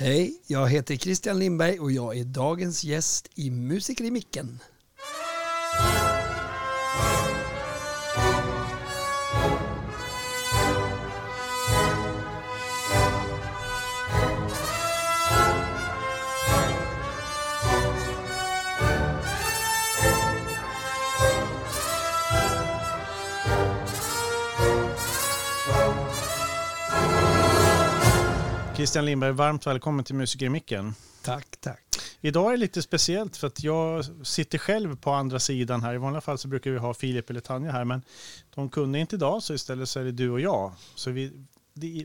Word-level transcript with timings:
Hej, 0.00 0.40
jag 0.46 0.68
heter 0.68 0.96
Christian 0.96 1.38
Lindberg 1.38 1.80
och 1.80 1.92
jag 1.92 2.18
är 2.18 2.24
dagens 2.24 2.84
gäst 2.84 3.28
i 3.34 3.50
Musiker 3.50 4.04
i 4.04 4.10
micken. 4.10 4.58
Christian 28.78 29.04
Lindberg, 29.04 29.32
varmt 29.32 29.66
välkommen 29.66 30.04
till 30.04 30.14
Musiker 30.14 30.46
i 30.46 30.48
micken. 30.48 30.94
Tack, 31.22 31.46
tack. 31.60 31.80
Idag 32.20 32.46
är 32.46 32.50
det 32.50 32.56
lite 32.56 32.82
speciellt 32.82 33.36
för 33.36 33.46
att 33.46 33.62
jag 33.62 34.04
sitter 34.26 34.58
själv 34.58 34.96
på 34.96 35.10
andra 35.10 35.38
sidan 35.38 35.82
här. 35.82 35.94
I 35.94 35.98
vanliga 35.98 36.20
fall 36.20 36.38
så 36.38 36.48
brukar 36.48 36.70
vi 36.70 36.78
ha 36.78 36.94
Filip 36.94 37.30
eller 37.30 37.40
Tanja 37.40 37.72
här, 37.72 37.84
men 37.84 38.02
de 38.54 38.68
kunde 38.68 38.98
inte 38.98 39.16
idag 39.16 39.42
så 39.42 39.54
istället 39.54 39.88
så 39.88 40.00
är 40.00 40.04
det 40.04 40.12
du 40.12 40.30
och 40.30 40.40
jag. 40.40 40.72
Så 40.94 41.10
vi, 41.10 41.32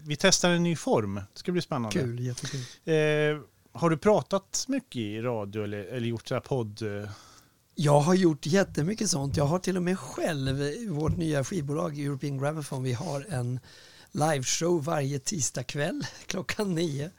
vi 0.03 0.16
testar 0.20 0.49
en 0.49 0.63
ny 0.63 0.75
form. 0.75 1.16
Det 1.16 1.39
ska 1.39 1.52
bli 1.52 1.61
spännande. 1.61 1.99
Kul, 1.99 2.20
jättekul. 2.20 2.59
Eh, 2.83 3.39
har 3.80 3.89
du 3.89 3.97
pratat 3.97 4.66
mycket 4.67 4.95
i 4.95 5.21
radio 5.21 5.63
eller, 5.63 5.83
eller 5.83 6.08
gjort 6.08 6.27
så 6.27 6.33
här 6.33 6.41
podd? 6.41 6.81
Jag 7.75 7.99
har 7.99 8.13
gjort 8.13 8.45
jättemycket 8.45 9.09
sånt. 9.09 9.38
Jag 9.38 9.45
har 9.45 9.59
till 9.59 9.77
och 9.77 9.83
med 9.83 9.99
själv, 9.99 10.59
vårt 10.89 11.17
nya 11.17 11.44
skivbolag 11.44 11.99
European 11.99 12.38
Gramophone, 12.38 12.83
vi 12.83 12.94
har 12.94 13.25
en 13.30 13.59
liveshow 14.13 14.84
varje 14.84 15.20
tisdagkväll 15.20 16.05
klockan 16.26 16.76
nio. 16.76 17.12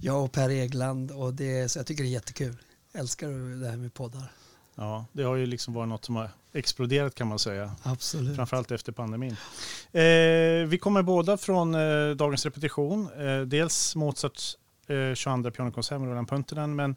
Jag 0.00 0.24
och 0.24 0.32
Per 0.32 0.50
Egland 0.50 1.10
och 1.10 1.34
det, 1.34 1.68
så 1.68 1.78
jag 1.78 1.86
tycker 1.86 2.02
det 2.02 2.08
är 2.08 2.12
jättekul. 2.12 2.56
Jag 2.92 3.00
älskar 3.00 3.60
det 3.60 3.68
här 3.68 3.76
med 3.76 3.94
poddar. 3.94 4.32
Ja, 4.74 5.06
det 5.12 5.22
har 5.22 5.36
ju 5.36 5.46
liksom 5.46 5.74
varit 5.74 5.88
något 5.88 6.04
som 6.04 6.16
har 6.16 6.30
exploderat 6.52 7.14
kan 7.14 7.26
man 7.26 7.38
säga. 7.38 7.76
Absolut. 7.82 8.36
Framförallt 8.36 8.70
efter 8.70 8.92
pandemin. 8.92 9.36
Eh, 9.92 10.68
vi 10.68 10.78
kommer 10.80 11.02
båda 11.02 11.36
från 11.36 11.74
eh, 11.74 12.10
dagens 12.10 12.44
repetition. 12.44 13.08
Eh, 13.18 13.40
dels 13.40 13.96
Mozarts 13.96 14.56
eh, 14.86 15.14
22 15.14 15.50
pianokonsert 15.50 16.00
med 16.00 16.08
Roland 16.08 16.28
Puntinen, 16.28 16.76
men 16.76 16.96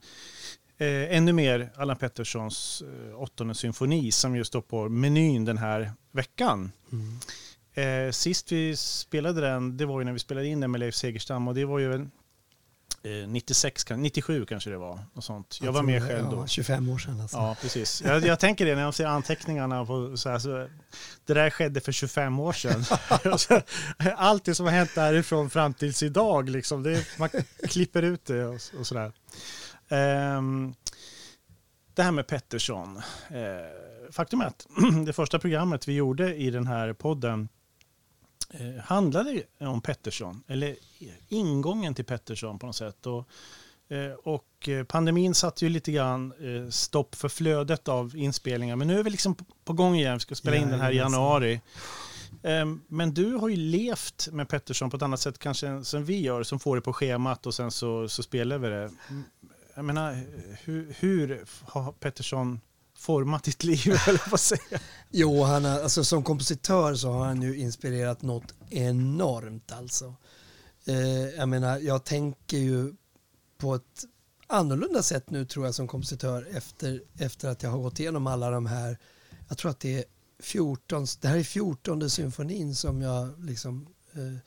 eh, 0.78 1.18
ännu 1.18 1.34
mer 1.34 1.72
Allan 1.76 1.98
Petterssons 1.98 2.84
eh, 3.12 3.22
åttonde 3.22 3.56
symfoni 3.56 4.12
som 4.12 4.36
just 4.36 4.48
står 4.48 4.62
på 4.62 4.90
menyn 4.90 5.46
den 5.46 5.58
här 5.58 5.92
veckan. 6.12 6.72
Mm. 6.92 7.20
Eh, 7.76 8.12
sist 8.12 8.52
vi 8.52 8.76
spelade 8.76 9.42
den, 9.42 9.78
det 9.78 9.86
var 9.86 10.00
ju 10.00 10.06
när 10.06 10.14
vi 10.14 10.20
spelade 10.20 10.48
in 10.48 10.60
den 10.60 10.72
med 10.72 10.80
Leif 10.80 10.96
Segerstam 10.96 11.48
och 11.48 11.56
det 11.56 11.66
var 11.66 11.80
ju 11.80 11.94
eh, 11.94 13.28
96, 13.28 13.86
97 13.90 14.46
kanske 14.46 14.70
det 14.70 14.78
var. 14.78 15.00
Och 15.14 15.24
sånt. 15.24 15.58
Jag, 15.62 15.68
jag 15.68 15.74
var 15.74 15.84
med 15.84 16.08
själv 16.08 16.30
då. 16.30 16.38
Ja, 16.38 16.48
25 16.48 16.90
år 16.90 16.98
sedan 16.98 17.22
alltså. 17.22 17.38
Ja, 17.38 17.56
precis. 17.62 18.02
Jag, 18.06 18.26
jag 18.26 18.40
tänker 18.40 18.66
det 18.66 18.76
när 18.76 18.82
jag 18.82 18.94
ser 18.94 19.06
anteckningarna. 19.06 19.86
På 19.86 20.18
så 20.18 20.30
här, 20.30 20.40
så, 20.40 20.68
det 21.26 21.34
där 21.34 21.50
skedde 21.50 21.82
för 21.82 21.92
25 21.92 22.40
år 22.40 22.54
sedan. 22.54 22.84
Allt 24.16 24.46
det 24.46 24.56
som 24.56 24.66
har 24.66 24.74
hänt 24.74 24.96
därifrån 24.96 25.50
fram 25.50 25.74
tills 25.74 26.04
idag, 26.04 26.50
liksom, 26.50 26.84
det, 26.84 27.06
man 27.20 27.30
klipper 27.64 28.02
ut 28.04 28.26
det 28.26 28.46
och, 28.46 28.62
och 28.80 28.88
sådär. 28.88 29.12
Um, 29.90 30.76
det 31.94 32.04
här 32.04 32.12
med 32.12 32.28
Pettersson. 32.28 32.98
Eh, 33.30 34.12
faktum 34.12 34.42
är 34.42 34.46
att 34.46 34.68
det 35.06 35.14
första 35.14 35.40
programmet 35.40 35.88
vi 35.88 35.94
gjorde 35.94 36.36
i 36.36 36.50
den 36.50 36.68
här 36.68 36.94
podden 36.94 37.50
Eh, 38.60 38.84
handlade 38.84 39.44
om 39.60 39.82
Pettersson, 39.82 40.44
eller 40.48 40.76
ingången 41.30 41.96
till 41.96 42.06
Pettersson 42.06 42.60
på 42.60 42.66
något 42.66 42.76
sätt. 42.76 43.06
Och, 43.06 43.28
eh, 43.96 44.14
och 44.24 44.70
eh, 44.70 44.84
pandemin 44.84 45.34
satte 45.34 45.66
ju 45.66 45.70
lite 45.70 45.92
grann 45.92 46.34
stopp 46.70 47.16
för 47.16 47.30
flödet 47.30 47.88
av 47.88 48.16
inspelningar. 48.16 48.76
Men 48.76 48.88
nu 48.88 49.00
är 49.00 49.04
vi 49.04 49.10
liksom 49.10 49.36
på 49.66 49.74
gång 49.74 49.96
igen, 49.96 50.14
vi 50.14 50.20
ska 50.20 50.36
spela 50.36 50.58
in 50.58 50.70
den 50.70 50.80
här 50.80 50.92
i 50.92 50.96
januari. 50.96 51.62
Ehm, 52.44 52.82
men 52.88 53.14
du 53.14 53.34
har 53.34 53.50
ju 53.50 53.56
levt 53.56 54.28
med 54.32 54.50
Pettersson 54.50 54.90
på 54.90 54.98
ett 54.98 55.04
annat 55.04 55.20
sätt 55.20 55.40
kanske 55.40 55.68
än 55.68 55.86
som 55.86 56.06
vi 56.06 56.22
gör, 56.22 56.44
som 56.44 56.60
får 56.60 56.76
det 56.76 56.82
på 56.82 56.94
schemat 56.94 57.46
och 57.46 57.54
sen 57.54 57.72
så, 57.72 58.10
så 58.10 58.24
spelar 58.24 58.58
vi 58.58 58.70
det. 58.70 58.92
Jag 59.76 59.86
menar, 59.86 60.24
hur, 60.64 60.96
hur 61.00 61.46
har 61.66 61.92
Pettersson 61.92 62.62
format 62.96 63.44
ditt 63.44 63.64
liv, 63.64 63.88
eller 64.08 64.30
vad 64.30 64.40
säger 64.40 64.82
Jo, 65.10 65.44
han 65.44 65.66
har, 65.66 65.80
alltså, 65.80 66.04
som 66.04 66.24
kompositör 66.24 66.96
så 66.96 67.12
har 67.12 67.26
han 67.26 67.42
ju 67.42 67.58
inspirerat 67.58 68.22
något 68.22 68.54
enormt 68.70 69.72
alltså. 69.72 70.16
Eh, 70.86 71.30
jag 71.38 71.50
menar, 71.50 71.80
jag 71.80 72.04
tänker 72.04 72.58
ju 72.58 72.94
på 73.58 73.76
ett 73.76 74.06
annorlunda 74.48 75.04
sätt 75.04 75.30
nu 75.30 75.46
tror 75.46 75.66
jag 75.66 75.76
som 75.76 75.88
kompositör 75.88 76.48
efter, 76.52 77.02
efter 77.20 77.50
att 77.50 77.64
jag 77.64 77.70
har 77.70 77.80
gått 77.80 78.00
igenom 78.00 78.28
alla 78.28 78.50
de 78.50 78.66
här, 78.66 78.98
jag 79.48 79.58
tror 79.58 79.72
att 79.72 79.80
det 79.80 79.98
är 79.98 80.06
14, 80.40 81.06
det 81.22 81.28
här 81.28 81.38
är 81.38 81.44
14 81.44 82.10
symfonin 82.10 82.76
som 82.76 83.02
jag 83.02 83.46
liksom 83.46 83.88
eh, 84.14 84.38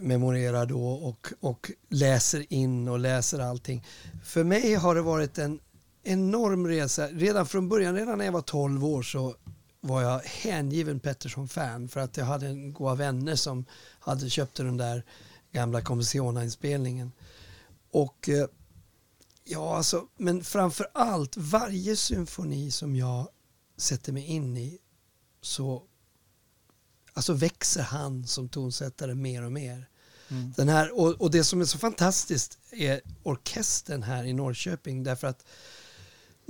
memorerar 0.00 0.66
då 0.66 0.88
och, 0.88 1.28
och 1.40 1.70
läser 1.88 2.52
in 2.52 2.88
och 2.88 2.98
läser 2.98 3.38
allting. 3.38 3.84
För 4.24 4.44
mig 4.44 4.74
har 4.74 4.94
det 4.94 5.02
varit 5.02 5.38
en 5.38 5.60
enorm 6.02 6.66
resa. 6.66 7.08
Redan 7.08 7.46
från 7.46 7.68
början, 7.68 7.94
redan 7.94 8.18
när 8.18 8.24
jag 8.24 8.32
var 8.32 8.40
12 8.40 8.84
år 8.84 9.02
så 9.02 9.36
var 9.80 10.02
jag 10.02 10.18
hängiven 10.18 11.00
Pettersson-fan 11.00 11.88
för 11.88 12.00
att 12.00 12.16
jag 12.16 12.24
hade 12.24 12.46
en 12.46 12.72
goda 12.72 12.94
vänner 12.94 13.36
som 13.36 13.64
hade 14.00 14.30
köpt 14.30 14.56
den 14.56 14.76
där 14.76 15.04
gamla 15.52 15.80
Commissiona-inspelningen. 15.80 17.12
Och 17.90 18.28
eh, 18.28 18.46
ja, 19.44 19.76
alltså, 19.76 20.08
men 20.16 20.44
framför 20.44 20.86
allt 20.94 21.36
varje 21.36 21.96
symfoni 21.96 22.70
som 22.70 22.96
jag 22.96 23.28
sätter 23.76 24.12
mig 24.12 24.24
in 24.24 24.56
i 24.56 24.78
så 25.40 25.82
alltså 27.12 27.32
växer 27.32 27.82
han 27.82 28.26
som 28.26 28.48
tonsättare 28.48 29.14
mer 29.14 29.44
och 29.44 29.52
mer. 29.52 29.88
Mm. 30.28 30.52
Den 30.56 30.68
här, 30.68 30.98
och, 30.98 31.20
och, 31.20 31.30
det 31.30 31.44
som 31.44 31.60
är 31.60 31.64
så 31.64 31.78
fantastiskt 31.78 32.58
är 32.70 33.00
orkestern 33.22 34.02
här 34.02 34.24
i 34.24 34.32
Norrköping 34.32 35.02
därför 35.02 35.26
att 35.26 35.44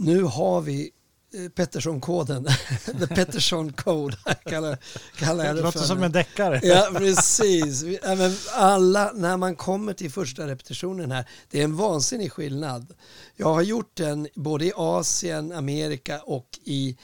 nu 0.03 0.23
har 0.23 0.61
vi 0.61 0.91
eh, 1.35 1.49
Pettersson-koden, 1.49 2.45
the 2.99 3.07
Pettersson 3.07 3.73
Code 3.73 4.17
kallar, 4.45 4.79
kallar 5.17 5.45
jag 5.45 5.55
det, 5.55 5.61
det 5.61 5.65
låter 5.65 5.81
som 5.81 6.03
en 6.03 6.13
deckare. 6.13 6.61
Ja, 6.63 6.89
precis. 6.95 7.85
Alla, 8.55 9.13
när 9.15 9.37
man 9.37 9.57
kommer 9.57 9.93
till 9.93 10.11
första 10.11 10.47
repetitionen 10.47 11.11
här, 11.11 11.25
det 11.51 11.61
är 11.61 11.65
en 11.65 11.77
vansinnig 11.77 12.33
skillnad. 12.33 12.95
Jag 13.37 13.55
har 13.55 13.63
gjort 13.63 13.97
den 13.97 14.29
både 14.35 14.65
i 14.65 14.73
Asien, 14.77 15.53
Amerika 15.53 16.21
och 16.21 16.49
i, 16.65 16.97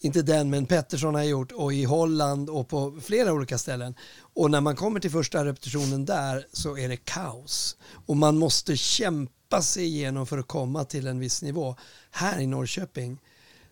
inte 0.00 0.22
den, 0.22 0.50
men 0.50 0.66
Pettersson 0.66 1.14
har 1.14 1.22
gjort, 1.22 1.52
och 1.52 1.72
i 1.74 1.84
Holland 1.84 2.50
och 2.50 2.68
på 2.68 3.00
flera 3.02 3.32
olika 3.32 3.58
ställen. 3.58 3.94
Och 4.34 4.50
när 4.50 4.60
man 4.60 4.76
kommer 4.76 5.00
till 5.00 5.10
första 5.10 5.44
repetitionen 5.44 6.04
där 6.04 6.46
så 6.52 6.78
är 6.78 6.88
det 6.88 6.96
kaos. 6.96 7.76
Och 8.06 8.16
man 8.16 8.38
måste 8.38 8.76
kämpa 8.76 9.32
kämpa 9.54 9.62
sig 9.62 9.84
igenom 9.84 10.26
för 10.26 10.38
att 10.38 10.48
komma 10.48 10.84
till 10.84 11.06
en 11.06 11.18
viss 11.18 11.42
nivå. 11.42 11.76
Här 12.10 12.40
i 12.40 12.46
Norrköping 12.46 13.18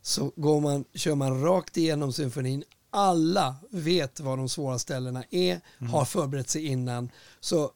så 0.03 0.33
går 0.37 0.61
man, 0.61 0.85
kör 0.95 1.15
man 1.15 1.43
rakt 1.43 1.77
igenom 1.77 2.13
symfonin. 2.13 2.65
Alla 2.91 3.57
vet 3.71 4.21
var 4.21 4.37
de 4.37 4.49
svåra 4.49 4.79
ställena 4.79 5.25
är, 5.31 5.61
mm. 5.79 5.93
har 5.93 6.05
förberett 6.05 6.49
sig 6.49 6.67
innan. 6.67 7.11
Så, 7.41 7.71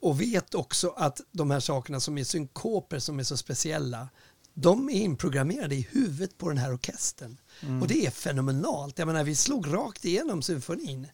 och 0.00 0.20
vet 0.20 0.54
också 0.54 0.94
att 0.96 1.20
de 1.32 1.50
här 1.50 1.60
sakerna 1.60 2.00
som 2.00 2.18
är 2.18 2.24
synkoper 2.24 2.98
som 2.98 3.18
är 3.18 3.24
så 3.24 3.36
speciella, 3.36 4.08
de 4.54 4.88
är 4.90 5.02
inprogrammerade 5.02 5.74
i 5.74 5.88
huvudet 5.90 6.38
på 6.38 6.48
den 6.48 6.58
här 6.58 6.72
orkestern. 6.72 7.36
Mm. 7.60 7.82
Och 7.82 7.88
det 7.88 8.06
är 8.06 8.10
fenomenalt. 8.10 8.98
Jag 8.98 9.06
menar, 9.06 9.24
vi 9.24 9.34
slog 9.34 9.66
rakt 9.66 10.04
igenom 10.04 10.42
symfonin 10.42 11.06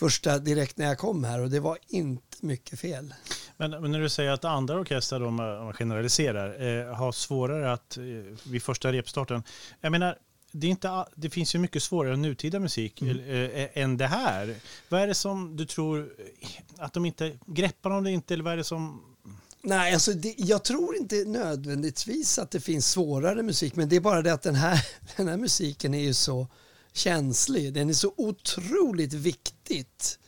första 0.00 0.38
direkt 0.38 0.76
när 0.78 0.86
jag 0.86 0.98
kom 0.98 1.24
här 1.24 1.40
och 1.40 1.50
det 1.50 1.60
var 1.60 1.78
inte 1.88 2.36
mycket 2.40 2.80
fel. 2.80 3.14
Men, 3.56 3.70
men, 3.70 3.90
när 3.90 4.00
du 4.00 4.08
säger 4.08 4.30
att 4.30 4.44
andra 4.44 4.80
orkestrar, 4.80 5.22
om 5.22 5.34
man 5.34 5.72
generaliserar, 5.72 6.48
eh, 6.62 6.94
har 6.94 7.12
svårare 7.12 7.72
att 7.72 7.96
eh, 7.96 8.02
vid 8.44 8.62
första 8.62 8.92
repstarten. 8.92 9.42
Jag 9.80 9.92
menar, 9.92 10.18
det, 10.52 10.66
är 10.66 10.70
inte, 10.70 11.06
det 11.14 11.30
finns 11.30 11.54
ju 11.54 11.58
mycket 11.58 11.82
svårare 11.82 12.16
nutida 12.16 12.58
musik 12.58 13.02
mm. 13.02 13.50
äh, 13.54 13.82
än 13.82 13.96
det 13.96 14.06
här. 14.06 14.54
Vad 14.88 15.00
är 15.00 15.06
det 15.06 15.14
som 15.14 15.56
du 15.56 15.66
tror 15.66 16.12
att 16.78 16.92
de 16.92 17.04
inte 17.04 17.38
greppar 17.46 17.90
om 17.90 18.04
det 18.04 18.10
inte 18.10 18.34
eller 18.34 18.44
vad 18.44 18.52
är 18.52 18.56
det 18.56 18.64
som 18.64 19.02
Nej, 19.62 19.94
alltså 19.94 20.12
det, 20.12 20.34
jag 20.38 20.64
tror 20.64 20.96
inte 20.96 21.24
nödvändigtvis 21.24 22.38
att 22.38 22.50
det 22.50 22.60
finns 22.60 22.90
svårare 22.90 23.42
musik, 23.42 23.76
men 23.76 23.88
det 23.88 23.96
är 23.96 24.00
bara 24.00 24.22
det 24.22 24.32
att 24.32 24.42
den 24.42 24.54
här, 24.54 24.86
den 25.16 25.28
här 25.28 25.36
musiken 25.36 25.94
är 25.94 26.02
ju 26.02 26.14
så 26.14 26.46
känslig. 26.92 27.74
Den 27.74 27.88
är 27.88 27.94
så 27.94 28.14
otroligt 28.16 29.12
viktigt 29.12 30.18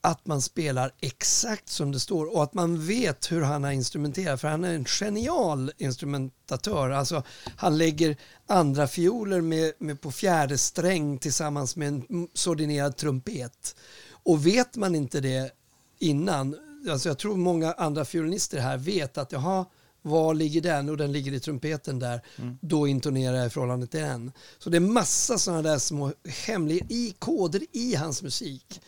att 0.00 0.26
man 0.26 0.42
spelar 0.42 0.92
exakt 1.00 1.68
som 1.68 1.92
det 1.92 2.00
står 2.00 2.34
och 2.34 2.42
att 2.42 2.54
man 2.54 2.86
vet 2.86 3.32
hur 3.32 3.42
han 3.42 3.64
har 3.64 3.70
instrumenterat 3.70 4.40
för 4.40 4.48
han 4.48 4.64
är 4.64 4.74
en 4.74 4.84
genial 4.84 5.72
instrumentatör. 5.78 6.90
Alltså, 6.90 7.22
han 7.56 7.78
lägger 7.78 8.16
andra 8.46 8.86
fioler 8.86 9.40
med, 9.40 9.72
med 9.78 10.00
på 10.00 10.10
fjärde 10.12 10.58
sträng 10.58 11.18
tillsammans 11.18 11.76
med 11.76 11.88
en 11.88 12.28
sordinerad 12.34 12.96
trumpet. 12.96 13.76
Och 14.10 14.46
vet 14.46 14.76
man 14.76 14.94
inte 14.94 15.20
det 15.20 15.52
innan 15.98 16.56
alltså 16.90 17.08
jag 17.08 17.18
tror 17.18 17.36
många 17.36 17.72
andra 17.72 18.04
fiolinister 18.04 18.58
här 18.58 18.76
vet 18.76 19.18
att 19.18 19.32
jaha, 19.32 19.66
var 20.02 20.34
ligger 20.34 20.60
den? 20.60 20.88
Och 20.88 20.96
den 20.96 21.12
ligger 21.12 21.32
i 21.32 21.40
trumpeten 21.40 21.98
där. 21.98 22.20
Mm. 22.36 22.58
Då 22.60 22.86
intonerar 22.86 23.36
jag 23.36 23.46
i 23.46 23.50
förhållande 23.50 23.86
till 23.86 24.00
den. 24.00 24.32
Så 24.58 24.70
det 24.70 24.76
är 24.76 24.80
massa 24.80 25.38
sådana 25.38 25.62
där 25.62 25.78
små 25.78 26.12
hemliga 26.46 26.84
i, 26.88 27.14
koder 27.18 27.62
i 27.72 27.94
hans 27.94 28.22
musik 28.22 28.80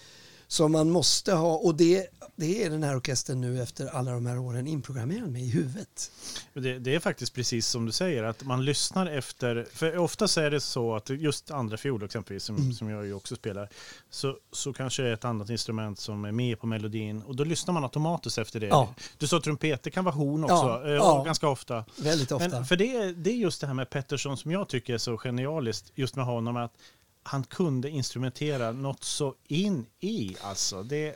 som 0.49 0.73
man 0.73 0.91
måste 0.91 1.32
ha. 1.32 1.55
Och 1.56 1.75
det, 1.75 2.06
det 2.37 2.64
är 2.64 2.70
den 2.70 2.82
här 2.82 2.96
orkestern 2.96 3.41
nu 3.41 3.62
efter 3.62 3.87
alla 3.87 4.11
de 4.12 4.26
här 4.26 4.38
åren 4.38 4.67
inprogrammerad 4.67 5.31
med 5.31 5.43
i 5.43 5.50
huvudet. 5.50 6.11
Det, 6.55 6.79
det 6.79 6.94
är 6.94 6.99
faktiskt 7.00 7.35
precis 7.35 7.67
som 7.67 7.87
du 7.87 7.93
säger, 7.93 8.23
att 8.23 8.43
man 8.44 8.64
lyssnar 8.64 9.06
efter, 9.06 9.67
för 9.73 9.99
oftast 9.99 10.37
är 10.37 10.50
det 10.50 10.61
så 10.61 10.94
att 10.96 11.11
just 11.11 11.50
andra 11.50 11.76
fiol 11.76 12.02
exempelvis, 12.05 12.44
som, 12.44 12.56
Mm. 12.56 12.73
som 12.73 12.91
jag 12.91 13.06
ju 13.06 13.14
också 13.14 13.37
spelar, 13.37 13.69
så, 14.11 14.37
så 14.52 14.73
kanske 14.73 15.02
det 15.02 15.08
är 15.08 15.12
ett 15.12 15.25
annat 15.25 15.50
instrument 15.50 15.99
som 15.99 16.25
är 16.25 16.32
med 16.32 16.61
på 16.61 16.67
melodin 16.67 17.23
och 17.23 17.37
då 17.37 17.44
lyssnar 17.44 17.75
man 17.75 17.85
automatiskt 17.85 18.38
efter 18.38 18.61
det. 18.61 18.67
Ja. 18.67 18.94
Du 19.19 19.26
sa 19.26 19.41
trumpet, 19.41 19.82
det 19.82 19.91
kan 19.91 20.05
vara 20.05 20.14
horn 20.14 20.44
också, 20.44 20.55
Ja, 20.55 20.85
eh, 20.87 20.91
ja. 20.93 21.23
ganska 21.23 21.49
ofta. 21.49 21.85
Väldigt 21.99 22.32
ofta. 22.32 22.49
Men 22.49 22.64
för 22.64 22.76
det, 22.76 22.96
är- 22.96 23.12
det 23.12 23.31
är 23.31 23.35
just 23.35 23.61
det 23.61 23.67
här 23.67 23.75
med 23.75 23.91
Pettersson 23.91 24.37
som 24.37 24.50
jag 24.50 24.69
tycker 24.69 24.94
är 24.94 24.99
så 24.99 25.17
genialiskt 25.19 25.93
just 25.94 26.17
med 26.17 26.25
honom, 26.25 26.56
att 26.56 26.73
han 27.25 27.44
kunde 27.44 27.91
instrumentera 27.91 28.73
något 28.73 29.05
så 29.05 29.35
in 29.49 29.87
i 30.00 30.37
alltså. 30.41 30.82
Det, 30.82 31.15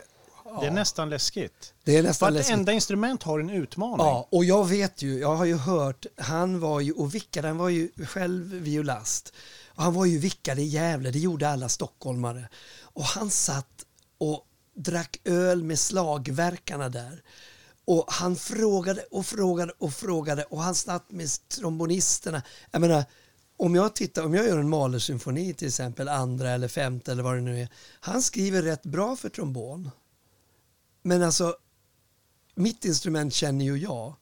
det 0.60 0.66
är 0.66 0.70
nästan 0.70 1.10
läskigt. 1.10 1.75
det 1.84 1.96
är 1.96 2.02
nästan 2.02 2.32
läskigt. 2.32 2.50
Vartenda 2.50 2.72
instrument 2.72 3.22
har 3.22 3.40
en 3.40 3.50
utmaning. 3.50 4.06
Ja, 4.06 4.28
och 4.31 4.44
jag 4.44 4.69
vet 4.69 5.02
ju, 5.02 5.19
jag 5.19 5.37
har 5.37 5.44
ju 5.44 5.56
hört, 5.56 6.06
han 6.16 6.60
var 6.60 6.81
ju, 6.81 6.93
och 6.93 7.14
vickade, 7.14 7.49
han 7.49 7.58
var 7.58 7.69
ju 7.69 7.88
själv 8.06 8.44
violast. 8.44 9.32
Och 9.66 9.82
han 9.82 9.94
var 9.94 10.05
ju 10.05 10.19
vickade 10.19 10.62
i 10.62 10.64
Gävle, 10.64 11.10
det 11.10 11.19
gjorde 11.19 11.49
alla 11.49 11.69
stockholmare. 11.69 12.49
Och 12.81 13.04
han 13.04 13.31
satt 13.31 13.84
och 14.19 14.44
drack 14.75 15.20
öl 15.25 15.64
med 15.64 15.78
slagverkarna 15.78 16.88
där. 16.88 17.22
Och 17.84 18.04
han 18.08 18.37
frågade 18.37 19.02
och 19.11 19.26
frågade 19.26 19.72
och 19.78 19.94
frågade 19.94 20.44
och 20.44 20.62
han 20.62 20.75
satt 20.75 21.11
med 21.11 21.28
trombonisterna. 21.49 22.43
Jag 22.70 22.81
menar, 22.81 23.04
om 23.58 23.75
jag 23.75 23.94
tittar, 23.94 24.25
om 24.25 24.34
jag 24.34 24.46
gör 24.46 24.58
en 24.58 24.69
Mahler-symfoni 24.69 25.55
till 25.55 25.69
exempel, 25.69 26.08
andra 26.08 26.50
eller 26.50 26.69
femte 26.69 27.12
eller 27.12 27.22
vad 27.22 27.34
det 27.34 27.40
nu 27.40 27.60
är. 27.60 27.69
Han 28.00 28.22
skriver 28.22 28.62
rätt 28.62 28.82
bra 28.82 29.16
för 29.16 29.28
trombon. 29.28 29.90
Men 31.02 31.22
alltså, 31.22 31.56
mitt 32.55 32.84
instrument 32.84 33.34
känner 33.34 33.64
ju 33.64 33.76
jag. 33.76 34.14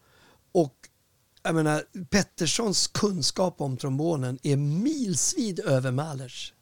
Och 0.53 0.75
jag 1.43 1.55
menar, 1.55 1.85
Petterssons 2.11 2.87
kunskap 2.87 3.61
om 3.61 3.77
trombonen 3.77 4.39
är 4.43 4.57
milsvid 4.57 5.61
över 5.61 5.91
Mahlers. 5.91 6.53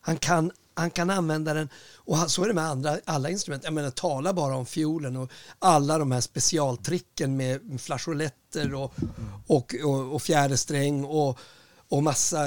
Han, 0.00 0.16
kan, 0.16 0.50
han 0.74 0.90
kan 0.90 1.10
använda 1.10 1.54
den, 1.54 1.68
och 1.94 2.30
så 2.30 2.44
är 2.44 2.48
det 2.48 2.54
med 2.54 2.64
andra, 2.64 2.98
alla 3.04 3.30
instrument. 3.30 3.64
Jag 3.64 3.72
menar, 3.72 3.90
tala 3.90 4.32
bara 4.32 4.56
om 4.56 4.66
fiolen 4.66 5.16
och 5.16 5.30
alla 5.58 5.98
de 5.98 6.12
här 6.12 6.20
specialtricken 6.20 7.36
med 7.36 7.80
flageoletter 7.80 8.74
och, 8.74 8.94
och, 9.46 9.74
och, 9.84 10.14
och 10.14 10.22
fjärde 10.22 10.56
sträng 10.56 11.04
och, 11.04 11.38
och 11.88 12.02
massa 12.02 12.46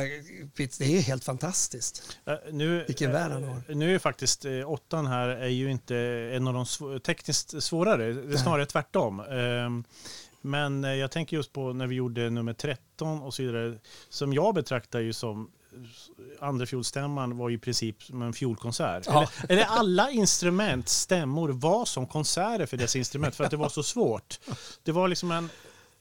pits. 0.56 0.78
Det 0.78 0.98
är 0.98 1.02
helt 1.02 1.24
fantastiskt. 1.24 2.18
Eh, 2.26 2.34
Nu, 2.52 2.84
Vilken 2.88 3.12
värld 3.12 3.32
han 3.32 3.44
eh, 3.44 3.50
har. 3.50 3.76
Nu 3.76 3.96
är 3.96 4.00
faktiskt 4.00 4.46
eh, 4.46 4.72
åttan 4.72 5.06
här 5.08 5.28
är 5.28 5.48
ju 5.48 5.72
inte 5.72 5.96
en 6.36 6.48
av 6.48 6.54
de 6.54 6.64
sv- 6.64 7.00
tekniskt 7.00 7.64
svårare. 7.64 8.14
Det 8.14 8.34
är 8.34 8.38
snarare 8.38 8.66
tvärtom. 8.66 9.20
Ehm, 9.20 9.84
Men 10.42 10.84
eh, 10.84 10.92
jag 10.94 11.12
tänker 11.12 11.38
just 11.38 11.54
på 11.54 11.74
när 11.74 11.88
vi 11.88 11.96
gjorde 11.96 12.30
nummer 12.30 12.54
13 12.54 13.22
och 13.22 13.34
så 13.34 13.44
vidare. 13.44 13.78
Som 14.10 14.34
jag 14.34 14.56
betraktar 14.56 15.00
ju 15.00 15.14
som 15.14 15.52
andra 16.40 16.66
fiolstämman 16.66 17.38
var 17.38 17.50
i 17.50 17.58
princip 17.58 18.04
som 18.04 18.22
en 18.22 18.34
fiolkonsert. 18.34 19.04
Ja. 19.08 19.30
Eller, 19.50 19.54
eller 19.62 19.64
alla 19.66 20.12
instrument, 20.12 20.90
stämmor, 20.90 21.50
var 21.50 21.86
som 21.86 22.08
konserter 22.08 22.66
för 22.66 22.78
dessa 22.78 22.98
instrument 22.98 23.36
för 23.36 23.44
att 23.44 23.52
det 23.52 23.58
var 23.58 23.70
så 23.70 23.84
svårt. 23.84 24.40
Det 24.84 24.92
var 24.92 25.08
liksom 25.08 25.32
en... 25.32 25.50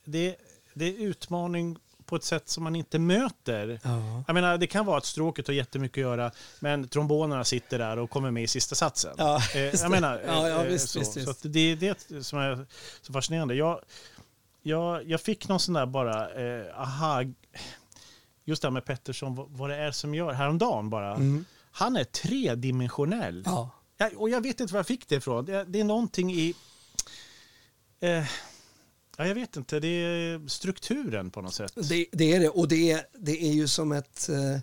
Det, 0.04 0.36
det 0.74 0.84
är 0.84 0.92
utmaning 1.00 1.78
på 2.10 2.16
ett 2.16 2.24
sätt 2.24 2.48
som 2.48 2.64
man 2.64 2.76
inte 2.76 2.98
möter. 2.98 3.80
Ja. 3.84 4.24
Jag 4.26 4.34
menar, 4.34 4.58
det 4.58 4.66
kan 4.66 4.86
vara 4.86 4.98
att 4.98 5.04
stråket 5.06 5.46
har 5.46 5.54
jättemycket 5.54 5.96
att 5.98 6.00
göra, 6.10 6.30
men 6.60 6.88
trombonerna 6.88 7.44
sitter 7.44 7.78
där 7.78 7.98
och 7.98 8.10
kommer 8.10 8.30
med 8.30 8.42
i 8.42 8.46
sista 8.46 8.74
satsen. 8.74 9.14
Ja, 9.18 9.42
Eh, 9.54 9.64
just 9.64 9.72
det. 9.78 9.82
jag 9.84 9.90
menar, 9.90 10.22
Ja, 10.26 10.48
ja, 10.48 10.62
visst, 10.62 10.88
så. 10.90 10.98
visst, 10.98 11.12
så 11.12 11.18
visst. 11.18 11.30
att 11.30 11.52
det 11.52 11.60
är 11.60 11.76
det 11.76 12.24
som 12.24 12.38
är 12.38 12.66
så 13.02 13.12
fascinerande. 13.12 13.54
Jag, 13.54 13.80
jag, 14.62 15.08
jag 15.10 15.20
fick 15.20 15.48
någon 15.48 15.60
sån 15.60 15.74
där 15.74 15.86
bara, 15.86 16.30
eh, 16.30 16.80
aha, 16.80 17.22
just 18.44 18.62
det 18.62 18.68
här 18.68 18.72
med 18.72 18.84
Pettersson, 18.84 19.34
vad, 19.34 19.50
vad 19.50 19.70
det 19.70 19.76
är 19.76 19.90
som 19.92 20.14
gör, 20.14 20.32
häromdagen 20.32 20.90
bara. 20.90 21.14
Mm. 21.14 21.44
Han 21.72 21.96
är 21.96 22.04
tredimensionell. 22.04 23.42
Ja. 23.46 23.70
Jag, 23.96 24.20
och 24.20 24.30
jag 24.30 24.40
vet 24.40 24.60
inte 24.60 24.72
var 24.72 24.78
jag 24.78 24.86
fick 24.86 25.08
det 25.08 25.14
ifrån. 25.14 25.44
Det, 25.44 25.64
det 25.64 25.80
är 25.80 25.84
någonting 25.84 26.32
i... 26.32 26.54
Eh, 28.00 28.24
ja, 29.20 29.26
jag 29.26 29.34
vet 29.34 29.56
inte, 29.56 29.80
det 29.80 29.88
är 29.88 30.48
strukturen 30.48 31.30
på 31.30 31.40
något 31.40 31.54
sätt. 31.54 31.72
Det, 31.74 32.06
det 32.12 32.32
är 32.32 32.40
det 32.40 32.48
och 32.48 32.68
det 32.68 32.92
är, 32.92 33.06
det 33.18 33.42
är 33.42 33.52
ju 33.52 33.68
som 33.68 33.92
ett 33.92 34.28
eh, 34.28 34.58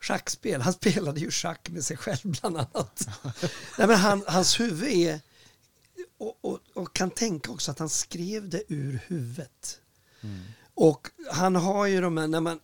schackspel. 0.00 0.60
Han 0.60 0.72
spelade 0.82 1.20
ju 1.20 1.30
schack 1.30 1.70
med 1.70 1.84
sig 1.84 1.96
själv 1.96 2.20
bland 2.24 2.56
annat. 2.56 3.08
Nej, 3.78 3.86
men 3.86 3.96
han, 3.96 4.24
hans 4.26 4.60
huvud 4.60 4.88
är 4.88 5.20
och, 6.18 6.38
och, 6.40 6.58
och 6.74 6.96
kan 6.96 7.10
tänka 7.10 7.52
också 7.52 7.70
att 7.70 7.78
han 7.78 7.88
skrev 7.88 8.48
det 8.48 8.62
ur 8.68 9.00
huvudet. 9.06 9.80
Och 10.74 11.08
han 11.30 11.56
har 11.56 11.86
ju 11.86 12.00
de 12.00 12.16
här, 12.16 12.26
när 12.26 12.40
man, 12.40 12.60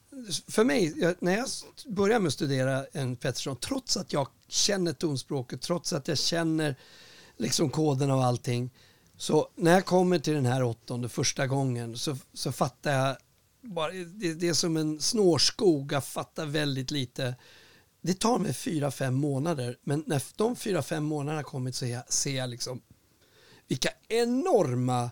för 0.48 0.64
mig, 0.64 0.94
jag, 0.96 1.14
när 1.20 1.36
jag 1.36 1.46
började 1.86 2.20
med 2.20 2.28
att 2.28 2.34
studera 2.34 2.86
en 2.92 3.16
Pettersson, 3.16 3.56
trots 3.56 3.96
att 3.96 4.12
jag 4.12 4.28
känner 4.48 4.92
tonspråket, 4.92 5.62
trots 5.62 5.92
att 5.92 6.08
jag 6.08 6.18
känner 6.18 6.76
liksom 7.36 7.70
koden 7.70 8.10
och 8.10 8.24
allting, 8.24 8.70
så 9.18 9.48
när 9.54 9.72
jag 9.72 9.86
kommer 9.86 10.18
till 10.18 10.34
den 10.34 10.46
här 10.46 10.62
åttonde 10.62 11.08
första 11.08 11.46
gången 11.46 11.98
så, 11.98 12.16
så 12.32 12.52
fattar 12.52 12.92
jag 12.92 13.16
bara, 13.62 13.92
det, 13.92 14.34
det 14.34 14.48
är 14.48 14.54
som 14.54 14.76
en 14.76 15.00
snårskog, 15.00 15.92
jag 15.92 16.04
fattar 16.04 16.46
väldigt 16.46 16.90
lite. 16.90 17.34
Det 18.00 18.14
tar 18.14 18.38
mig 18.38 18.54
fyra, 18.54 18.90
fem 18.90 19.14
månader, 19.14 19.76
men 19.82 20.04
när 20.06 20.22
de 20.36 20.56
fyra, 20.56 20.82
fem 20.82 21.04
månaderna 21.04 21.42
kommit 21.42 21.74
så 21.74 21.78
ser 21.78 21.92
jag, 21.92 22.12
ser 22.12 22.36
jag 22.36 22.50
liksom 22.50 22.80
vilka 23.68 23.88
enorma 24.08 25.10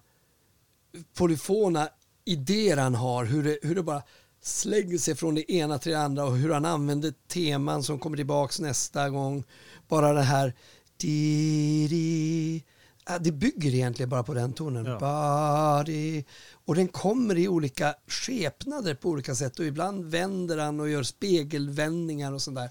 polyfona 1.15 1.89
idéer 2.25 2.77
han 2.77 2.95
har, 2.95 3.25
hur 3.25 3.45
det, 3.45 3.59
hur 3.63 3.75
det 3.75 3.83
bara 3.83 4.03
slänger 4.43 4.99
sig 4.99 5.15
från 5.15 5.35
det 5.35 5.53
ena 5.53 5.79
till 5.79 5.93
det 5.93 5.99
andra 5.99 6.25
och 6.25 6.37
hur 6.37 6.51
han 6.51 6.65
använder 6.65 7.15
teman 7.29 7.83
som 7.83 7.99
kommer 7.99 8.17
tillbaks 8.17 8.61
nästa 8.61 9.11
gång. 9.11 9.45
Bara 9.89 10.13
det 10.13 10.23
här 10.23 10.55
di, 10.97 11.89
di. 11.91 12.65
Ja, 13.09 13.19
det 13.19 13.33
bygger 13.33 13.75
egentligen 13.75 14.09
bara 14.09 14.23
på 14.23 14.35
den 14.35 14.53
tonen. 14.53 14.85
Ja. 14.85 14.99
Bari. 14.99 16.25
Och 16.65 16.75
den 16.75 16.89
kommer 16.89 17.39
i 17.39 17.49
olika 17.49 17.95
skepnader 18.07 18.95
på 18.95 19.09
olika 19.09 19.35
sätt 19.35 19.59
och 19.59 19.65
ibland 19.65 20.05
vänder 20.05 20.59
han 20.59 20.81
och 20.81 20.89
gör 20.89 21.03
spegelvändningar 21.03 22.33
och 22.33 22.43
sånt 22.43 22.57
där. 22.57 22.71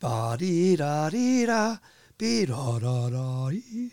Ba-di-da-di-da, 0.00 1.76
bi-da-da-da-di. 2.18 3.90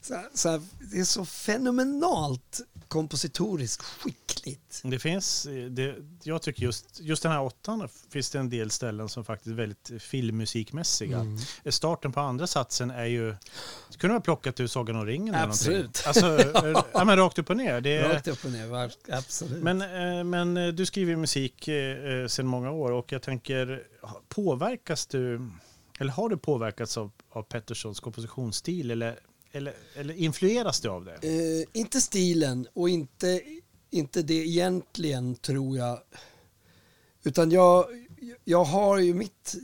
Så, 0.00 0.14
så 0.34 0.48
här, 0.48 0.62
det 0.92 1.00
är 1.00 1.04
så 1.04 1.24
fenomenalt 1.24 2.60
kompositoriskt 2.92 3.82
skickligt. 3.82 4.80
Det 4.84 4.98
finns, 4.98 5.46
eh, 5.46 5.64
det, 5.64 5.96
jag 6.22 6.42
tycker 6.42 6.62
just, 6.62 7.00
just 7.00 7.22
den 7.22 7.32
här 7.32 7.42
åttan 7.42 7.88
finns 8.10 8.30
det 8.30 8.38
en 8.38 8.50
del 8.50 8.70
ställen 8.70 9.08
som 9.08 9.24
faktiskt 9.24 9.46
är 9.46 9.54
väldigt 9.54 9.90
filmmusikmässiga. 10.02 11.18
Mm. 11.18 11.38
Starten 11.66 12.12
på 12.12 12.20
andra 12.20 12.46
satsen 12.46 12.90
är 12.90 13.04
ju, 13.04 13.30
det 13.90 13.98
kunde 13.98 14.14
ha 14.14 14.20
plockat 14.20 14.60
ur 14.60 14.66
Sagan 14.66 14.96
om 14.96 15.06
ringen 15.06 15.34
eller 15.34 15.46
Absolut. 15.46 15.76
någonting. 15.76 16.02
Alltså, 16.06 16.58
eh, 16.66 16.84
ja, 16.92 17.04
men 17.04 17.16
rakt 17.16 17.38
upp 17.38 17.50
och 17.50 17.56
ner. 17.56 17.80
Det 17.80 18.14
Rakt 18.14 18.28
upp 18.28 18.44
och 18.44 18.50
ner, 18.50 18.90
absolut. 19.08 19.62
men, 19.62 19.82
eh, 19.82 20.24
men 20.24 20.56
eh, 20.56 20.68
du 20.68 20.86
skriver 20.86 21.16
musik 21.16 21.68
eh, 21.68 22.26
sedan 22.26 22.46
många 22.46 22.70
år 22.70 22.92
och 22.92 23.12
jag 23.12 23.22
tänker, 23.22 23.82
påverkas 24.28 25.06
du, 25.06 25.50
eller 25.98 26.12
har 26.12 26.28
du 26.28 26.36
påverkats 26.36 26.96
av, 26.96 27.10
av 27.30 27.42
Petterssons 27.42 28.00
kompositionsstil 28.00 28.90
eller, 28.90 29.18
eller, 29.52 29.74
eller 29.94 30.14
influeras 30.14 30.80
du 30.80 30.88
av 30.88 31.04
det? 31.04 31.18
Eh, 31.22 31.80
inte 31.80 32.00
stilen 32.00 32.68
och 32.72 32.88
inte, 32.88 33.42
inte 33.90 34.22
det 34.22 34.34
egentligen 34.34 35.34
tror 35.34 35.78
jag. 35.78 35.98
Utan 37.22 37.50
jag, 37.50 37.86
jag 38.44 38.64
har 38.64 38.98
ju 38.98 39.14
mitt... 39.14 39.54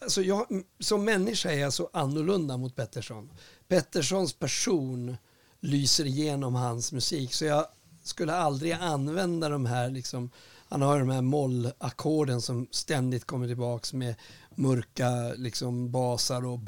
Alltså 0.00 0.22
jag, 0.22 0.46
som 0.80 1.04
människa 1.04 1.50
är 1.50 1.58
jag 1.58 1.72
så 1.72 1.90
annorlunda 1.92 2.56
mot 2.56 2.76
Pettersson. 2.76 3.30
Petterssons 3.68 4.32
person 4.32 5.16
lyser 5.60 6.06
igenom 6.06 6.54
hans 6.54 6.92
musik. 6.92 7.34
Så 7.34 7.44
jag 7.44 7.66
skulle 8.02 8.34
aldrig 8.34 8.72
använda 8.72 9.48
de 9.48 9.66
här, 9.66 9.90
liksom, 9.90 10.30
han 10.68 10.82
har 10.82 10.94
ju 10.94 11.00
de 11.00 11.10
här 11.10 11.22
mollackorden 11.22 12.42
som 12.42 12.68
ständigt 12.70 13.24
kommer 13.24 13.46
tillbaks 13.46 13.92
med 13.92 14.14
mörka 14.54 15.32
liksom, 15.36 15.90
basar 15.90 16.46
och. 16.46 16.60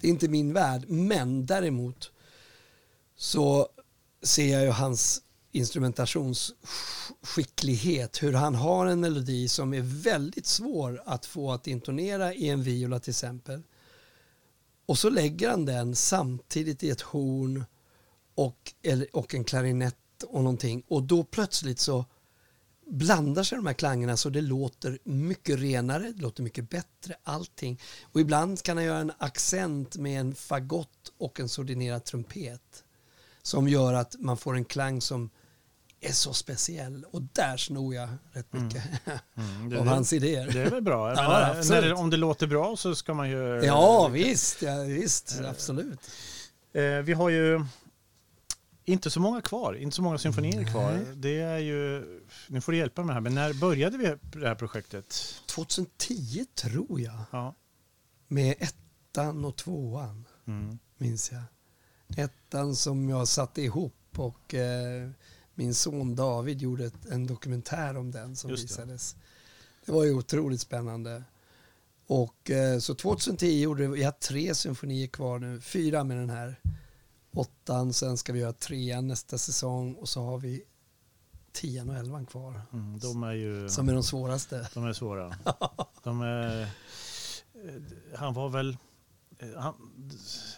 Det 0.00 0.06
är 0.06 0.10
inte 0.10 0.28
min 0.28 0.52
värld, 0.52 0.84
men 0.88 1.46
däremot 1.46 2.10
så 3.16 3.68
ser 4.22 4.52
jag 4.52 4.62
ju 4.62 4.70
hans 4.70 5.22
instrumentationsskicklighet, 5.52 8.22
hur 8.22 8.32
han 8.32 8.54
har 8.54 8.86
en 8.86 9.00
melodi 9.00 9.48
som 9.48 9.74
är 9.74 9.80
väldigt 9.80 10.46
svår 10.46 11.02
att 11.06 11.26
få 11.26 11.52
att 11.52 11.66
intonera 11.66 12.34
i 12.34 12.48
en 12.48 12.62
viola 12.62 13.00
till 13.00 13.10
exempel. 13.10 13.62
Och 14.86 14.98
så 14.98 15.10
lägger 15.10 15.50
han 15.50 15.64
den 15.64 15.96
samtidigt 15.96 16.82
i 16.82 16.90
ett 16.90 17.00
horn 17.00 17.64
och, 18.34 18.72
eller, 18.82 19.16
och 19.16 19.34
en 19.34 19.44
klarinett 19.44 19.96
och 20.26 20.42
någonting. 20.42 20.82
Och 20.88 21.02
då 21.02 21.24
plötsligt 21.24 21.78
så 21.78 22.04
blandar 22.90 23.42
sig 23.42 23.56
de 23.56 23.66
här 23.66 23.74
klangerna 23.74 24.16
så 24.16 24.30
det 24.30 24.40
låter 24.40 24.98
mycket 25.04 25.58
renare, 25.58 26.12
det 26.12 26.22
låter 26.22 26.42
mycket 26.42 26.70
bättre, 26.70 27.14
allting. 27.24 27.80
Och 28.12 28.20
ibland 28.20 28.62
kan 28.62 28.76
han 28.76 28.86
göra 28.86 28.98
en 28.98 29.12
accent 29.18 29.96
med 29.96 30.20
en 30.20 30.34
fagott 30.34 31.12
och 31.18 31.40
en 31.40 31.48
sordinerad 31.48 32.04
trumpet 32.04 32.84
som 33.42 33.68
gör 33.68 33.94
att 33.94 34.16
man 34.18 34.36
får 34.36 34.54
en 34.54 34.64
klang 34.64 35.00
som 35.00 35.30
är 36.00 36.12
så 36.12 36.32
speciell 36.32 37.04
och 37.10 37.22
där 37.22 37.56
snor 37.56 37.94
jag 37.94 38.08
rätt 38.32 38.52
mycket 38.52 38.82
mm. 39.04 39.18
Mm, 39.60 39.78
av 39.80 39.86
hans 39.86 40.12
idéer. 40.12 40.50
Det 40.52 40.60
är 40.60 40.70
väl 40.70 40.82
bra? 40.82 41.14
Ja, 41.16 41.54
menar, 41.68 41.82
det, 41.82 41.94
om 41.94 42.10
det 42.10 42.16
låter 42.16 42.46
bra 42.46 42.76
så 42.76 42.94
ska 42.94 43.14
man 43.14 43.30
ju... 43.30 43.60
Ja 43.64 44.08
visst, 44.08 44.62
ja, 44.62 44.82
visst 44.82 45.40
absolut. 45.48 46.10
Eh, 46.72 46.82
vi 46.82 47.12
har 47.12 47.28
ju 47.28 47.64
inte 48.84 49.10
så 49.10 49.20
många 49.20 49.40
kvar, 49.40 49.74
inte 49.74 49.96
så 49.96 50.02
många 50.02 50.18
symfonier 50.18 50.64
kvar. 50.64 51.14
Det 51.14 51.40
är 51.40 51.58
ju, 51.58 52.04
nu 52.48 52.60
får 52.60 52.72
du 52.72 52.78
hjälpa 52.78 53.04
mig 53.04 53.14
här, 53.14 53.20
men 53.20 53.34
när 53.34 53.52
började 53.52 53.98
vi 53.98 54.16
det 54.32 54.48
här 54.48 54.54
projektet? 54.54 55.34
2010 55.46 56.44
tror 56.54 57.00
jag. 57.00 57.18
Ja. 57.30 57.54
Med 58.28 58.54
ettan 58.58 59.44
och 59.44 59.56
tvåan, 59.56 60.24
mm. 60.46 60.78
minns 60.96 61.32
jag. 61.32 61.42
Ettan 62.24 62.76
som 62.76 63.08
jag 63.08 63.28
satte 63.28 63.62
ihop 63.62 63.94
och 64.16 64.54
eh, 64.54 65.10
min 65.54 65.74
son 65.74 66.16
David 66.16 66.62
gjorde 66.62 66.84
ett, 66.84 67.06
en 67.10 67.26
dokumentär 67.26 67.96
om 67.96 68.10
den 68.10 68.36
som 68.36 68.50
Just 68.50 68.64
visades. 68.64 69.12
Det. 69.12 69.20
det 69.86 69.92
var 69.92 70.04
ju 70.04 70.14
otroligt 70.14 70.60
spännande. 70.60 71.24
Och 72.06 72.50
eh, 72.50 72.78
så 72.78 72.94
2010 72.94 73.62
gjorde 73.62 73.86
vi, 73.86 74.00
jag 74.00 74.06
har 74.06 74.12
tre 74.12 74.54
symfonier 74.54 75.06
kvar 75.06 75.38
nu, 75.38 75.60
fyra 75.60 76.04
med 76.04 76.16
den 76.16 76.30
här 76.30 76.60
åttan, 77.34 77.92
sen 77.92 78.16
ska 78.16 78.32
vi 78.32 78.38
göra 78.38 78.52
trean 78.52 79.08
nästa 79.08 79.38
säsong 79.38 79.94
och 79.94 80.08
så 80.08 80.24
har 80.24 80.38
vi 80.38 80.62
tian 81.52 81.90
och 81.90 81.96
elvan 81.96 82.26
kvar. 82.26 82.62
Mm, 82.72 82.98
de 82.98 83.22
är 83.22 83.32
ju, 83.32 83.68
som 83.68 83.88
är 83.88 83.94
de 83.94 84.02
svåraste. 84.02 84.68
De 84.74 84.84
är 84.84 84.92
svåra. 84.92 85.34
de 86.02 86.22
är, 86.22 86.68
han 88.16 88.34
var 88.34 88.48
väl 88.48 88.76
han, 89.56 89.74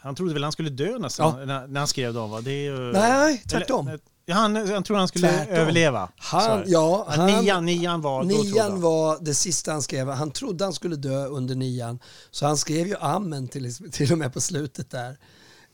han 0.00 0.14
trodde 0.14 0.32
väl 0.32 0.42
han 0.42 0.52
skulle 0.52 0.70
dö 0.70 0.98
nästan 0.98 1.38
ja. 1.40 1.44
när, 1.44 1.66
när, 1.66 1.80
han 1.80 1.88
skrev 1.88 2.14
dem 2.14 2.30
va? 2.30 2.40
Det 2.40 2.50
är 2.50 2.62
ju, 2.62 2.92
Nej, 2.92 3.42
tvärtom. 3.48 3.88
Eller, 3.88 4.00
han, 4.30 4.56
han 4.56 4.82
trodde 4.82 4.98
han 4.98 5.08
skulle 5.08 5.28
tvärtom. 5.28 5.54
överleva. 5.54 6.08
Han, 6.16 6.62
ja, 6.66 7.06
han, 7.08 7.26
nian, 7.26 7.64
nian 7.64 8.00
var... 8.00 8.22
Nian 8.22 8.80
var 8.80 9.18
det 9.20 9.34
sista 9.34 9.72
han 9.72 9.82
skrev. 9.82 10.08
Han 10.08 10.30
trodde 10.30 10.64
han 10.64 10.72
skulle 10.72 10.96
dö 10.96 11.26
under 11.26 11.54
nian. 11.54 11.98
Så 12.30 12.46
han 12.46 12.56
skrev 12.56 12.86
ju 12.86 12.96
Amen 12.96 13.48
till, 13.48 13.90
till 13.92 14.12
och 14.12 14.18
med 14.18 14.32
på 14.32 14.40
slutet 14.40 14.90
där 14.90 15.18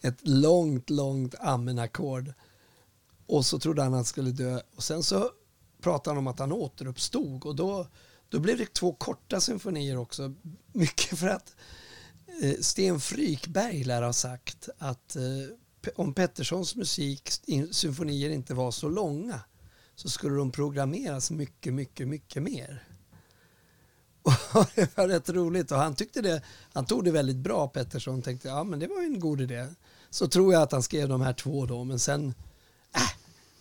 ett 0.02 0.28
långt, 0.28 0.90
långt 0.90 1.34
amen-ackord. 1.40 2.32
Och 3.26 3.46
så 3.46 3.58
trodde 3.58 3.82
han 3.82 3.92
att 3.92 3.98
han 3.98 4.04
skulle 4.04 4.30
dö. 4.30 4.60
Och 4.76 4.82
sen 4.82 5.02
så 5.02 5.30
pratade 5.80 6.10
han 6.10 6.18
om 6.18 6.26
att 6.26 6.38
han 6.38 6.52
återuppstod 6.52 7.44
och 7.44 7.56
då, 7.56 7.86
då 8.28 8.40
blev 8.40 8.58
det 8.58 8.72
två 8.72 8.92
korta 8.92 9.40
symfonier 9.40 9.96
också. 9.96 10.34
Mycket 10.72 11.18
för 11.18 11.28
att 11.28 11.56
eh, 12.42 12.54
Sten 12.60 13.00
Frykberg 13.00 13.84
lär 13.84 14.02
ha 14.02 14.12
sagt 14.12 14.68
att 14.78 15.16
eh, 15.16 15.22
om 15.96 16.14
Petterssons 16.14 16.76
musik, 16.76 17.30
symfonier 17.70 18.30
inte 18.30 18.54
var 18.54 18.70
så 18.70 18.88
långa 18.88 19.40
så 19.94 20.08
skulle 20.08 20.36
de 20.36 20.52
programmeras 20.52 21.30
mycket, 21.30 21.74
mycket, 21.74 22.08
mycket 22.08 22.42
mer. 22.42 22.84
Och 24.54 24.66
det 24.74 24.96
var 24.96 25.08
rätt 25.08 25.28
roligt 25.28 25.72
och 25.72 25.78
han 25.78 25.94
tyckte 25.94 26.22
det, 26.22 26.42
han 26.72 26.86
tog 26.86 27.04
det 27.04 27.10
väldigt 27.10 27.36
bra 27.36 27.68
Pettersson 27.68 28.22
tänkte 28.22 28.48
ja 28.48 28.64
men 28.64 28.78
det 28.78 28.86
var 28.86 29.02
en 29.02 29.20
god 29.20 29.40
idé. 29.40 29.66
Så 30.10 30.28
tror 30.28 30.52
jag 30.52 30.62
att 30.62 30.72
han 30.72 30.82
skrev 30.82 31.08
de 31.08 31.20
här 31.20 31.32
två 31.32 31.66
då 31.66 31.84
men 31.84 31.98
sen 31.98 32.34
äh, 32.96 33.02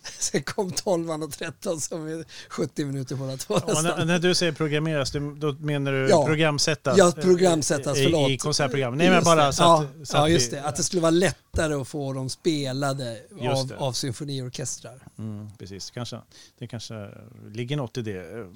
Sen 0.18 0.42
kom 0.42 0.72
12 0.72 1.10
och 1.10 1.32
13 1.32 1.80
som 1.80 2.06
är 2.06 2.24
70 2.48 2.84
minuter 2.84 3.16
båda 3.16 3.36
två. 3.36 3.60
Ja, 3.66 3.82
när, 3.82 4.04
när, 4.04 4.18
du 4.18 4.34
säger 4.34 4.52
programmeras, 4.52 5.12
då 5.12 5.52
menar 5.52 5.92
du 5.92 6.08
ja, 6.08 6.26
programsättas? 6.26 6.98
Ja, 6.98 7.12
programsättas, 7.12 7.98
förlåt. 7.98 8.30
I, 8.30 8.32
i 8.32 8.38
konsertprogram? 8.38 8.94
Nej, 8.96 9.10
men 9.10 9.24
bara 9.24 9.52
så 9.52 9.62
att, 9.62 9.88
ja, 9.98 10.04
så 10.04 10.16
att 10.16 10.22
ja, 10.22 10.28
just 10.28 10.52
vi, 10.52 10.56
det. 10.56 10.62
Att 10.62 10.76
det 10.76 10.82
skulle 10.82 11.02
vara 11.02 11.10
lättare 11.10 11.74
att 11.74 11.88
få 11.88 12.12
dem 12.12 12.28
spelade 12.28 13.18
av, 13.40 13.72
av 13.78 13.92
symfoniorkestrar. 13.92 15.02
Mm, 15.18 15.48
precis, 15.58 15.90
kanske, 15.90 16.20
det 16.58 16.66
kanske 16.66 17.08
ligger 17.52 17.76
något 17.76 17.98
i 17.98 18.02
det. 18.02 18.46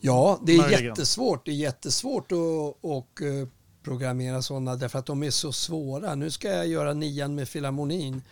Ja, 0.00 0.40
det 0.42 0.52
är 0.52 0.58
Möjligen. 0.58 0.84
jättesvårt. 0.84 1.44
Det 1.44 1.50
är 1.50 1.54
jättesvårt 1.54 2.32
att 2.32 2.38
och, 2.80 3.20
uh, 3.22 3.48
programmera 3.86 4.42
sådana 4.42 4.76
därför 4.76 4.98
att 4.98 5.06
de 5.06 5.22
är 5.22 5.30
så 5.30 5.52
svåra. 5.52 6.14
Nu 6.14 6.30
ska 6.30 6.48
jag 6.48 6.66
göra 6.66 6.92
nian 6.92 7.34
med 7.34 7.48
Filharmonin. 7.48 8.22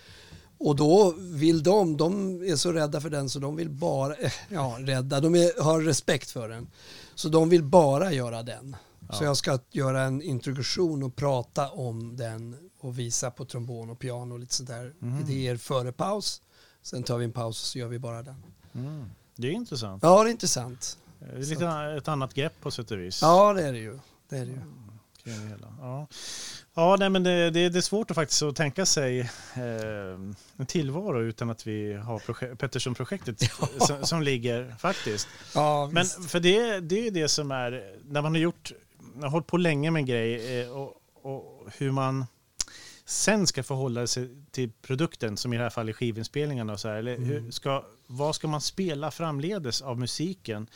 Och 0.58 0.76
då 0.76 1.14
vill 1.18 1.62
de, 1.62 1.96
de 1.96 2.42
är 2.42 2.56
så 2.56 2.73
rädda 2.73 3.00
för 3.00 3.11
den 3.11 3.28
så 3.28 3.38
de 3.38 3.56
vill 3.56 3.70
bara, 3.70 4.14
eh, 4.14 4.32
ja 4.49 4.76
rädda, 4.80 5.20
de 5.20 5.34
är, 5.34 5.62
har 5.62 5.80
respekt 5.80 6.30
för 6.30 6.49
den. 6.49 6.70
Så 7.14 7.28
de 7.28 7.49
vill 7.49 7.62
bara 7.62 8.12
göra 8.12 8.42
den. 8.42 8.76
Ja. 9.08 9.14
Så 9.14 9.25
jag 9.25 9.37
ska 9.37 9.58
göra 9.70 10.02
en 10.02 10.23
introduktion 10.23 11.02
och 11.02 11.16
prata 11.16 11.70
om 11.70 12.16
den 12.16 12.70
och 12.80 12.99
visa 12.99 13.30
på 13.30 13.44
trombon 13.44 13.90
och 13.90 13.99
piano 13.99 14.34
och 14.34 14.40
lite 14.40 14.54
sådär 14.54 14.92
mm. 15.02 15.20
idéer 15.20 15.56
före 15.56 15.92
paus. 15.92 16.42
Sen 16.82 17.02
tar 17.02 17.18
vi 17.18 17.25
en 17.25 17.32
paus 17.32 17.62
och 17.62 17.66
så 17.66 17.78
gör 17.78 17.88
vi 17.88 17.99
bara 17.99 18.23
den. 18.23 18.42
Mm. 18.75 19.11
Det 19.37 19.49
är 19.49 19.52
intressant. 19.52 20.02
Ja, 20.02 20.23
det 20.23 20.28
är 20.28 20.32
intressant. 20.32 20.99
Det 21.18 21.26
är 21.26 21.38
lite 21.38 21.66
ett 21.99 22.08
annat 22.08 22.34
grepp 22.34 22.61
på 22.61 22.70
sätt 22.70 22.90
och 22.90 22.99
vis. 22.99 23.23
Ja, 23.23 23.52
det 23.52 23.66
är 23.66 23.73
det 23.73 23.78
ju. 23.78 23.99
Det 24.28 24.37
är 24.37 24.46
det 24.46 24.52
ju. 24.52 24.61
Ja, 25.81 26.07
ja 26.75 26.97
nej, 26.99 27.11
men 27.11 27.23
det, 27.23 27.50
det, 27.50 27.69
det, 27.69 27.78
är 27.78 27.83
svårt 27.83 28.11
att 28.11 28.14
faktiskt 28.14 28.43
att 28.43 28.57
tänka 28.57 28.87
sig 28.87 29.21
eh, 29.54 30.14
en 30.57 30.66
tillvaro 30.66 31.23
utan 31.23 31.50
att 31.50 31.66
vi 31.66 31.95
har 31.95 32.19
projek 32.19 32.59
Pettersson-projektet 32.59 33.43
ja. 33.61 33.87
som, 33.87 34.07
som, 34.07 34.23
ligger 34.23 34.75
faktiskt. 34.78 35.28
Ja, 35.54 35.90
men 35.93 36.07
för 36.07 36.40
det, 36.40 36.81
det 36.81 37.07
är 37.07 37.11
det 37.11 37.28
som 37.28 37.50
är, 37.50 37.95
när 38.04 38.23
man 38.23 38.35
har 38.35 38.40
gjort, 38.40 38.73
har 39.21 39.28
hållit 39.28 39.47
på 39.47 39.57
länge 39.57 39.90
med 39.90 40.00
en 40.00 40.07
grej 40.07 40.61
eh, 40.61 40.71
och, 40.71 40.93
och 41.23 41.69
hur 41.78 41.90
man 41.90 42.26
sen 43.04 43.47
ska 43.47 43.62
förhålla 43.62 44.07
sig 44.07 44.28
till 44.50 44.71
produkten, 44.83 45.37
som 45.37 45.52
i 45.52 45.57
det 45.57 45.62
här 45.62 45.71
fallet 45.71 45.97
skivinspelningarna 45.97 46.73
och 46.73 46.81
så 46.81 46.88
här, 46.88 46.97
eller 46.97 47.16
hur 47.16 47.38
mm. 47.38 47.52
ska, 47.52 47.85
vad 48.07 48.35
ska 48.35 48.49
man 48.49 48.61
spela 48.61 49.11
framledes 49.11 49.83
av 49.83 49.99
musiken? 49.99 50.66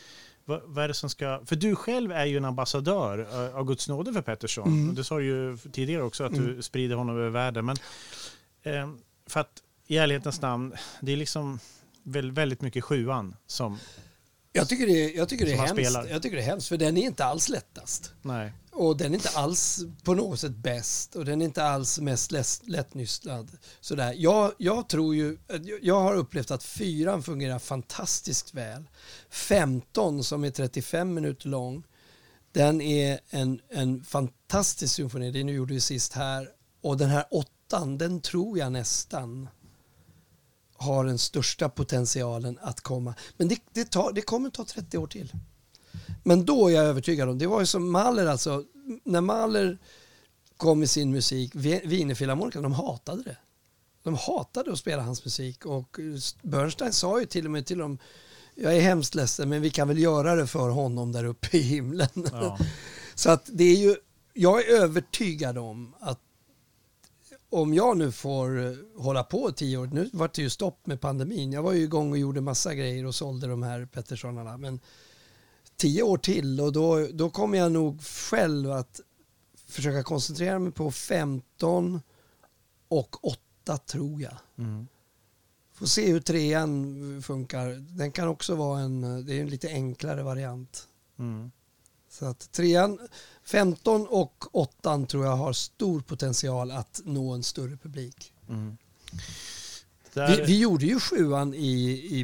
Vad, 0.49 0.61
vad, 0.65 0.83
är 0.83 0.87
det 0.87 0.93
som 0.93 1.09
ska... 1.09 1.41
För 1.45 1.55
du 1.55 1.75
själv 1.75 2.11
är 2.11 2.25
ju 2.25 2.37
en 2.37 2.45
ambassadör 2.45 3.27
eh, 3.31 3.55
av 3.55 3.65
Guds 3.65 3.87
nåde 3.87 4.13
för 4.13 4.21
Pettersson. 4.21 4.67
Mm. 4.67 4.95
Det 4.95 5.03
sa 5.03 5.17
du 5.17 5.25
ju 5.25 5.57
tidigare 5.57 6.03
också, 6.03 6.23
att 6.23 6.33
mm. 6.33 6.55
du 6.55 6.61
sprider 6.61 6.95
honom 6.95 7.17
över 7.17 7.29
världen. 7.29 7.65
Men 7.65 7.77
eh, 8.63 8.89
för 9.27 9.39
att 9.39 9.63
i 9.87 9.97
ärlighetens 9.97 10.41
namn, 10.41 10.73
det 11.01 11.11
är 11.11 11.17
liksom 11.17 11.59
väldigt 12.03 12.61
mycket 12.61 12.83
sjuan 12.83 13.35
som 13.47 13.77
jag 14.51 14.69
tycker 14.69 14.87
det, 14.87 15.11
jag 15.11 15.29
tycker 15.29 15.45
det 15.45 15.53
är 15.53 15.57
hemskt. 15.57 16.09
Jag 16.09 16.21
tycker 16.21 16.37
det 16.37 16.43
är 16.43 16.45
hemskt, 16.45 16.67
för 16.67 16.77
den 16.77 16.97
är 16.97 17.01
inte 17.01 17.25
alls 17.25 17.49
lättast. 17.49 18.13
Nej. 18.21 18.53
Och 18.71 18.97
den 18.97 19.11
är 19.11 19.15
inte 19.15 19.29
alls 19.29 19.79
på 20.03 20.13
något 20.13 20.39
sätt 20.39 20.55
bäst 20.55 21.15
och 21.15 21.25
den 21.25 21.41
är 21.41 21.45
inte 21.45 21.63
alls 21.63 21.99
mest 21.99 22.31
lättnystlad. 22.67 23.51
Sådär. 23.81 24.13
Jag, 24.17 24.51
jag 24.57 24.89
tror 24.89 25.15
ju, 25.15 25.37
jag 25.81 26.01
har 26.01 26.15
upplevt 26.15 26.51
att 26.51 26.63
fyran 26.63 27.23
fungerar 27.23 27.59
fantastiskt 27.59 28.53
väl. 28.53 28.83
15 29.29 30.23
som 30.23 30.43
är 30.43 30.51
35 30.51 31.13
minuter 31.13 31.49
lång, 31.49 31.83
den 32.51 32.81
är 32.81 33.19
en, 33.29 33.61
en 33.69 34.03
fantastisk 34.03 34.95
symfoni, 34.95 35.31
det 35.31 35.39
gjorde 35.39 35.73
vi 35.73 35.79
sist 35.79 36.13
här. 36.13 36.49
Och 36.81 36.97
den 36.97 37.09
här 37.09 37.25
åttan, 37.31 37.97
den 37.97 38.21
tror 38.21 38.57
jag 38.57 38.71
nästan 38.71 39.47
har 40.79 41.05
den 41.05 41.17
största 41.17 41.69
potentialen 41.69 42.59
att 42.61 42.81
komma. 42.81 43.13
Men 43.37 43.47
det, 43.47 43.59
det, 43.73 43.91
tar, 43.91 44.13
det 44.13 44.21
kommer 44.21 44.49
ta 44.49 44.65
30 44.65 44.97
år 44.97 45.07
till. 45.07 45.33
Men 46.23 46.45
då 46.45 46.67
är 46.67 46.73
jag 46.73 46.85
övertygad 46.85 47.29
om, 47.29 47.37
det 47.37 47.47
var 47.47 47.59
ju 47.59 47.65
som 47.65 47.91
Mahler 47.91 48.25
alltså, 48.25 48.63
när 49.03 49.21
Mahler 49.21 49.77
kom 50.57 50.79
med 50.79 50.89
sin 50.89 51.11
musik, 51.11 51.55
Wienerfilharmonikerna, 51.55 52.61
de 52.61 52.73
hatade 52.73 53.23
det. 53.23 53.37
De 54.03 54.15
hatade 54.15 54.71
att 54.71 54.79
spela 54.79 55.01
hans 55.01 55.25
musik 55.25 55.65
och 55.65 55.99
Bernstein 56.41 56.93
sa 56.93 57.19
ju 57.19 57.25
till 57.25 57.45
och 57.45 57.51
med 57.51 57.65
till 57.65 57.77
dem, 57.77 57.97
jag 58.55 58.75
är 58.75 58.81
hemskt 58.81 59.15
ledsen 59.15 59.49
men 59.49 59.61
vi 59.61 59.69
kan 59.69 59.87
väl 59.87 59.99
göra 59.99 60.35
det 60.35 60.47
för 60.47 60.69
honom 60.69 61.11
där 61.11 61.23
uppe 61.23 61.57
i 61.57 61.61
himlen. 61.61 62.09
Ja. 62.31 62.59
Så 63.15 63.29
att 63.29 63.49
det 63.53 63.63
är 63.63 63.77
ju, 63.77 63.95
jag 64.33 64.67
är 64.67 64.81
övertygad 64.81 65.57
om 65.57 65.95
att 65.99 66.19
om 67.49 67.73
jag 67.73 67.97
nu 67.97 68.11
får 68.11 68.65
eh, 68.65 68.73
hålla 68.97 69.23
på 69.23 69.51
tio 69.51 69.77
år, 69.77 69.87
nu 69.87 70.09
var 70.13 70.29
det 70.33 70.41
ju 70.41 70.49
stopp 70.49 70.87
med 70.87 71.01
pandemin, 71.01 71.51
jag 71.51 71.63
var 71.63 71.73
ju 71.73 71.83
igång 71.83 72.11
och 72.11 72.17
gjorde 72.17 72.41
massa 72.41 72.75
grejer 72.75 73.05
och 73.05 73.15
sålde 73.15 73.47
de 73.47 73.63
här 73.63 73.85
Petterssonarna, 73.85 74.57
men 74.57 74.79
tio 75.75 76.03
år 76.03 76.17
till 76.17 76.61
och 76.61 76.73
då, 76.73 77.07
då 77.13 77.29
kommer 77.29 77.57
jag 77.57 77.71
nog 77.71 78.03
själv 78.03 78.71
att 78.71 78.99
försöka 79.67 80.03
koncentrera 80.03 80.59
mig 80.59 80.71
på 80.71 80.91
15 80.91 82.01
och 82.87 83.25
8 83.25 83.77
tror 83.77 84.21
jag. 84.21 84.37
Mm. 84.57 84.87
Får 85.73 85.85
se 85.85 86.11
hur 86.11 86.19
trean 86.19 87.21
funkar. 87.21 87.69
Den 87.97 88.11
kan 88.11 88.27
också 88.27 88.55
vara 88.55 88.79
en, 88.79 89.25
det 89.25 89.33
är 89.33 89.41
en 89.41 89.49
lite 89.49 89.67
enklare 89.67 90.23
variant. 90.23 90.87
Mm. 91.19 91.51
Så 92.09 92.25
att 92.25 92.51
trean, 92.51 92.99
15 93.45 94.07
och 94.07 94.55
8 94.55 95.05
tror 95.09 95.25
jag 95.25 95.35
har 95.35 95.53
stor 95.53 96.01
potential 96.01 96.71
att 96.71 97.01
nå 97.05 97.31
en 97.33 97.43
större 97.43 97.77
publik. 97.77 98.33
Mm. 98.49 98.77
Vi, 100.13 100.21
Där, 100.21 100.45
vi 100.45 100.59
gjorde 100.59 100.85
ju 100.85 100.99
sjuan 100.99 101.53
i, 101.53 102.07
i 102.11 102.23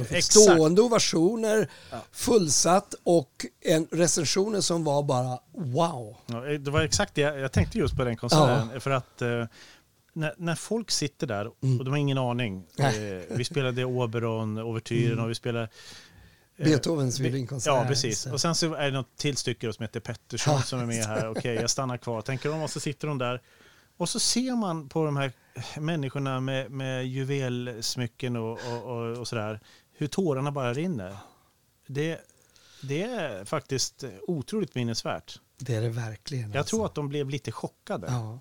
och 0.00 0.06
fick 0.06 0.16
Exakt. 0.16 0.32
stående 0.42 0.82
ovationer, 0.82 1.70
Ja. 1.90 1.98
fullsatt 2.12 2.94
och 3.02 3.46
en 3.60 3.86
recensioner 3.90 4.60
som 4.60 4.84
var 4.84 5.02
bara 5.02 5.38
wow. 5.52 6.16
Ja, 6.26 6.40
det 6.40 6.70
var 6.70 6.82
exakt 6.82 7.14
det 7.14 7.20
jag, 7.20 7.38
jag 7.40 7.52
tänkte 7.52 7.78
just 7.78 7.96
på 7.96 8.04
den 8.04 8.16
konserten. 8.16 8.80
För 8.80 8.90
att 8.90 9.22
eh, 9.22 9.44
när, 10.12 10.34
när 10.38 10.54
folk 10.54 10.90
sitter 10.90 11.26
där 11.26 11.46
och 11.46 11.56
Mm. 11.62 11.78
de 11.84 11.90
har 11.90 11.96
ingen 11.96 12.18
aning. 12.18 12.66
Eh, 12.78 12.86
vi 13.30 13.44
spelade 13.44 13.84
Oberon, 13.84 14.58
Overtyren 14.58 15.12
Mm. 15.12 15.24
och 15.24 15.30
vi 15.30 15.34
spelade 15.34 15.64
eh, 15.64 15.68
Beethovens 16.56 17.18
Be- 17.18 17.24
violinkonsert. 17.24 17.66
Ja, 17.72 17.84
precis. 17.88 18.26
Och 18.26 18.40
sen 18.40 18.54
så 18.54 18.74
är 18.74 18.84
det 18.84 18.90
något 18.96 19.16
till 19.16 19.36
stycke 19.36 19.72
som 19.72 19.82
heter 19.82 20.00
Pettersson 20.00 20.62
som 20.62 20.78
är 20.80 20.86
med 20.86 21.04
här. 21.04 21.28
Okej, 21.30 21.54
jag 21.54 21.70
stannar 21.70 21.96
kvar. 21.96 22.22
Tänker 22.22 22.48
de 22.50 22.62
och 22.62 22.70
så 22.70 22.80
sitter 22.80 23.08
de 23.08 23.18
där. 23.18 23.42
Och 23.96 24.08
så 24.08 24.20
ser 24.20 24.56
man 24.56 24.88
på 24.88 25.04
de 25.04 25.16
här 25.16 25.32
människorna 25.80 26.40
med, 26.40 26.70
med 26.70 27.06
juvelsmycken 27.06 28.36
och, 28.36 28.52
och, 28.52 28.82
och, 28.82 29.18
och 29.18 29.28
sådär 29.28 29.60
hur 29.92 30.06
tårarna 30.06 30.52
bara 30.52 30.72
rinner. 30.74 31.16
Det, 31.86 32.20
det 32.82 33.02
är 33.02 33.44
faktiskt 33.44 34.04
otroligt 34.22 34.74
minnesvärt. 34.74 35.40
Det 35.58 35.74
är 35.74 35.80
det 35.82 35.88
verkligen. 35.88 36.52
Jag 36.52 36.66
tror 36.66 36.86
att 36.86 36.94
de 36.94 37.08
blev 37.08 37.30
lite 37.30 37.52
chockade. 37.52 38.06
Ja. 38.10 38.40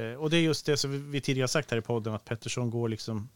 Eh, 0.00 0.14
Och 0.14 0.30
det 0.30 0.36
är 0.36 0.40
just 0.40 0.66
det 0.66 0.76
som 0.76 1.10
vi- 1.10 1.20
tidigare 1.20 1.48
sagt 1.48 1.70
här 1.70 1.78
i 1.78 1.82
podden, 1.82 2.14
att 2.14 2.24
Pettersson 2.24 2.70
går, 2.70 2.88
liksom, 2.88 3.28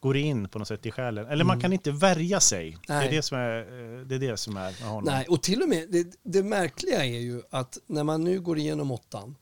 går 0.00 0.16
in 0.16 0.48
på 0.48 0.58
något 0.58 0.68
sätt 0.68 0.86
i 0.86 0.90
själen. 0.90 1.26
Eller 1.26 1.44
man 1.44 1.54
Mm. 1.54 1.62
kan 1.62 1.72
inte 1.72 1.90
värja 1.90 2.40
sig. 2.40 2.78
Det 2.86 2.92
är 2.92 3.10
det 3.10 3.22
som 3.22 3.38
är, 3.38 3.58
eh, 3.58 4.06
det 4.06 4.14
är, 4.14 4.18
det 4.18 4.36
som 4.36 4.56
är 4.56 4.60
med 4.80 4.88
honom. 4.90 5.04
Nej, 5.14 5.26
och 5.28 5.42
till 5.42 5.62
och 5.62 5.68
med 5.68 5.90
det, 5.90 6.16
det 6.22 6.42
märkliga 6.42 7.04
är 7.04 7.20
ju 7.20 7.42
att 7.50 7.78
när 7.86 8.04
man 8.04 8.24
nu 8.24 8.40
går 8.40 8.58
igenom 8.58 8.90
åttan 8.90 9.36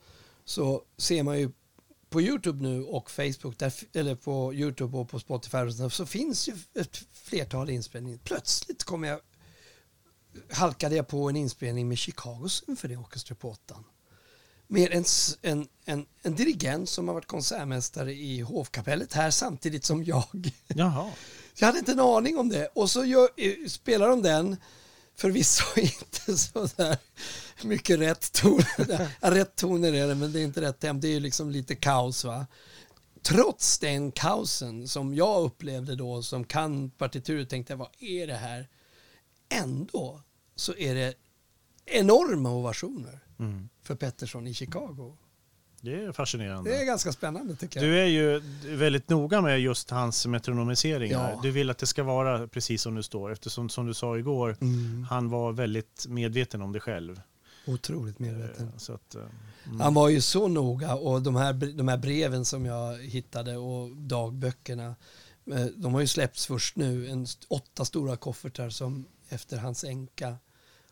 så 0.45 0.83
ser 0.99 1.23
man 1.23 1.38
ju 1.41 1.50
på 2.11 2.21
Youtube 2.21 2.62
nu 2.62 2.85
och 2.85 3.11
Facebook, 3.11 3.59
där, 3.59 3.73
eller 3.93 4.14
på 4.14 4.55
Youtube 4.55 4.97
och 4.99 5.09
på 5.09 5.19
Spotify 5.19 5.71
så 5.91 6.07
finns 6.07 6.49
ju 6.49 6.55
ett 6.81 7.05
flertal 7.12 7.71
inspelningar. 7.71 8.19
Plötsligt 8.25 8.85
kommer 8.85 9.09
jag, 9.09 9.21
halkade 10.50 10.97
jag 10.97 11.09
på 11.09 11.29
en 11.29 11.37
inspelning 11.37 11.88
med 11.88 11.99
Chicago 11.99 12.49
Symphony 12.49 12.97
Orchestra 12.97 13.35
på 13.35 13.50
åttan. 13.50 13.85
Med 14.73 14.93
en, 14.93 15.05
en, 15.43 15.69
en, 15.85 16.07
en 16.23 16.35
dirigent 16.35 16.88
som 16.88 17.09
har 17.09 17.14
varit 17.14 17.26
konsertmästare 17.26 18.12
i 18.12 18.41
hovkapellet 18.41 19.12
här 19.12 19.31
samtidigt 19.31 19.85
som 19.85 20.05
jag. 20.05 20.50
Jaha. 20.69 21.11
Jag 21.59 21.67
hade 21.67 21.79
inte 21.79 21.93
en 21.93 22.00
aning 22.00 22.38
om 22.38 22.49
det. 22.49 22.67
Och 22.67 22.91
så 22.91 23.05
gör, 23.05 23.29
eh, 23.37 23.69
spelar 23.69 24.09
de 24.09 24.23
den, 24.23 24.57
förvisso 25.17 25.64
inte 25.81 26.38
så 26.38 26.69
där 26.76 26.99
mycket 27.62 27.99
rätt 27.99 28.33
toner. 28.33 29.11
Ja, 29.21 29.31
rätt 29.31 29.57
toner 29.57 29.93
är 29.93 30.09
det, 30.09 30.14
men 30.14 30.33
det 30.33 30.41
är 30.41 30.45
inte 30.45 30.61
rätt 30.61 30.81
tempo. 30.81 31.00
Det 31.00 31.17
är 31.17 31.21
liksom 31.21 31.50
lite 31.50 31.75
kaos. 31.75 32.25
va. 32.25 32.47
Trots 33.23 33.79
den 33.79 34.12
kaosen 34.12 34.88
som 34.88 35.14
jag 35.14 35.43
upplevde 35.43 35.97
då, 35.97 36.23
som 36.23 36.45
kan 36.45 36.91
partituret, 36.91 37.50
tänkte 37.50 37.73
jag, 37.73 37.79
vad 37.79 37.91
är 37.99 38.26
det 38.26 38.37
här? 38.37 38.69
Ändå 39.49 40.21
så 40.57 40.75
är 40.75 40.95
det 40.95 41.14
enorma 41.87 42.50
ovationer 42.50 43.21
Mm. 43.47 43.69
för 43.83 43.95
Pettersson 43.95 44.47
i 44.47 44.55
Chicago. 44.55 45.17
Det 45.81 46.05
är 46.05 46.13
fascinerande. 46.13 46.71
Det 46.71 46.77
är 46.77 46.85
ganska 46.85 47.13
spännande 47.13 47.57
tycker 47.57 47.81
jag. 47.81 47.89
Du 47.89 47.99
är 48.01 48.07
ju 48.07 48.39
väldigt 48.77 49.09
noga 49.09 49.41
med 49.41 49.61
just 49.61 49.91
hans 49.91 50.27
metronomiseringar. 50.27 51.31
Ja. 51.31 51.41
Du 51.43 51.51
vill 51.51 51.71
att 51.71 51.79
det 51.79 51.87
ska 51.87 52.03
vara 52.03 52.49
precis 52.49 52.83
som 52.83 52.95
det 52.95 53.03
står 53.03 53.33
eftersom 53.33 53.69
som 53.69 53.87
du 53.87 53.95
sa 53.95 54.19
igår, 54.19 54.57
Mm, 54.61 55.07
han 55.11 55.29
var 55.29 55.53
väldigt 55.53 56.07
medveten 56.09 56.63
om 56.63 56.73
det 56.73 56.81
själv. 56.81 57.21
otroligt 57.67 58.19
medveten. 58.19 58.67
Eh, 58.69 58.77
Så 58.79 58.93
att, 58.93 59.15
eh, 59.15 59.23
mm. 59.67 59.81
Han 59.81 59.95
var 59.95 60.09
ju 60.09 60.21
så 60.21 60.49
noga 60.49 60.95
och 60.95 61.23
de 61.23 61.37
här, 61.37 61.53
de 61.53 61.89
här 61.89 61.97
breven 61.99 62.45
som 62.45 62.67
jag 62.67 62.99
hittade 62.99 63.57
och 63.57 63.97
dagböckerna 63.97 64.95
eh, 65.53 65.65
de 65.77 65.95
har 65.95 66.01
ju 66.01 66.07
släppts 66.07 66.47
först 66.47 66.77
nu. 66.77 67.09
En, 67.09 67.27
åtta 67.49 67.85
stora 67.85 68.17
koffertar 68.17 68.71
som 68.71 69.05
efter 69.29 69.57
hans 69.59 69.85
änka 69.85 70.37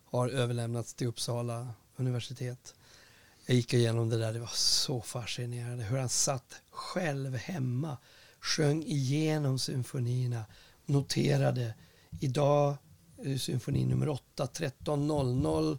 har 0.04 0.28
överlämnats 0.28 0.94
till 0.94 1.06
Uppsala 1.06 1.68
universitet. 2.00 2.74
Jag 3.46 3.56
gick 3.56 3.74
igenom 3.74 4.08
det 4.08 4.18
där, 4.18 4.32
det 4.32 4.38
var 4.38 4.50
så 4.54 5.00
fascinerande 5.00 5.84
hur 5.84 5.98
han 5.98 6.08
satt 6.08 6.62
själv 6.70 7.36
hemma, 7.36 7.96
sjöng 8.40 8.82
igenom 8.82 9.58
symfonierna, 9.58 10.44
noterade 10.86 11.74
idag 12.20 12.76
symfoni 13.38 13.86
nummer 13.86 14.08
8, 14.08 14.46
13.00 14.46 15.78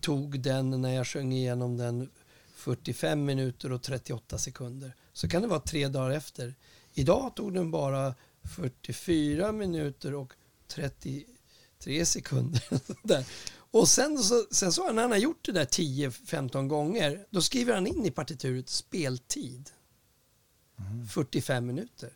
tog 0.00 0.40
den 0.40 0.70
när 0.82 0.94
jag 0.94 1.06
sjöng 1.06 1.32
igenom 1.32 1.76
den 1.76 2.10
45 2.54 3.24
minuter 3.24 3.72
och 3.72 3.82
38 3.82 4.38
sekunder. 4.38 4.94
Så 5.12 5.28
kan 5.28 5.42
det 5.42 5.48
vara 5.48 5.60
tre 5.60 5.88
dagar 5.88 6.10
efter. 6.10 6.54
Idag 6.94 7.32
tog 7.36 7.54
den 7.54 7.70
bara 7.70 8.14
44 8.56 9.52
minuter 9.52 10.14
och 10.14 10.32
33 10.68 12.06
sekunder. 12.06 12.62
Där. 13.02 13.24
Och 13.70 13.88
sen 13.88 14.18
så, 14.18 14.46
sen 14.50 14.72
så 14.72 14.92
när 14.92 15.02
han 15.02 15.10
har 15.10 15.18
gjort 15.18 15.44
det 15.44 15.52
där 15.52 15.64
10-15 15.64 16.68
gånger, 16.68 17.26
då 17.30 17.42
skriver 17.42 17.74
han 17.74 17.86
in 17.86 18.06
i 18.06 18.10
partituret 18.10 18.68
speltid. 18.68 19.70
45 21.10 21.66
minuter. 21.66 22.12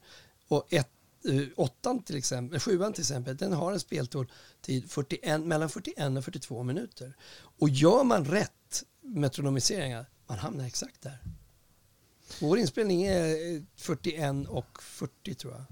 Och 0.49 0.73
ett, 0.73 0.91
eh, 1.29 1.49
åttan 1.57 2.03
till 2.03 2.17
exempel, 2.17 2.61
sjuan 2.61 2.93
till 2.93 3.03
exempel, 3.03 3.37
den 3.37 3.53
har 3.53 3.73
en 3.73 3.81
speltid 3.81 4.91
41, 4.91 5.41
mellan 5.41 5.69
41 5.71 6.17
och 6.19 6.25
42 6.25 6.62
minuter. 6.62 7.17
Och 7.59 7.69
gör 7.69 8.05
man 8.05 8.25
rätt 8.25 8.85
metronomiseringar, 9.01 10.07
man 10.27 10.38
hamnar 10.38 10.67
exakt 10.67 11.03
där. 11.03 11.19
Vår 12.41 12.59
inspelning 12.59 13.03
är 13.03 13.55
eh, 13.55 13.62
41 13.77 14.49
och 14.49 14.83
40 14.83 15.35
tror 15.35 15.53
jag. 15.53 15.65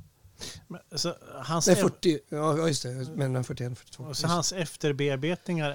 Men, 0.71 0.99
så, 0.99 1.15
hans, 1.43 1.67
Nej, 1.67 1.77
40, 1.77 2.19
ja 2.29 2.69
just 2.69 2.83
det, 2.83 3.11
mellan 3.15 3.45
41 3.45 3.73
och 3.73 3.79
42. 3.79 4.05
och 4.05 4.17
så 4.17 4.27
hans 4.27 4.53
efterbearbetningar 4.53 5.71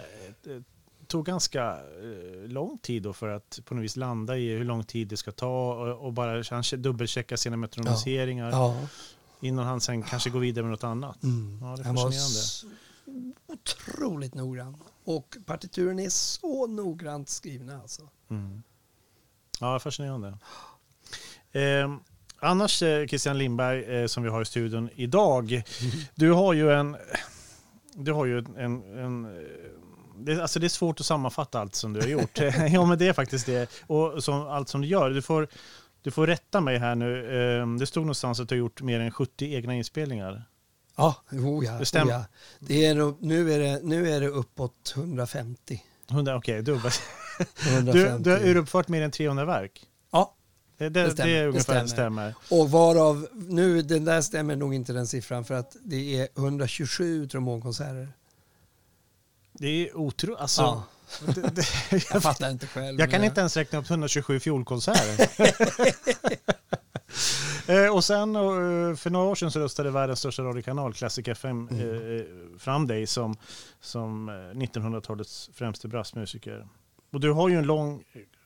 eh, 0.45 0.61
tog 1.07 1.25
ganska 1.25 1.71
eh, 1.71 2.47
lång 2.49 2.77
tid 2.77 3.03
då 3.03 3.13
för 3.13 3.29
att 3.29 3.59
på 3.65 3.75
något 3.75 3.83
vis 3.83 3.95
landa 3.95 4.37
i 4.37 4.49
hur 4.49 4.63
lång 4.65 4.83
tid 4.83 5.07
det 5.07 5.17
ska 5.17 5.31
ta 5.31 5.73
och, 5.73 6.05
och 6.05 6.13
bara 6.13 6.43
han 6.49 6.63
dubbelchecka 6.77 7.37
sina 7.37 7.57
metronomiseringar 7.57 8.49
Ja. 8.51 8.77
innan 9.41 9.65
han 9.65 9.81
sen 9.81 10.03
kanske 10.03 10.29
går 10.29 10.39
vidare 10.39 10.63
med 10.63 10.71
något 10.71 10.83
annat. 10.83 11.23
Mm. 11.23 11.59
Ja, 11.61 11.75
det 11.75 11.81
är 11.81 11.85
Han 11.85 11.95
var 11.95 12.11
otroligt 13.47 14.33
noggrann. 14.33 14.77
Och 15.03 15.37
partituren 15.45 15.99
är 15.99 16.09
så 16.09 16.67
noggrant 16.67 17.29
skrivna 17.29 17.81
alltså. 17.81 18.09
Mm. 18.29 18.63
Ja, 19.59 19.79
fascinerande. 19.79 20.37
Eh, 21.51 21.95
annars 22.39 22.83
eh, 22.83 23.07
Christian 23.07 23.37
Lindberg 23.37 23.83
eh, 23.83 24.07
som 24.07 24.23
vi 24.23 24.29
har 24.29 24.41
i 24.41 24.45
studion 24.45 24.89
idag. 24.95 25.63
Du 26.15 26.31
har 26.31 26.53
ju 26.53 26.71
en... 26.71 26.97
Du 27.93 28.13
har 28.13 28.25
ju 28.25 28.37
en... 28.37 28.55
en 28.99 29.25
eh, 29.25 29.41
det, 30.17 30.41
alltså 30.41 30.59
det 30.59 30.67
är 30.67 30.69
svårt 30.69 30.99
att 30.99 31.05
sammanfatta 31.05 31.59
allt 31.59 31.75
som 31.75 31.93
du 31.93 32.01
har 32.01 32.07
gjort. 32.07 32.39
ja, 32.71 32.85
men 32.85 32.97
det 32.97 33.07
är 33.07 33.13
faktiskt 33.13 33.45
det. 33.45 33.69
Och 33.87 34.23
som, 34.23 34.47
allt 34.47 34.69
som 34.69 34.81
du 34.81 34.87
gör. 34.87 35.09
Du 35.09 35.21
får, 35.21 35.47
du 36.01 36.11
får 36.11 36.27
rätta 36.27 36.61
mig 36.61 36.77
här 36.77 36.95
nu. 36.95 37.19
Eh, 37.59 37.67
det 37.67 37.85
stod 37.85 38.03
någonstans 38.03 38.39
att 38.39 38.49
du 38.49 38.55
har 38.55 38.59
gjort 38.59 38.81
mer 38.81 38.99
än 38.99 39.11
70 39.11 39.53
egna 39.55 39.75
inspelningar. 39.75 40.43
Ja, 40.97 41.15
oh 41.31 41.65
ja. 41.65 41.71
Det 41.71 41.85
stämmer. 41.85 42.11
Oh 42.11 42.15
ja. 42.15 42.25
Det 42.59 42.85
är, 42.85 43.25
nu, 43.25 43.53
är 43.53 43.59
det, 43.59 43.79
nu 43.83 44.09
är 44.09 44.21
det 44.21 44.27
uppåt 44.27 44.93
150. 44.97 45.83
100, 46.11 46.35
Okej, 46.35 46.61
dubbel. 46.61 46.91
150. 47.67 47.91
Du, 48.17 48.23
du 48.23 48.31
har 48.31 48.47
uruppfört 48.47 48.87
mer 48.87 49.01
än 49.01 49.11
300 49.11 49.45
verk. 49.45 49.87
Det, 50.77 50.89
det, 50.89 50.89
Det 50.89 51.03
det, 51.05 51.11
stämmer, 51.11 51.33
det 51.33 51.47
ungefär 51.47 51.63
stämmer. 51.73 51.87
stämmer. 51.87 52.35
och 52.49 52.71
varav, 52.71 53.27
nu 53.33 53.81
den 53.81 54.05
där 54.05 54.21
stämmer 54.21 54.55
nog 54.55 54.73
inte 54.73 54.93
den 54.93 55.07
siffran 55.07 55.45
för 55.45 55.53
att 55.53 55.75
det 55.83 56.19
är 56.21 56.27
127 56.37 57.27
trombonkonserter. 57.27 58.09
Det 59.53 59.67
är 59.67 59.97
otroligt. 59.97 60.39
Alltså, 60.39 60.61
Ja. 60.61 60.83
det, 61.35 61.41
det, 61.55 61.63
Jag 62.13 62.23
fattar 62.23 62.49
inte 62.49 62.67
själv. 62.67 62.99
Jag 62.99 63.11
kan 63.11 63.23
inte 63.23 63.39
ens 63.39 63.57
räkna 63.57 63.79
upp 63.79 63.89
127 63.89 64.39
fiolkonserter. 64.39 65.29
Eh, 67.67 67.95
och 67.95 68.03
sen 68.03 68.35
eh, 68.35 68.41
för 68.95 69.09
några 69.09 69.25
år 69.29 69.35
sedan 69.35 69.51
så 69.51 69.59
röstade 69.59 69.91
världens 69.91 70.19
största 70.19 70.43
radiokanal, 70.43 70.93
Classic 70.93 71.27
FM, 71.27 71.67
Mm. 71.69 72.17
eh, 72.19 72.23
fram 72.59 72.87
dig 72.87 73.07
som, 73.07 73.35
som 73.81 74.29
eh, 74.29 74.33
1900-talets 74.33 75.49
främste 75.53 75.87
brassmusiker. 75.87 76.67
Och 77.13 77.19
du 77.19 77.31
har 77.31 77.49
ju 77.49 77.57
en 77.57 77.63
lång, 77.65 78.03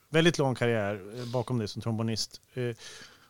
väldigt 0.09 0.37
lång 0.37 0.55
karriär 0.55 1.01
eh, 1.17 1.25
bakom 1.25 1.57
dig 1.57 1.67
som 1.67 1.81
trombonist. 1.81 2.41
Eh, 2.53 2.75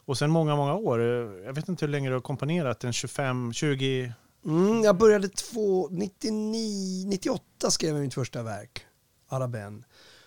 och 0.06 0.18
sen 0.18 0.32
många, 0.32 0.56
många 0.56 0.76
år, 0.76 1.00
eh, 1.00 1.46
jag 1.46 1.54
vet 1.54 1.70
inte 1.70 1.86
hur 1.86 1.92
länge 1.92 2.10
du 2.10 2.16
har 2.16 2.22
komponerat, 2.22 2.84
en 2.84 2.94
25, 2.94 3.54
20, 3.54 4.14
Mm, 4.46 4.84
jag 4.84 4.98
började 4.98 5.28
två, 5.30 5.88
99, 5.92 7.08
98 7.08 7.72
skrev 7.72 7.94
jag 7.96 8.02
mitt 8.02 8.14
första 8.14 8.44
verk, 8.44 8.86
Araben. 9.30 9.84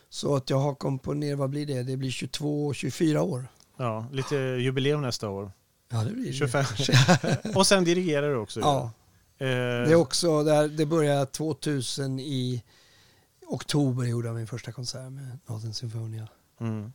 Så 0.08 0.36
att 0.36 0.50
jag 0.50 0.58
har 0.58 0.74
komponerat, 0.74 1.38
vad 1.38 1.50
blir 1.50 1.66
det? 1.66 1.82
Det 1.82 1.96
blir 1.96 2.10
22, 2.10 2.72
24 2.74 3.22
år. 3.22 3.46
ja, 3.76 4.06
lite 4.12 4.36
jubileum 4.36 5.02
nästa 5.02 5.28
år. 5.28 5.52
Ja, 5.90 6.04
det 6.04 6.10
blir 6.10 6.26
det. 6.26 6.32
25. 6.32 6.64
och 7.54 7.66
sen 7.66 7.84
dirigerar 7.84 8.30
du 8.30 8.36
också. 8.36 8.60
Ja, 8.60 8.90
Eh, 9.38 9.48
det 9.48 9.92
är 9.92 9.94
också, 9.94 10.42
där, 10.42 10.68
det 10.68 10.86
började 10.86 11.26
2000 11.26 12.20
i, 12.20 12.62
oktober 13.46 14.04
gjorde 14.04 14.28
jag 14.28 14.36
min 14.36 14.46
första 14.46 14.72
konsert 14.72 15.12
med 15.12 15.38
Northern 15.46 15.74
Symfonia. 15.74 16.28
Mm. 16.62 16.92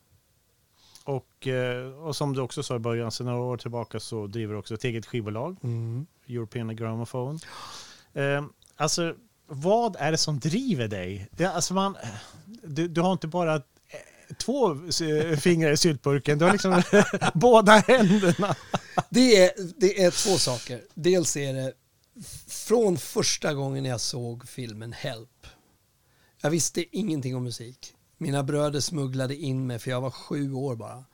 Och, 1.04 1.48
eh, 1.48 1.92
och 1.94 2.16
som 2.16 2.34
du 2.34 2.42
också 2.42 2.64
sa 2.64 2.76
i 2.76 2.80
början, 2.80 3.12
sedan 3.12 3.26
några 3.28 3.40
år 3.40 3.58
tillbaka 3.58 4.00
så 4.00 4.28
driver 4.28 4.54
du 4.54 4.60
också 4.60 4.74
ett 4.74 4.84
eget 4.84 5.06
skivbolag, 5.06 5.58
Mm. 5.64 6.06
European 6.28 6.76
Gramophone. 6.76 7.40
Eh, 8.14 8.46
alltså, 8.76 9.16
vad 9.48 9.96
är 10.00 10.12
det 10.12 10.18
som 10.18 10.40
driver 10.40 10.88
dig? 10.88 11.28
Det, 11.32 11.46
alltså 11.46 11.74
man, 11.74 11.96
du, 12.64 12.88
du 12.88 13.02
har 13.02 13.14
inte 13.14 13.28
bara 13.28 13.56
eh, 13.56 13.62
två 14.38 14.72
eh, 14.72 15.38
fingrar 15.38 15.72
i 15.72 15.78
syltburken, 15.78 16.38
du 16.40 16.46
har 16.46 16.52
liksom 16.52 16.82
båda 17.34 17.72
händerna. 17.72 18.56
Det 19.10 19.38
är, 19.38 19.52
det 19.80 20.04
är 20.04 20.12
två 20.12 20.38
saker. 20.38 20.82
Dels 20.94 21.38
är 21.38 21.54
det 21.54 21.74
från 22.48 22.98
första 22.98 23.54
gången 23.54 23.86
jag 23.86 24.02
såg 24.02 24.48
filmen 24.48 24.94
Help. 24.94 25.48
Jag 26.42 26.50
visste 26.50 26.98
ingenting 26.98 27.36
om 27.36 27.44
musik. 27.44 27.94
Mina 28.18 28.44
bröder 28.44 28.80
smugglade 28.80 29.36
in 29.36 29.68
mig, 29.68 29.80
för 29.80 29.92
jag 29.92 30.02
var 30.02 30.12
sju 30.12 30.54
år 30.54 30.76
bara. 30.76 31.06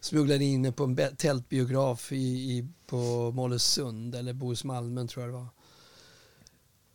Smugglade 0.00 0.44
in 0.44 0.62
mig 0.62 0.72
på 0.72 0.84
en 0.84 1.16
tältbiograf 1.16 2.12
i, 2.12 2.16
i, 2.16 2.68
på 2.86 3.30
Mollösund, 3.34 4.14
eller 4.14 4.32
Bohus 4.32 4.64
Malmen, 4.64 5.08
tror 5.08 5.24
jag 5.24 5.34
det 5.34 5.38
var. 5.38 5.48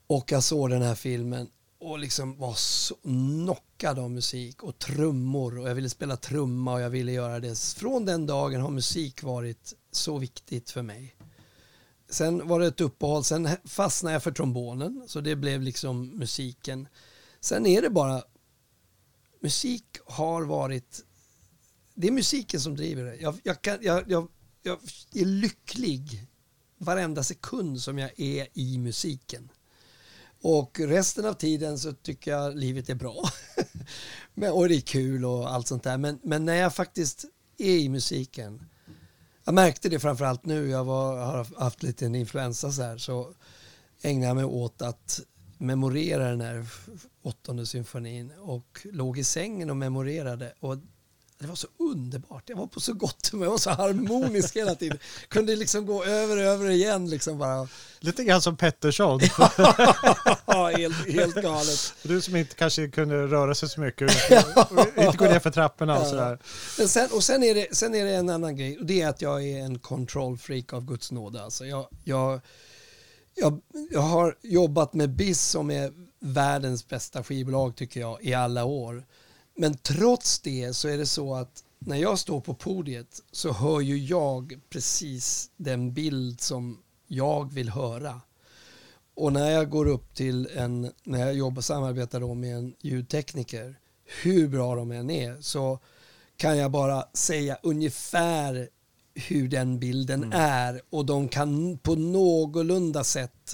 Och 0.08 0.32
jag 0.32 0.44
såg 0.44 0.70
den 0.70 0.82
här 0.82 0.96
filmen 0.96 1.50
och 1.80 2.00
liksom 2.00 2.38
var 2.38 2.54
så 2.54 2.96
knockad 2.96 4.00
av 4.00 4.12
musik 4.12 4.64
och 4.64 4.80
trummor 4.80 5.60
och 5.60 5.70
jag 5.70 5.76
ville 5.76 5.90
spela 5.90 6.18
trumma 6.18 6.74
och 6.74 6.82
jag 6.82 6.90
ville 6.90 7.12
göra 7.12 7.40
det. 7.40 7.60
Från 7.60 8.06
den 8.06 8.26
dagen 8.26 8.62
har 8.62 8.70
musik 8.70 9.24
varit 9.24 9.74
så 9.92 10.18
viktigt 10.18 10.72
för 10.72 10.82
mig. 10.82 11.16
Sen 12.10 12.48
var 12.48 12.60
det 12.60 12.68
ett 12.68 12.82
uppehåll, 12.82 13.24
sen 13.24 13.50
fastnade 13.66 14.14
jag 14.14 14.24
för 14.24 14.32
trombonen 14.32 15.04
så 15.08 15.22
det 15.22 15.36
blev 15.36 15.62
liksom 15.62 16.08
musiken. 16.08 16.88
Sen 17.40 17.66
är 17.66 17.82
det 17.82 17.90
bara, 17.90 18.24
musik 19.48 19.98
har 20.06 20.42
varit, 20.42 21.06
det 21.94 22.08
är 22.08 22.12
musiken 22.12 22.60
som 22.62 22.76
driver 22.76 23.04
det. 23.04 23.16
Jag, 23.16 23.40
jag, 23.44 23.62
kan, 23.62 23.78
jag, 23.82 24.12
jag, 24.12 24.28
jag 24.64 24.80
är 25.14 25.26
lycklig 25.26 26.28
varenda 26.78 27.24
sekund 27.24 27.82
som 27.82 27.98
jag 27.98 28.20
är 28.20 28.48
i 28.54 28.78
musiken. 28.78 29.50
Och 30.42 30.80
resten 30.80 31.26
av 31.26 31.34
tiden 31.34 31.80
så 31.80 31.94
tycker 31.94 32.32
jag 32.32 32.56
livet 32.58 32.90
är 32.90 32.96
bra. 32.96 33.30
men, 34.34 34.52
och 34.52 34.70
det 34.70 34.76
är 34.76 34.82
kul 34.82 35.26
och 35.26 35.54
allt 35.54 35.68
sånt 35.68 35.84
där. 35.84 35.98
Men, 35.98 36.20
men 36.24 36.46
när 36.46 36.56
jag 36.56 36.76
faktiskt 36.76 37.26
är 37.58 37.78
i 37.78 37.90
musiken. 37.90 38.66
Jag 39.44 39.54
märkte 39.54 39.90
det 39.90 40.00
framförallt 40.00 40.46
nu. 40.46 40.70
Jag 40.70 40.86
var, 40.86 41.26
har 41.26 41.48
haft 41.60 41.84
lite 41.84 42.06
en 42.06 42.16
influensa 42.16 42.72
så 42.72 42.82
här. 42.82 42.98
Så 42.98 43.34
ägnade 44.02 44.28
jag 44.28 44.36
mig 44.36 44.46
åt 44.46 44.82
att 44.82 45.22
memorera 45.58 46.30
den 46.30 46.42
här 46.42 46.66
åttonde 47.22 47.66
symfonin. 47.66 48.32
Och 48.42 48.88
låg 48.92 49.18
i 49.18 49.24
sängen 49.24 49.70
och 49.70 49.78
memorerade. 49.78 50.54
Och 50.60 50.78
det 51.40 51.48
var 51.48 51.56
så 51.56 51.68
underbart. 51.80 52.44
Jag 52.46 52.58
var 52.58 52.68
på 52.68 52.80
så 52.80 52.94
gott 52.94 53.28
humör. 53.32 53.46
Jag 53.46 53.52
var 53.52 53.58
så 53.58 53.70
harmonisk 53.70 54.56
hela 54.56 54.76
tiden. 54.76 54.98
Kunde 55.28 55.56
liksom 55.56 55.86
gå 55.86 56.04
över 56.04 56.38
och 56.38 56.44
över 56.44 56.70
igen 56.70 57.10
liksom 57.10 57.38
bara. 57.38 57.68
Lite 58.00 58.24
grann 58.24 58.42
som 58.42 58.58
Pettersson. 58.58 59.20
Ja, 60.46 60.72
helt, 60.78 61.14
helt 61.14 61.36
galet. 61.36 61.94
Du 62.04 62.22
som 62.22 62.36
inte 62.36 62.56
kanske 62.56 62.88
kunde 62.88 63.28
röra 63.28 63.56
sig 63.56 63.70
så 63.70 63.82
mycket 63.82 64.12
inte, 64.98 65.18
gå 65.18 65.26
ner 65.26 65.40
för 65.40 65.52
trapporna 65.52 66.00
och 66.00 66.08
sådär. 66.08 66.40
Men 66.78 66.88
sen, 66.88 67.10
och 67.12 67.24
sen 67.24 67.44
är, 67.44 67.56
det, 67.56 67.76
sen 67.76 67.96
är 67.96 68.06
det 68.06 68.16
en 68.16 68.30
annan 68.30 68.56
grej 68.56 68.78
och 68.78 68.86
det 68.86 69.02
är 69.02 69.08
att 69.08 69.22
jag 69.22 69.44
är 69.44 69.60
en 69.60 69.80
control 69.80 70.38
freak 70.38 70.74
av 70.74 70.86
Guds 70.86 71.12
nåde. 71.12 71.44
Alltså 71.44 71.66
jag, 71.66 71.88
jag, 72.04 72.42
jag, 73.38 73.62
jag 73.92 74.02
har 74.02 74.38
jobbat 74.42 74.94
med 74.94 75.10
BIS 75.10 75.42
som 75.42 75.72
är 75.72 75.94
världens 76.20 76.88
bästa 76.88 77.24
skivbolag 77.24 77.76
tycker 77.76 78.00
jag 78.00 78.24
i 78.24 78.34
alla 78.34 78.66
år. 78.66 79.06
Men 79.56 79.78
trots 79.78 80.40
det 80.40 80.74
så 80.74 80.88
är 80.88 80.98
det 80.98 81.06
så 81.06 81.36
att 81.36 81.64
när 81.80 81.98
jag 81.98 82.20
står 82.20 82.42
på 82.42 82.54
podiet 82.54 83.22
så 83.32 83.52
hör 83.52 83.82
ju 83.82 83.98
jag 83.98 84.60
precis 84.70 85.52
den 85.58 85.94
bild 85.94 86.42
som 86.42 86.84
jag 87.08 87.54
vill 87.54 87.70
höra. 87.70 88.22
Och 89.16 89.34
när 89.34 89.50
jag 89.50 89.70
går 89.70 89.86
upp 89.88 90.16
till 90.16 90.50
en, 90.56 90.92
när 91.04 91.20
jag 91.20 91.34
jobbar 91.34 91.58
och 91.58 91.66
samarbetar 91.66 92.20
då 92.20 92.34
med 92.34 92.58
en 92.58 92.76
ljudtekniker, 92.82 93.80
hur 94.24 94.48
bra 94.48 94.76
de 94.76 94.92
än 94.92 95.10
är, 95.10 95.42
så 95.42 95.80
kan 96.38 96.58
jag 96.58 96.72
bara 96.72 97.06
säga 97.14 97.58
ungefär 97.64 98.70
hur 99.28 99.48
den 99.48 99.80
bilden 99.80 100.34
är 100.34 100.82
och 100.90 101.06
de 101.06 101.28
kan 101.30 101.78
på 101.78 101.96
någorlunda 101.96 103.04
sätt 103.04 103.54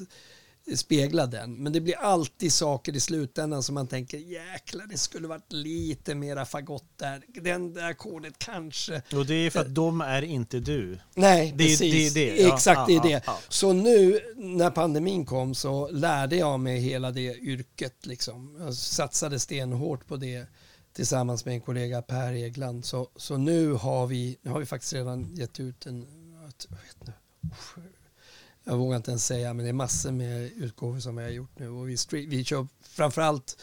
spegla 0.75 1.25
den. 1.25 1.63
Men 1.63 1.73
det 1.73 1.81
blir 1.81 1.97
alltid 1.97 2.53
saker 2.53 2.95
i 2.95 2.99
slutändan 2.99 3.63
som 3.63 3.75
man 3.75 3.87
tänker 3.87 4.17
jäklar 4.17 4.85
det 4.89 4.97
skulle 4.97 5.27
varit 5.27 5.51
lite 5.53 6.15
mera 6.15 6.45
fagott 6.45 6.85
där. 6.97 7.21
Den 7.41 7.73
där 7.73 7.89
ackordet 7.89 8.33
kanske. 8.39 9.01
Och 9.15 9.25
det 9.25 9.33
är 9.33 9.49
för 9.49 9.59
att 9.59 9.75
de 9.75 10.01
är 10.01 10.21
inte 10.21 10.59
du. 10.59 10.99
Nej, 11.15 11.51
Det 11.57 11.63
precis. 11.63 12.13
det 12.13 12.25
det, 12.25 12.41
ja. 12.41 12.53
Exakt, 12.55 12.87
det 12.87 12.93
Ja, 12.93 12.99
är 12.99 13.03
det. 13.03 13.09
ja, 13.09 13.21
ja. 13.25 13.39
Så 13.49 13.73
nu 13.73 14.19
när 14.37 14.69
pandemin 14.69 15.25
kom 15.25 15.55
så 15.55 15.89
lärde 15.91 16.35
jag 16.35 16.59
mig 16.59 16.79
hela 16.79 17.11
det 17.11 17.35
yrket. 17.37 18.05
Liksom. 18.05 18.55
Jag 18.59 18.73
satsade 18.73 19.39
stenhårt 19.39 20.07
på 20.07 20.17
det 20.17 20.45
tillsammans 20.93 21.45
med 21.45 21.53
en 21.53 21.61
kollega 21.61 22.01
Per 22.01 22.33
Egland. 22.33 22.85
Så, 22.85 23.09
så 23.15 23.37
nu, 23.37 23.73
har 23.73 24.07
vi, 24.07 24.37
nu 24.41 24.51
har 24.51 24.59
vi 24.59 24.65
faktiskt 24.65 24.93
redan 24.93 25.35
gett 25.35 25.59
ut 25.59 25.85
en, 25.85 26.07
jag 26.41 26.77
vet 26.77 26.95
inte, 26.99 27.13
jag 28.63 28.77
vågar 28.77 28.97
inte 28.97 29.11
ens 29.11 29.25
säga, 29.25 29.53
men 29.53 29.65
det 29.65 29.69
är 29.69 29.73
massor 29.73 30.11
med 30.11 30.51
utgåvor 30.51 30.99
som 30.99 31.15
vi 31.15 31.23
har 31.23 31.29
gjort 31.29 31.59
nu. 31.59 31.69
Och 31.69 31.89
vi, 31.89 31.95
stre- 31.95 32.29
vi 32.29 32.43
kör 32.43 32.67
framförallt 32.81 33.57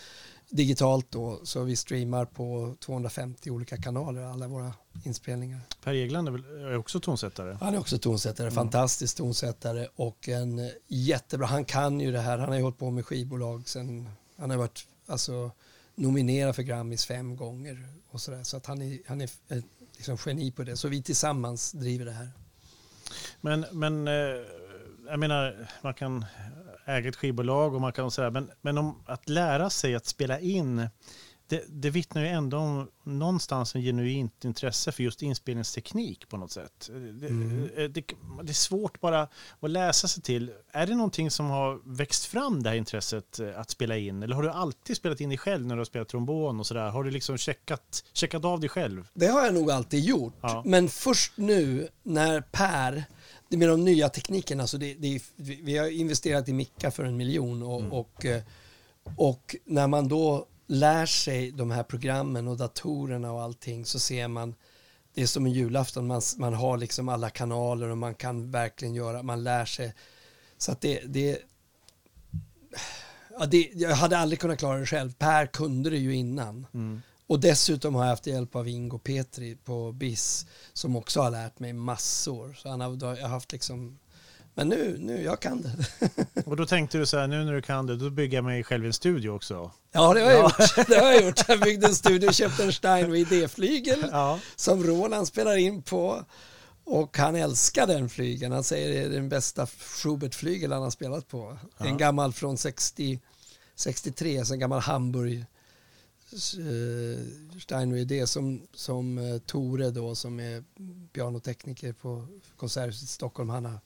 digitalt 0.49 1.07
då, 1.11 1.41
så 1.43 1.63
vi 1.63 1.77
streamar 1.77 2.25
på 2.25 2.77
250 2.81 3.51
olika 3.51 3.77
kanaler, 3.77 4.23
alla 4.23 4.49
våra 4.49 4.73
inspelningar. 5.05 5.61
Per 5.85 5.95
Egland 5.95 6.29
är, 6.29 6.33
väl, 6.33 6.45
är 6.45 6.77
också 6.77 7.01
tonsättare. 7.01 7.57
Han 7.61 7.75
är 7.75 7.79
också 7.79 7.99
tonsättare, 7.99 8.51
fantastisk 8.51 9.17
tonsättare 9.17 9.89
och 9.97 10.29
en 10.29 10.71
jättebra, 10.89 11.47
han 11.47 11.65
kan 11.65 12.01
ju 12.01 12.13
det 12.13 12.21
här, 12.21 12.39
han 12.39 12.49
har 12.49 12.57
ju 12.57 12.63
hållit 12.63 12.79
på 12.79 12.91
med 12.91 13.07
skivbolag 13.07 13.69
sen, 13.69 14.09
han 14.37 14.51
har 14.51 14.57
varit 14.57 14.87
alltså, 15.07 15.51
nominerad 15.95 16.57
för 16.57 16.63
Grammis 16.63 17.07
fem 17.07 17.37
gånger 17.37 17.89
och 18.11 18.21
sådär, 18.21 18.43
så 18.43 18.57
att 18.57 18.67
han 18.67 18.83
är, 18.83 18.99
han 19.07 19.21
är 19.21 19.25
ett 19.25 19.65
liksom 19.97 20.17
geni 20.27 20.53
på 20.53 20.65
det. 20.65 20.77
Så 20.77 20.89
vi 20.89 21.03
tillsammans 21.03 21.73
driver 21.73 22.05
det 22.05 22.13
här. 22.13 22.29
Men, 23.41 23.67
men 23.73 24.09
eh, 24.09 24.45
jag 25.07 25.19
menar, 25.19 25.69
man 25.83 25.95
kan 25.95 26.25
äga 26.85 27.09
ett 27.09 27.17
skivbolag 27.17 27.75
och 27.75 27.81
man 27.81 27.93
kan 27.93 28.11
säga, 28.11 28.31
men, 28.31 28.51
men 28.61 28.79
om 28.79 29.03
att 29.07 29.29
lära 29.29 29.71
sig 29.71 29.95
att 29.95 30.07
spela 30.07 30.41
in, 30.41 30.89
det, 31.51 31.65
det 31.69 31.91
vittnar 31.91 32.23
ju 32.23 32.29
ändå 32.29 32.57
om 32.59 32.89
någonstans 33.05 33.75
en 33.75 33.83
genuint 33.83 34.45
intresse 34.45 34.93
för 34.93 35.03
just 35.03 35.23
inspelningsteknik 35.23 36.29
på 36.29 36.37
något 36.37 36.51
sätt. 36.53 36.91
Det, 36.93 37.27
Mm. 37.27 37.69
det, 37.75 37.91
det 38.43 38.51
är 38.51 38.53
svårt 38.53 39.01
bara 39.01 39.29
att 39.61 39.71
läsa 39.71 40.09
sig 40.09 40.23
till. 40.23 40.51
Är 40.73 40.87
det 40.87 40.95
någonting 40.95 41.31
som 41.31 41.47
har 41.47 41.81
växt 41.85 42.25
fram 42.25 42.63
det 42.63 42.69
här 42.71 42.77
intresset 42.77 43.39
eh, 43.41 43.61
att 43.61 43.71
spela 43.71 43.97
in? 43.97 44.23
Eller 44.23 44.35
har 44.37 44.43
du 44.43 44.51
alltid 44.51 44.97
spelat 44.97 45.21
in 45.21 45.29
dig 45.29 45.39
själv 45.39 45.67
när 45.67 45.75
du 45.75 45.81
har 45.81 45.85
spelat 45.85 46.09
trombon 46.09 46.61
och 46.61 46.67
sådär? 46.67 46.89
Har 46.91 47.05
du 47.05 47.11
liksom 47.11 47.39
checkat, 47.39 48.05
checkat 48.13 48.45
av 48.45 48.61
dig 48.61 48.69
själv? 48.69 49.09
Det 49.15 49.27
har 49.27 49.45
jag 49.45 49.55
nog 49.55 49.71
alltid 49.71 50.05
gjort. 50.05 50.35
Ja. 50.41 50.63
Men 50.67 50.89
först 50.89 51.33
nu 51.37 51.89
när 52.03 52.41
Per, 52.41 53.05
med 53.49 53.69
de 53.69 53.85
nya 53.85 54.09
teknikerna, 54.09 54.63
alltså 54.63 54.79
det, 54.79 54.95
det 54.95 55.23
vi 55.37 55.77
har 55.77 55.89
investerat 55.89 56.49
i 56.49 56.53
mickar 56.53 56.91
för 56.91 57.05
en 57.05 57.17
miljon 57.17 57.63
och, 57.63 58.01
och, 58.01 58.27
eh, 58.27 58.43
och 59.17 59.57
när 59.65 59.87
man 59.87 60.09
då 60.09 60.47
lär 60.71 61.07
sig 61.07 61.51
de 61.51 61.71
här 61.71 61.83
programmen 61.83 62.49
och 62.49 62.57
datorerna 62.57 63.33
och 63.33 63.43
allting 63.43 63.85
så 63.85 63.99
ser 63.99 64.29
man 64.29 64.55
det 65.15 65.23
är 65.23 65.27
som 65.27 65.47
en 65.47 65.53
julafton, 65.53 66.07
man, 66.07 66.23
man 66.37 66.55
har 66.55 66.77
liksom 66.77 67.09
alla 67.09 67.31
kanaler 67.31 67.89
och 67.89 67.99
man 67.99 68.15
kan 68.15 68.51
verkligen 68.51 68.95
göra, 68.95 69.23
man 69.23 69.45
lär 69.45 69.65
sig. 69.65 69.95
Så 70.59 70.73
att 70.73 70.81
det, 70.81 71.01
det, 71.07 71.39
ja, 73.39 73.47
det 73.47 73.71
jag 73.75 73.91
hade 73.97 74.19
aldrig 74.19 74.41
kunnat 74.41 74.59
klara 74.59 74.79
det 74.79 74.87
själv. 74.87 75.13
Per 75.13 75.47
kunde 75.47 75.91
det 75.91 75.99
ju 75.99 76.15
innan. 76.15 76.67
Mm. 76.75 77.03
Och 77.27 77.41
dessutom 77.41 77.95
har 77.95 78.03
jag 78.03 78.11
haft 78.11 78.27
hjälp 78.27 78.57
av 78.57 78.69
Ingo 78.69 78.99
Petri 78.99 79.57
på 79.57 79.93
BIS 79.93 80.47
som 80.73 80.97
också 80.97 81.21
har 81.21 81.31
lärt 81.31 81.59
mig 81.59 81.73
massor. 81.73 82.53
Så 82.53 82.69
han 82.69 82.81
har, 82.81 82.97
då 82.97 83.07
har 83.07 83.17
jag 83.17 83.29
haft 83.29 83.53
liksom, 83.53 83.99
men 84.61 84.69
nu, 84.69 84.97
nu, 85.01 85.23
jag 85.23 85.41
kan 85.41 85.63
det. 85.63 85.77
Och 86.47 86.57
då 86.57 86.67
tänkte 86.67 86.99
du 86.99 87.07
så 87.07 87.19
här, 87.19 87.27
nu 87.27 87.45
när 87.45 87.53
du 87.53 87.63
kan 87.63 87.87
det, 87.87 87.97
då 87.97 88.11
bygger 88.11 88.37
jag 88.39 88.45
mig 88.45 88.65
själv 88.65 88.87
en 88.87 88.93
studio 88.93 89.31
också. 89.31 89.71
Ja, 89.93 90.15
det 90.15 90.21
har 90.21 90.31
jag 90.31 90.39
Ja. 90.41 90.43
gjort. 90.77 90.87
Det 90.89 90.95
har 91.01 91.13
jag 91.13 91.25
gjort. 91.25 91.49
Jag 91.49 91.61
byggde 91.61 91.87
en 91.87 91.95
studio, 91.95 92.33
köpte 92.33 92.65
en 92.65 92.73
Steinway 92.73 93.25
D-flygel 93.25 94.05
Ja. 94.13 94.41
som 94.57 94.85
Roland 94.85 95.27
spelar 95.29 95.57
in 95.57 95.83
på. 95.83 96.25
Och 96.85 97.19
han 97.19 97.37
älskar 97.37 97.87
den 97.87 98.09
flygeln. 98.09 98.53
Han 98.53 98.65
säger 98.65 98.89
det 98.89 98.99
är 99.07 99.09
den 99.09 99.29
bästa 99.29 99.67
Schubert-flygel 99.67 100.73
han 100.73 100.83
har 100.83 100.91
spelat 100.91 101.29
på. 101.29 101.59
Är 101.79 101.85
En 101.87 101.91
Ja. 101.91 101.97
gammal 101.97 102.33
från 102.33 102.59
60, 102.59 103.21
63, 103.75 104.45
så 104.45 104.53
en 104.55 104.61
gammal 104.61 104.81
Hamburg 104.81 105.45
eh, 106.33 107.59
Steinway 107.61 108.05
D 108.05 108.27
som, 108.27 108.63
som 108.75 109.19
eh, 109.19 109.39
Tore 109.39 109.91
då 109.91 110.15
som 110.15 110.41
är 110.41 110.65
pianotekniker 111.13 111.93
på 111.93 112.27
Konserthuset 112.57 113.03
i 113.03 113.07
Stockholm. 113.13 113.49
Han 113.51 113.65
har, 113.65 113.79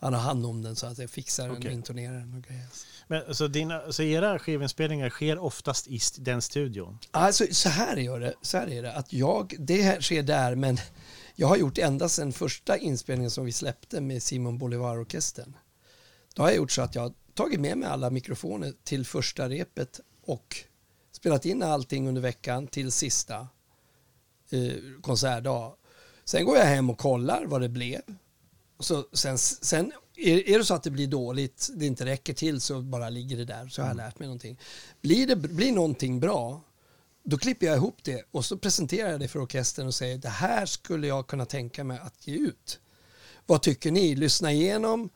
han 0.00 0.14
har 0.14 0.20
hand 0.20 0.46
om 0.46 0.62
den 0.62 0.76
så 0.76 0.86
att 0.86 0.98
jag 0.98 1.10
fixar 1.10 1.48
den 1.48 1.56
Okej. 1.56 1.68
och 1.68 1.72
intonerar 1.72 2.18
den 2.18 2.34
och 2.34 2.42
grejer. 2.42 2.66
Men, 3.06 3.34
så, 3.34 3.46
dina, 3.46 3.92
så 3.92 4.02
era 4.02 4.38
skivinspelningar 4.38 5.10
sker 5.10 5.38
oftast 5.38 5.88
i 5.88 6.00
den 6.18 6.42
studion? 6.42 6.98
Alltså, 7.10 7.46
så 7.50 7.68
här 7.68 7.96
gör 7.96 8.20
det, 8.20 8.34
så 8.42 8.58
här 8.58 8.70
är 8.70 8.82
det, 8.82 8.92
att 8.92 9.12
jag, 9.12 9.54
det 9.58 9.82
här 9.82 10.00
sker 10.00 10.22
där, 10.22 10.54
men 10.54 10.78
jag 11.34 11.46
har 11.46 11.56
gjort 11.56 11.78
ända 11.78 12.08
sedan 12.08 12.32
första 12.32 12.76
inspelningen 12.76 13.30
som 13.30 13.44
vi 13.44 13.52
släppte 13.52 14.00
med 14.00 14.22
Simon 14.22 14.58
Bolivar-orkestern. 14.58 15.56
Då 16.34 16.42
har 16.42 16.48
jag 16.48 16.56
gjort 16.56 16.72
så 16.72 16.82
att 16.82 16.94
jag 16.94 17.02
har 17.02 17.12
tagit 17.34 17.60
med 17.60 17.78
mig 17.78 17.88
alla 17.88 18.10
mikrofoner 18.10 18.72
till 18.84 19.06
första 19.06 19.48
repet 19.48 20.00
och 20.24 20.56
spelat 21.12 21.44
in 21.44 21.62
allting 21.62 22.08
under 22.08 22.22
veckan 22.22 22.66
till 22.66 22.92
sista 22.92 23.48
eh, 24.50 25.00
konsertdag. 25.02 25.72
Sen 26.24 26.44
går 26.44 26.56
jag 26.56 26.64
hem 26.64 26.90
och 26.90 26.98
kollar 26.98 27.44
vad 27.46 27.60
det 27.60 27.68
blev. 27.68 28.00
Och 28.80 28.86
Så 28.86 29.04
sen 29.12 29.38
sen 29.38 29.92
är, 30.16 30.48
är 30.48 30.58
det 30.58 30.64
så 30.64 30.74
att 30.74 30.82
det 30.82 30.90
blir 30.90 31.06
dåligt, 31.06 31.70
det 31.74 31.86
inte 31.86 32.04
räcker 32.04 32.34
till 32.34 32.60
så 32.60 32.80
bara 32.80 33.08
ligger 33.08 33.36
det 33.36 33.44
där 33.44 33.68
så 33.68 33.82
har 33.82 33.88
jag 33.88 33.96
lärt 33.96 34.18
mig 34.18 34.28
någonting. 34.28 34.58
Blir 35.00 35.26
det 35.26 35.36
blir 35.36 35.72
någonting 35.72 36.20
bra 36.20 36.60
då 37.22 37.38
klipper 37.38 37.66
jag 37.66 37.76
ihop 37.76 37.98
det 38.02 38.24
och 38.30 38.44
så 38.44 38.56
presenterar 38.56 39.10
jag 39.10 39.20
det 39.20 39.28
för 39.28 39.42
orkestern 39.42 39.86
och 39.86 39.94
säger 39.94 40.18
det 40.18 40.28
här 40.28 40.66
skulle 40.66 41.06
jag 41.06 41.26
kunna 41.26 41.46
tänka 41.46 41.84
mig 41.84 41.98
att 41.98 42.26
ge 42.26 42.36
ut. 42.36 42.80
Vad 43.46 43.62
tycker 43.62 43.90
ni? 43.90 44.14
Lyssna 44.14 44.52
igenom 44.52 45.10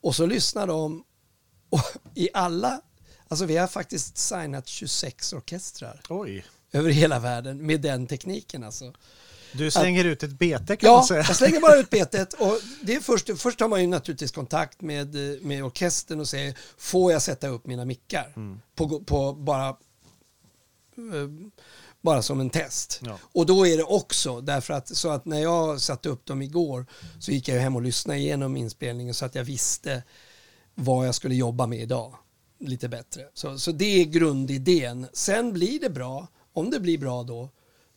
och 0.00 0.16
så 0.16 0.26
lyssnar 0.26 0.66
de 0.66 1.04
och 1.70 1.82
i 2.14 2.28
alla, 2.34 2.80
alltså 3.28 3.44
vi 3.44 3.56
har 3.56 3.66
faktiskt 3.66 4.18
signat 4.18 4.68
26 4.68 5.32
orkestrar 5.32 6.00
Oj. 6.08 6.44
över 6.72 6.90
hela 6.90 7.18
världen 7.18 7.66
med 7.66 7.80
den 7.80 8.06
tekniken 8.06 8.64
alltså. 8.64 8.92
Du 9.52 9.70
slänger 9.70 10.04
ut 10.04 10.22
ett 10.22 10.30
bete 10.38 10.76
kan 10.76 10.90
man 10.90 10.98
Ja, 11.00 11.06
säga. 11.08 11.24
jag 11.28 11.36
slänger 11.36 11.60
bara 11.60 11.76
ut 11.76 11.90
betet 11.90 12.32
och 12.32 12.58
det 12.82 12.94
är 12.94 13.00
först, 13.00 13.30
först 13.38 13.58
tar 13.58 13.68
man 13.68 13.80
ju 13.80 13.86
naturligtvis 13.86 14.32
kontakt 14.32 14.80
med, 14.80 15.14
med 15.42 15.64
orkestern 15.64 16.20
och 16.20 16.28
säger 16.28 16.54
får 16.78 17.12
jag 17.12 17.22
sätta 17.22 17.48
upp 17.48 17.66
mina 17.66 17.84
mickar 17.84 18.32
Mm. 18.36 18.60
på, 18.74 19.00
på 19.00 19.32
bara 19.32 19.68
eh, 19.68 19.74
bara 22.00 22.22
som 22.22 22.40
en 22.40 22.50
test. 22.50 23.00
Ja. 23.04 23.18
Och 23.22 23.46
då 23.46 23.66
är 23.66 23.76
det 23.76 23.82
också 23.82 24.40
därför 24.40 24.74
att 24.74 24.96
så 24.96 25.08
att 25.10 25.24
när 25.24 25.40
jag 25.40 25.80
satte 25.80 26.08
upp 26.08 26.26
dem 26.26 26.42
igår 26.42 26.86
så 27.18 27.32
gick 27.32 27.48
jag 27.48 27.60
hem 27.60 27.76
och 27.76 27.82
lyssnade 27.82 28.18
igenom 28.20 28.56
inspelningen 28.56 29.14
så 29.14 29.24
att 29.24 29.34
jag 29.34 29.44
visste 29.44 30.02
vad 30.74 31.06
jag 31.06 31.14
skulle 31.14 31.34
jobba 31.34 31.66
med 31.66 31.80
idag 31.80 32.14
lite 32.58 32.88
bättre. 32.88 33.22
Så, 33.34 33.58
så 33.58 33.72
det 33.72 33.84
är 34.00 34.04
grundidén. 34.04 35.06
Sen 35.12 35.52
blir 35.52 35.80
det 35.80 35.90
bra, 35.90 36.26
om 36.52 36.70
det 36.70 36.80
blir 36.80 36.98
bra 36.98 37.22
då, 37.22 37.48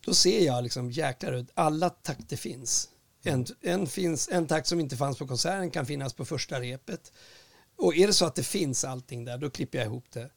då 0.05 0.13
ser 0.13 0.45
jag 0.45 0.63
liksom 0.63 0.91
jäklar 0.91 1.45
alla 1.53 1.89
takter 1.89 2.37
finns. 2.37 2.89
En, 3.23 3.45
en, 3.61 3.87
finns. 3.87 4.29
en 4.31 4.47
takt 4.47 4.67
som 4.67 4.79
inte 4.79 4.97
fanns 4.97 5.17
på 5.17 5.27
konserten 5.27 5.71
kan 5.71 5.85
finnas 5.85 6.13
på 6.13 6.25
första 6.25 6.61
repet. 6.61 7.11
Och 7.77 7.95
är 7.95 8.07
det 8.07 8.13
så 8.13 8.25
att 8.25 8.35
det 8.35 8.43
finns 8.43 8.83
allting 8.83 9.25
där, 9.25 9.37
då 9.37 9.49
klipper 9.49 9.77
jag 9.77 9.87
ihop 9.87 10.05
det. 10.11 10.29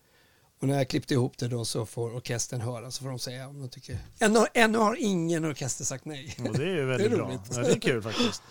Och 0.61 0.69
när 0.69 0.77
jag 0.77 0.89
klippte 0.89 1.15
ihop 1.15 1.39
det 1.39 1.49
då 1.49 1.65
så 1.65 1.87
får 1.87 2.15
orkestern 2.15 2.61
höra, 2.61 2.91
så 2.91 3.03
får 3.03 3.09
de 3.09 3.19
säga 3.19 3.49
om 3.49 3.61
de 3.61 3.69
tycker. 3.69 3.99
Ännu, 4.19 4.47
ännu 4.55 4.79
har 4.79 4.97
ingen 4.97 5.45
orkester 5.45 5.85
sagt 5.85 6.05
nej. 6.05 6.37
Och 6.39 6.59
det 6.59 6.65
är 6.65 6.77
ju 6.77 6.85
väldigt 6.85 7.11
Det 7.11 7.17
är 7.17 7.19
bra. 7.19 7.45
Ja, 7.51 7.61
det 7.61 7.73
är 7.73 7.81
kul 7.81 8.03
faktiskt. 8.03 8.43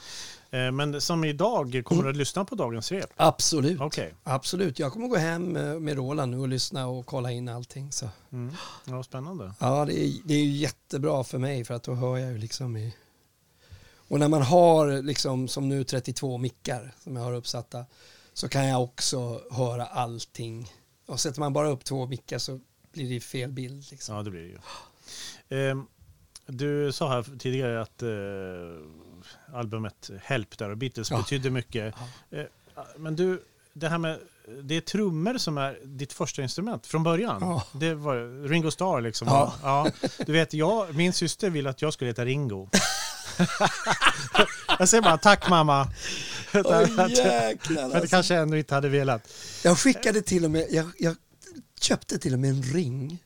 Eh, 0.56 0.72
Men 0.72 1.02
som 1.02 1.24
idag, 1.24 1.82
kommer 1.86 2.04
du 2.04 2.10
att 2.10 2.16
lyssna 2.16 2.46
på 2.46 2.56
dagens 2.56 2.92
rep? 2.92 3.10
Absolut. 3.16 3.82
Okej. 3.82 4.14
Absolut. 4.24 4.80
Jag 4.80 4.94
kommer 4.94 5.08
gå 5.08 5.16
hem 5.16 5.56
eh, 5.56 5.80
med 5.80 5.96
Roland 5.96 6.32
nu 6.32 6.38
och 6.40 6.48
lyssna 6.48 6.88
och 6.88 7.06
kolla 7.06 7.32
in 7.32 7.50
allting. 7.50 7.92
Så. 7.92 8.10
Mm. 8.32 8.56
Ja, 8.86 9.04
spännande. 9.04 9.54
Ja, 9.60 9.86
det 9.86 10.06
är, 10.06 10.14
det 10.24 10.34
är 10.34 10.46
jättebra 10.46 11.24
för 11.24 11.38
mig 11.38 11.64
för 11.66 11.74
att 11.74 11.84
då 11.84 11.94
hör 11.94 12.18
jag 12.18 12.32
ju 12.32 12.38
liksom 12.38 12.78
i... 12.78 12.96
Och 14.08 14.20
när 14.20 14.28
man 14.28 14.42
har 14.42 15.02
liksom 15.02 15.48
som 15.48 15.70
nu 15.70 15.84
32 15.84 16.38
mickar 16.38 16.94
som 17.04 17.16
jag 17.16 17.24
har 17.24 17.34
uppsatta 17.34 17.86
så 18.34 18.50
kan 18.50 18.68
jag 18.68 18.84
också 18.84 19.42
höra 19.52 19.86
allting. 19.86 20.72
Och 21.06 21.20
sätter 21.20 21.40
man 21.40 21.54
bara 21.54 21.70
upp 21.70 21.84
två 21.84 22.08
mickar 22.08 22.38
så 22.38 22.60
blir 22.92 23.10
det 23.10 23.20
fel 23.20 23.52
bild. 23.52 23.86
Liksom. 23.92 24.16
Ja, 24.16 24.24
det 24.24 24.32
blir 24.32 24.42
det 24.42 24.48
ju. 24.48 25.70
Eh, 25.70 25.78
Du 26.48 26.92
sa 26.92 27.10
här 27.10 27.26
tidigare 27.40 27.82
att 27.82 28.04
eh, 28.04 28.10
albumet 29.58 30.10
Help 30.24 30.58
där 30.58 30.70
och 30.70 30.78
Beatles 30.78 31.12
Ja. 31.12 31.18
betyder 31.18 31.50
mycket. 31.50 31.96
Eh, 32.32 32.44
Men 32.98 33.16
du, 33.16 33.44
det 33.74 33.90
här 33.90 33.98
med 33.98 34.20
det 34.64 34.76
är 34.76 34.82
trummor 34.82 35.38
som 35.38 35.58
är 35.58 35.80
ditt 35.84 36.14
första 36.14 36.42
instrument 36.42 36.88
från 36.88 37.04
början. 37.04 37.38
Ja. 37.42 37.64
Det 37.74 37.94
var 37.94 38.48
Ringo 38.48 38.72
Starr 38.72 39.02
liksom. 39.02 39.28
Ja. 39.28 39.54
Ja. 39.64 39.88
Du 40.26 40.34
vet, 40.34 40.54
jag, 40.54 40.96
min 40.96 41.14
syster 41.14 41.50
vill 41.50 41.68
att 41.68 41.82
jag 41.82 41.94
skulle 41.94 42.10
heta 42.10 42.26
Ringo. 42.26 42.70
jag 44.80 44.90
säger 44.90 45.02
bara 45.04 45.18
tack 45.18 45.50
mamma. 45.50 45.88
Åh, 46.54 47.00
Att- 47.00 47.18
jäklar, 47.18 47.82
Men 47.82 47.90
det 47.90 47.96
alltså. 47.96 48.10
kanske 48.10 48.34
jag 48.34 48.44
ändå 48.44 48.58
inte 48.58 48.76
hade 48.76 48.90
velat. 48.90 49.34
Jag 49.64 49.78
skickade 49.80 50.22
till 50.22 50.46
och 50.46 50.52
med, 50.52 50.68
jag, 50.72 50.92
jag 51.00 51.16
köpte 51.82 52.18
till 52.18 52.34
och 52.34 52.40
med 52.40 52.50
en 52.50 52.64
ring 52.64 53.24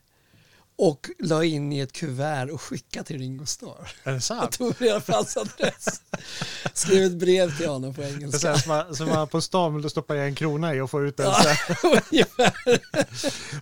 och 0.81 1.09
la 1.19 1.43
in 1.43 1.73
i 1.73 1.79
ett 1.79 1.91
kuvert 1.91 2.49
och 2.51 2.61
skickade 2.61 3.05
till 3.05 3.17
Ringo 3.19 3.45
Starr. 3.45 3.91
Är 4.03 4.09
det 4.09 4.15
Jag 4.15 4.23
sant? 4.23 4.51
tog 4.51 4.73
reda 4.81 4.99
på 4.99 5.11
hans 5.13 5.37
adress. 5.37 6.01
Skrev 6.73 7.03
ett 7.03 7.13
brev 7.19 7.57
till 7.57 7.69
honom 7.69 7.93
på 7.93 8.01
Det 8.01 8.07
är 8.07 8.11
så 8.11 8.17
engelska. 8.17 8.53
här 8.53 8.93
som 8.93 9.07
man, 9.09 9.27
på 9.27 9.41
stan 9.41 9.89
stoppar 9.89 10.15
jag 10.15 10.27
en 10.27 10.35
krona 10.35 10.75
i 10.75 10.79
och 10.81 10.89
får 10.91 11.07
ut 11.07 11.19
en. 11.19 11.25
Ja, 11.25 11.55
så. 11.81 11.97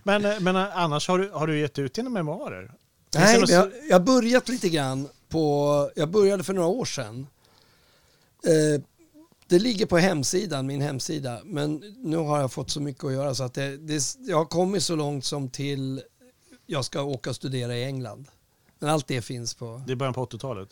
Men, 0.04 0.22
men 0.44 0.56
annars 0.56 1.08
har 1.08 1.18
du, 1.18 1.30
har 1.30 1.46
du 1.46 1.60
gett 1.60 1.78
ut 1.78 1.94
dina 1.94 2.10
memoarer? 2.10 2.72
Nej, 3.14 3.40
något- 3.40 3.50
jag, 3.50 3.70
jag 3.90 4.04
börjat 4.04 4.48
lite 4.48 4.68
grann 4.68 5.08
på, 5.28 5.90
jag 5.96 6.10
började 6.10 6.44
för 6.44 6.52
några 6.54 6.68
år 6.68 6.84
sedan. 6.84 7.26
Eh, 8.46 8.82
det 9.46 9.58
ligger 9.58 9.86
på 9.86 9.98
hemsidan, 9.98 10.66
min 10.66 10.80
hemsida, 10.80 11.40
men 11.44 11.82
nu 11.96 12.16
har 12.16 12.40
jag 12.40 12.52
fått 12.52 12.70
så 12.70 12.80
mycket 12.80 13.04
att 13.04 13.12
göra 13.12 13.34
så 13.34 13.42
att 13.44 13.54
det, 13.54 13.76
det, 13.76 14.02
jag 14.18 14.36
har 14.36 14.44
kommit 14.44 14.82
så 14.82 14.96
långt 14.96 15.24
som 15.24 15.50
till 15.50 16.02
jag 16.70 16.84
ska 16.84 17.02
åka 17.02 17.30
och 17.30 17.36
studera 17.36 17.76
i 17.76 17.84
England. 17.84 18.28
Men 18.78 18.90
allt 18.90 19.06
det 19.06 19.22
finns 19.22 19.54
på, 19.54 19.82
Det 19.86 19.92
är 19.92 19.96
början 19.96 20.14
på 20.14 20.26
80-talet. 20.26 20.68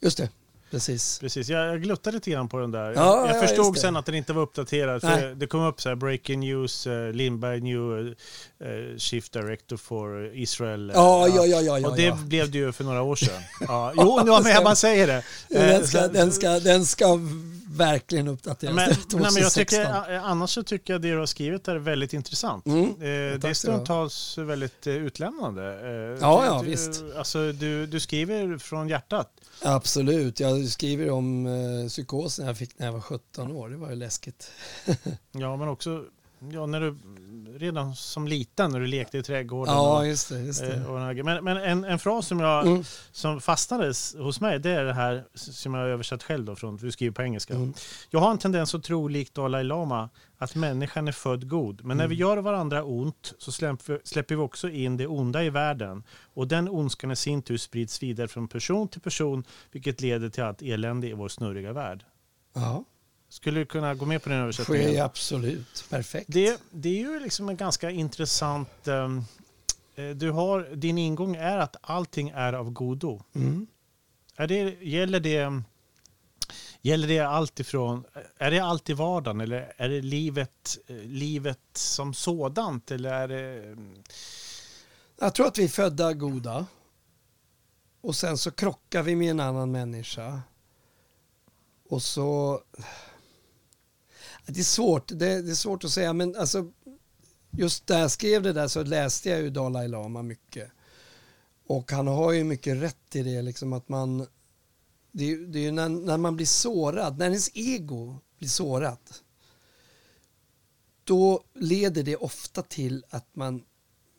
just 0.00 0.18
det, 0.18 0.30
precis. 0.70 1.18
Precis, 1.18 1.48
jag, 1.48 1.82
gluttade 1.82 2.14
lite 2.14 2.30
grann 2.30 2.48
på 2.48 2.58
den 2.58 2.70
där. 2.70 2.92
Ja, 2.92 3.26
jag 3.26 3.36
ja, 3.36 3.40
förstod 3.40 3.78
sen 3.78 3.96
att 3.96 4.06
den 4.06 4.14
inte 4.14 4.32
var 4.32 4.42
uppdaterad. 4.42 5.00
För 5.00 5.34
det 5.34 5.46
kom 5.46 5.60
upp 5.60 5.80
så 5.80 5.88
här, 5.88 5.96
breaking 5.96 6.40
news, 6.40 6.86
uh, 6.86 7.12
Lindberg 7.12 7.60
new 7.60 7.80
uh, 7.80 8.96
chief 8.98 9.30
director 9.30 9.76
for 9.76 10.30
Israel. 10.34 10.92
Ja, 10.94 11.28
ja, 11.28 11.46
ja, 11.46 11.60
ja, 11.60 11.78
ja. 11.78 11.88
och 11.88 11.96
det 11.96 12.14
blev 12.18 12.50
det 12.50 12.58
ju 12.58 12.72
för 12.72 12.84
några 12.84 13.02
år 13.02 13.16
sedan. 13.16 13.42
ja, 13.60 13.92
jo, 13.96 14.22
ja, 14.26 14.40
men 14.42 14.52
jag 14.52 14.64
bara 14.64 14.76
säger 14.76 15.06
det. 15.06 15.22
Den 15.48 15.86
ska, 15.86 16.08
den, 16.08 16.32
ska, 16.32 16.60
den 16.60 16.86
ska 16.86 17.18
verkligen 17.70 18.28
uppdateras. 18.28 18.74
men, 18.74 18.88
nej, 18.88 18.96
men 19.10 19.22
jag 19.22 19.52
2016. 19.52 19.64
tycker, 19.64 20.18
annars 20.18 20.50
så 20.50 20.62
tycker 20.62 20.94
jag 20.94 21.02
det 21.02 21.10
du 21.10 21.18
har 21.18 21.26
skrivit 21.26 21.68
är 21.68 21.76
väldigt 21.76 22.12
intressant. 22.12 22.66
Mm. 22.66 22.84
Eh, 22.84 23.38
det 23.38 23.48
är 23.48 23.54
stundtals 23.54 24.38
väldigt 24.38 24.86
utlämnande. 24.86 25.62
Eh, 25.62 26.18
Ja, 26.20 26.44
ja, 26.46 26.60
du, 26.62 26.70
visst. 26.70 27.04
Alltså, 27.16 27.52
du, 27.52 27.86
du 27.86 28.00
skriver 28.00 28.58
från 28.58 28.88
hjärtat. 28.88 29.30
Absolut, 29.62 30.40
jag 30.40 30.57
skriver 30.66 31.10
om 31.10 31.46
eh, 31.46 31.88
psykosen 31.88 32.46
jag 32.46 32.58
fick 32.58 32.78
när 32.78 32.86
jag 32.86 32.92
var 32.92 33.00
17 33.00 33.52
år. 33.52 33.68
Det 33.68 33.76
var 33.76 33.90
ju 33.90 33.96
läskigt. 33.96 34.50
Ja, 35.32 35.56
men 35.56 35.68
också 35.68 36.04
ja, 36.52 36.66
när 36.66 36.80
du, 36.80 36.96
redan 37.58 37.94
som 37.96 38.28
liten 38.28 38.70
när 38.70 38.80
du 38.80 38.86
lekte 38.86 39.18
i 39.18 39.22
trädgården. 39.22 39.74
Ja, 39.74 39.98
och, 39.98 40.06
just 40.06 40.28
det. 40.28 40.40
Just 40.40 40.60
det. 40.60 40.74
eh, 40.74 41.24
men 41.24 41.44
men 41.44 41.56
en, 41.56 41.84
en 41.84 41.98
fras 41.98 42.26
som, 42.26 42.40
jag, 42.40 42.66
Mm. 42.66 42.84
som 43.12 43.40
fastnade 43.40 43.86
hos 44.18 44.40
mig, 44.40 44.58
det 44.58 44.70
är 44.70 44.84
det 44.84 44.92
här 44.94 45.24
som 45.34 45.74
jag 45.74 45.80
har 45.80 45.88
översatt 45.88 46.22
själv 46.22 46.44
då, 46.44 46.56
från, 46.56 46.76
du 46.76 46.90
skriver 46.92 47.12
på 47.14 47.22
engelska. 47.22 47.54
Mm. 47.54 47.74
Jag 48.10 48.20
har 48.20 48.30
en 48.30 48.38
tendens 48.38 48.74
att 48.74 48.82
tro, 48.84 49.08
likt 49.08 49.34
Dalai 49.34 49.64
Lama, 49.64 50.08
att 50.38 50.54
människan 50.54 51.08
är 51.08 51.12
född 51.12 51.48
god. 51.48 51.84
Men 51.84 51.96
när 51.96 52.06
vi 52.08 52.14
Mm. 52.14 52.28
gör 52.28 52.36
varandra 52.36 52.84
ont 52.84 53.34
så 53.38 53.52
släpper, 53.52 54.00
släpper 54.04 54.34
vi 54.34 54.40
också 54.42 54.68
in 54.68 54.96
det 54.96 55.06
onda 55.06 55.44
i 55.44 55.50
världen. 55.50 56.02
Och 56.34 56.48
den 56.48 56.68
ondskan 56.68 57.10
i 57.10 57.16
sin 57.16 57.42
tur 57.42 57.56
sprids 57.56 58.02
vidare 58.02 58.28
från 58.28 58.48
person 58.48 58.88
till 58.88 59.00
person, 59.00 59.44
vilket 59.72 60.00
leder 60.00 60.28
till 60.28 60.42
allt 60.42 60.62
elände 60.62 61.08
i 61.08 61.12
vår 61.12 61.28
snurriga 61.28 61.72
värld. 61.72 62.04
Ja, 62.54 62.84
Skulle 63.28 63.60
du 63.60 63.66
kunna 63.66 63.94
gå 63.94 64.04
med 64.04 64.22
på 64.22 64.28
den 64.28 64.52
sker 64.52 64.64
översättningen? 64.64 65.04
absolut. 65.04 65.84
Perfekt. 65.90 66.26
Det, 66.32 66.60
det 66.70 66.88
är 66.88 66.98
ju 66.98 67.20
liksom 67.20 67.48
en 67.48 67.56
ganska 67.56 67.90
intressant... 67.90 68.88
ehm, 68.88 69.22
eh, 69.94 70.08
du 70.10 70.30
har, 70.30 70.76
din 70.76 70.98
ingång 70.98 71.36
är 71.36 71.58
att 71.58 71.76
allting 71.80 72.28
är 72.28 72.52
av 72.52 72.70
godo. 72.70 73.22
Mm. 73.34 73.66
Är 74.36 74.46
det, 74.46 74.76
gäller, 74.82 75.20
det, 75.20 75.62
gäller 76.82 77.08
det 77.08 77.20
allt 77.20 77.60
ifrån... 77.60 78.04
Är 78.38 78.50
det 78.50 78.58
allt 78.58 78.90
i 78.90 78.92
vardagen 78.92 79.40
eller 79.40 79.72
är 79.76 79.88
det 79.88 80.00
livet, 80.02 80.78
eh, 80.86 80.96
livet 80.96 81.60
som 81.72 82.14
sådant? 82.14 82.90
Eller 82.90 83.12
är 83.12 83.28
det... 83.28 83.66
mm, 83.66 84.02
Jag 85.20 85.34
tror 85.34 85.46
att 85.46 85.58
vi 85.58 85.64
är 85.64 85.68
födda 85.68 86.12
goda. 86.12 86.66
Och 88.00 88.16
sen 88.16 88.38
så 88.38 88.50
krockar 88.50 89.02
vi 89.02 89.16
med 89.16 89.30
en 89.30 89.40
annan 89.40 89.70
människa. 89.72 90.40
Och 91.88 92.02
så... 92.02 92.60
Det 94.50 94.60
är 94.60 94.64
svårt, 94.64 95.08
det, 95.08 95.42
det 95.42 95.50
är 95.50 95.54
svårt 95.54 95.84
att 95.84 95.90
säga, 95.90 96.12
men 96.12 96.36
alltså 96.36 96.72
just 97.50 97.86
där 97.86 98.00
jag 98.00 98.10
skrev 98.10 98.42
det 98.42 98.52
där 98.52 98.68
så 98.68 98.82
läste 98.82 99.30
jag 99.30 99.40
ju 99.40 99.50
Dalai 99.50 99.88
Lama 99.88 100.22
mycket. 100.22 100.70
Och 101.66 101.92
han 101.92 102.06
har 102.06 102.32
ju 102.32 102.44
mycket 102.44 102.76
rätt 102.82 103.16
i 103.16 103.22
det, 103.22 103.42
liksom 103.42 103.72
att 103.72 103.88
man... 103.88 104.26
Det 105.12 105.24
är, 105.24 105.28
ju- 105.28 105.46
det 105.46 105.58
är 105.58 105.62
ju 105.62 105.70
när, 105.70 105.88
när 105.88 106.16
man 106.16 106.36
blir 106.36 106.46
sårad, 106.46 107.18
när 107.18 107.26
ens 107.26 107.50
ego 107.54 108.16
blir 108.38 108.48
sårat, 108.48 109.22
då 111.04 111.44
leder 111.54 112.02
det 112.02 112.16
ofta 112.16 112.62
till 112.62 113.04
att 113.10 113.36
man 113.36 113.64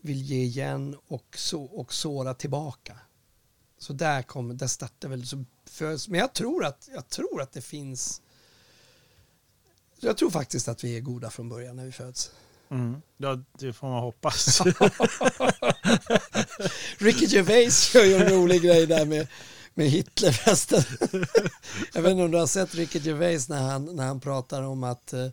vill 0.02 0.22
ge 0.22 0.44
igen 0.44 0.96
och, 1.08 1.38
så, 1.38 1.64
och 1.64 1.94
såra 1.94 2.34
tillbaka. 2.34 3.00
Så 3.78 3.94
där, 3.94 4.22
kommer, 4.22 4.54
där 4.54 4.68
startar 4.68 5.10
väl 5.10 5.28
så 5.28 5.46
föds, 5.66 6.08
men 6.08 6.20
jag 6.20 6.34
tror, 6.34 6.66
att, 6.66 6.90
jag 6.94 7.10
tror 7.10 7.42
att 7.42 7.52
det 7.52 7.62
finns 7.62 8.22
jag 10.02 10.18
tror 10.18 10.30
faktiskt 10.30 10.68
att 10.68 10.84
vi 10.84 10.98
är 10.98 11.02
goda 11.02 11.30
från 11.30 11.50
början 11.50 11.76
när 11.76 11.86
vi 11.86 11.92
föds. 11.92 12.32
Mm. 12.72 13.02
Ja, 13.18 13.40
det 13.60 13.74
får 13.74 13.88
man 13.88 14.02
hoppas. 14.02 14.62
Ricky 16.98 17.26
Gervais 17.26 17.96
gör 17.96 18.04
ju 18.04 18.16
en 18.16 18.30
rolig 18.30 18.62
grej 18.62 18.88
där 18.88 19.06
med, 19.06 19.28
med 19.74 19.90
Hitler 19.90 20.32
förresten. 20.32 20.84
Jag 21.94 22.02
vet 22.02 22.12
inte 22.12 22.24
om 22.24 22.32
du 22.32 22.38
har 22.38 22.48
sett 22.48 22.76
Ricky 22.76 23.00
Gervais 23.00 23.50
när 23.50 23.62
han, 23.62 23.96
när 23.96 24.06
han 24.06 24.20
pratar 24.20 24.62
om 24.62 24.84
att 24.84 25.14
eh, 25.14 25.28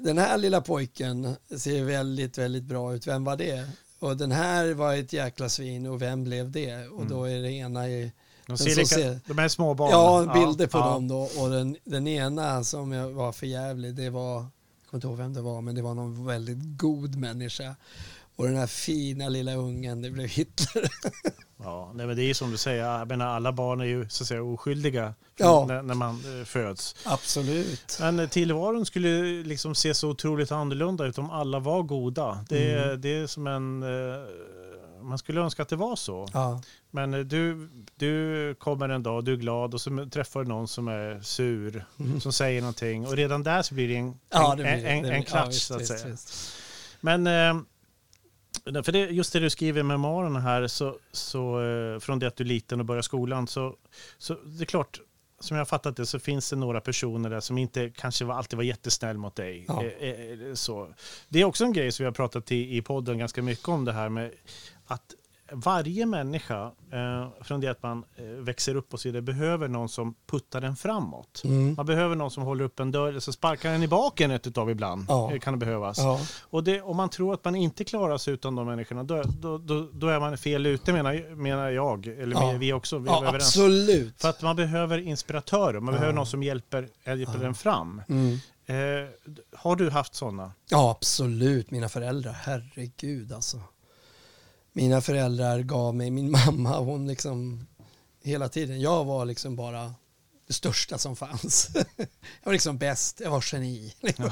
den 0.00 0.18
här 0.18 0.38
lilla 0.38 0.60
pojken 0.60 1.36
ser 1.58 1.84
väldigt, 1.84 2.38
väldigt 2.38 2.64
bra 2.64 2.94
ut. 2.94 3.06
Vem 3.06 3.24
var 3.24 3.36
det? 3.36 3.68
Och 3.98 4.16
den 4.16 4.32
här 4.32 4.74
var 4.74 4.94
ett 4.94 5.12
jäkla 5.12 5.48
svin 5.48 5.86
och 5.86 6.02
vem 6.02 6.24
blev 6.24 6.50
det? 6.50 6.88
Och 6.88 7.06
då 7.06 7.24
är 7.24 7.42
det 7.42 7.52
ena 7.52 7.88
i 7.88 8.12
de, 8.46 8.58
ser 8.58 8.76
lika, 8.76 8.86
ser, 8.86 9.20
de 9.26 9.38
är 9.38 9.48
små 9.48 9.74
barn. 9.74 9.90
Ja, 9.90 10.32
bilder 10.34 10.66
på 10.66 10.78
ja. 10.78 10.84
dem 10.84 11.08
då. 11.08 11.30
Och 11.38 11.50
den, 11.50 11.76
den 11.84 12.08
ena 12.08 12.64
som 12.64 13.14
var 13.14 13.32
för 13.32 13.46
jävlig, 13.46 13.94
det 13.94 14.10
var, 14.10 14.34
jag 14.34 14.50
kommer 14.90 14.98
inte 14.98 15.06
ihåg 15.06 15.16
vem 15.16 15.34
det 15.34 15.42
var, 15.42 15.60
men 15.60 15.74
det 15.74 15.82
var 15.82 15.94
någon 15.94 16.26
väldigt 16.26 16.78
god 16.78 17.16
människa. 17.16 17.74
Och 18.36 18.46
den 18.46 18.56
här 18.56 18.66
fina 18.66 19.28
lilla 19.28 19.54
ungen, 19.54 20.02
det 20.02 20.10
blev 20.10 20.28
Hitler. 20.28 20.90
Ja, 21.62 21.92
nej, 21.94 22.06
men 22.06 22.16
det 22.16 22.22
är 22.22 22.34
som 22.34 22.50
du 22.50 22.56
säger, 22.56 22.84
jag 22.84 23.08
menar, 23.08 23.26
alla 23.26 23.52
barn 23.52 23.80
är 23.80 23.84
ju 23.84 24.08
så 24.08 24.22
att 24.22 24.28
säga 24.28 24.42
oskyldiga 24.42 25.14
ja. 25.36 25.64
när, 25.68 25.82
när, 25.82 25.94
man 25.94 26.40
eh, 26.40 26.44
föds. 26.44 26.96
Absolut. 27.04 27.96
Men 28.00 28.20
eh, 28.20 28.28
tillvaron 28.28 28.86
skulle 28.86 29.22
liksom 29.42 29.74
se 29.74 29.94
så 29.94 30.08
otroligt 30.10 30.52
annorlunda 30.52 31.06
ut 31.06 31.18
om 31.18 31.30
alla 31.30 31.58
var 31.58 31.82
goda. 31.82 32.44
Det, 32.48 32.78
mm. 32.78 33.00
det 33.00 33.16
är 33.16 33.26
som 33.26 33.46
en... 33.46 33.82
Eh, 35.06 35.08
man 35.08 35.18
skulle 35.18 35.40
önska 35.40 35.62
att 35.62 35.68
det 35.68 35.76
var 35.76 35.96
så. 35.96 36.28
Ja. 36.32 36.62
Men 36.90 37.28
du, 37.28 37.68
du 37.96 38.54
kommer 38.54 38.88
en 38.88 39.02
dag, 39.02 39.24
du 39.24 39.32
är 39.32 39.36
glad 39.36 39.74
och 39.74 39.80
så 39.80 40.08
träffar 40.12 40.42
du 40.42 40.48
någon 40.48 40.68
som 40.68 40.88
är 40.88 41.20
sur, 41.20 41.84
mm. 42.00 42.20
som 42.20 42.32
säger 42.32 42.60
någonting. 42.60 43.06
Och 43.06 43.16
redan 43.16 43.42
där 43.42 43.62
så 43.62 43.74
blir 43.74 43.88
det 43.88 43.96
en, 43.96 44.18
ja, 44.30 44.50
det 44.50 44.62
blir, 44.62 44.66
en, 44.66 45.04
en, 45.04 45.04
en 45.04 45.22
klatsch, 45.22 45.46
ja, 45.46 45.50
så 45.60 45.74
att 45.74 45.86
säga. 45.86 46.06
Visst. 46.06 46.56
Men 47.00 47.24
för 48.84 48.92
det, 48.92 48.98
just 48.98 49.32
det 49.32 49.40
du 49.40 49.50
skriver 49.50 49.80
i 49.80 49.82
memoarerna 49.82 50.40
här, 50.40 50.66
så, 50.66 50.96
så, 51.12 51.62
eh, 51.62 51.98
från 51.98 52.18
det 52.18 52.26
att 52.26 52.36
du 52.36 52.44
är 52.44 52.48
liten 52.48 52.80
och 52.80 52.86
börjar 52.86 53.02
skolan, 53.02 53.46
så, 53.46 53.76
så 54.18 54.34
det 54.34 54.64
är 54.64 54.66
klart, 54.66 55.00
som 55.40 55.56
jag 55.56 55.60
har 55.60 55.66
fattat 55.66 55.96
det 55.96 56.06
så 56.06 56.18
finns 56.18 56.50
det 56.50 56.56
några 56.56 56.80
personer 56.80 57.30
där 57.30 57.40
som 57.40 57.58
inte 57.58 57.90
kanske 57.90 58.24
var, 58.24 58.34
alltid 58.34 58.56
var 58.56 58.64
jättesnäll 58.64 59.18
mot 59.18 59.36
dig. 59.36 59.64
Ja. 59.68 59.84
Eh, 59.84 60.10
eh, 60.10 60.54
så. 60.54 60.94
Det 61.28 61.40
är 61.40 61.44
också 61.44 61.64
en 61.64 61.72
grej 61.72 61.92
som 61.92 62.04
vi 62.04 62.06
har 62.06 62.12
pratat 62.12 62.52
i, 62.52 62.76
i 62.76 62.82
podden 62.82 63.18
ganska 63.18 63.42
mycket 63.42 63.68
om 63.68 63.84
det 63.84 63.92
här 63.92 64.08
med 64.08 64.30
att 64.86 65.14
varje 65.52 66.06
människa, 66.06 66.72
eh, 66.92 67.28
från 67.42 67.60
det 67.60 67.68
att 67.68 67.82
man 67.82 68.04
eh, 68.16 68.24
växer 68.24 68.74
upp 68.74 68.92
och 68.92 69.00
så 69.00 69.08
vidare, 69.08 69.22
behöver 69.22 69.68
någon 69.68 69.88
som 69.88 70.14
puttar 70.26 70.60
den 70.60 70.76
framåt. 70.76 71.42
Mm. 71.44 71.74
Man 71.74 71.86
behöver 71.86 72.16
någon 72.16 72.30
som 72.30 72.42
håller 72.42 72.64
upp 72.64 72.80
en 72.80 72.90
dörr, 72.90 73.18
så 73.18 73.32
sparkar 73.32 73.72
den 73.72 73.82
i 73.82 73.88
baken 73.88 74.30
ett 74.30 74.46
utav 74.46 74.70
ibland. 74.70 75.06
Ja. 75.08 75.32
Eh, 75.32 75.38
kan 75.38 75.52
det 75.52 75.58
behövas. 75.58 75.98
Ja. 75.98 76.20
Och 76.40 76.64
det, 76.64 76.82
om 76.82 76.96
man 76.96 77.08
tror 77.08 77.34
att 77.34 77.44
man 77.44 77.54
inte 77.54 77.84
klarar 77.84 78.18
sig 78.18 78.34
utan 78.34 78.54
de 78.54 78.66
människorna, 78.66 79.02
då, 79.02 79.22
då, 79.22 79.58
då, 79.58 79.88
då 79.92 80.08
är 80.08 80.20
man 80.20 80.38
fel 80.38 80.66
ute 80.66 80.92
menar, 80.92 81.34
menar 81.34 81.70
jag, 81.70 82.06
eller 82.06 82.36
ja. 82.36 82.54
vi 82.58 82.72
också. 82.72 82.98
Vi 82.98 83.06
ja, 83.06 83.34
absolut. 83.34 84.20
För 84.20 84.28
att 84.28 84.42
man 84.42 84.56
behöver 84.56 84.98
inspiratörer, 84.98 85.80
man 85.80 85.94
behöver 85.94 86.12
någon 86.12 86.26
som 86.26 86.42
hjälper, 86.42 86.88
hjälper 87.04 87.38
den 87.38 87.54
fram. 87.54 88.02
Mm. 88.08 88.38
Eh, 88.68 89.08
har 89.52 89.76
du 89.76 89.90
haft 89.90 90.14
sådana? 90.14 90.52
Ja, 90.70 90.90
absolut. 90.90 91.70
Mina 91.70 91.88
föräldrar, 91.88 92.32
herregud 92.32 93.32
alltså 93.32 93.60
mina 94.76 95.00
föräldrar 95.00 95.60
gav 95.60 95.94
mig, 95.94 96.10
min 96.10 96.30
mamma, 96.46 96.78
hon 96.78 97.06
liksom 97.06 97.66
hela 98.22 98.48
tiden, 98.48 98.80
jag 98.80 99.04
var 99.04 99.24
liksom 99.24 99.56
bara 99.56 99.94
det 100.46 100.52
största 100.52 100.98
som 100.98 101.16
fanns. 101.16 101.68
jag 101.96 102.06
var 102.44 102.52
liksom 102.52 102.78
bäst, 102.78 103.20
jag 103.24 103.30
var 103.30 103.44
geni. 103.52 103.94
Liksom. 104.00 104.30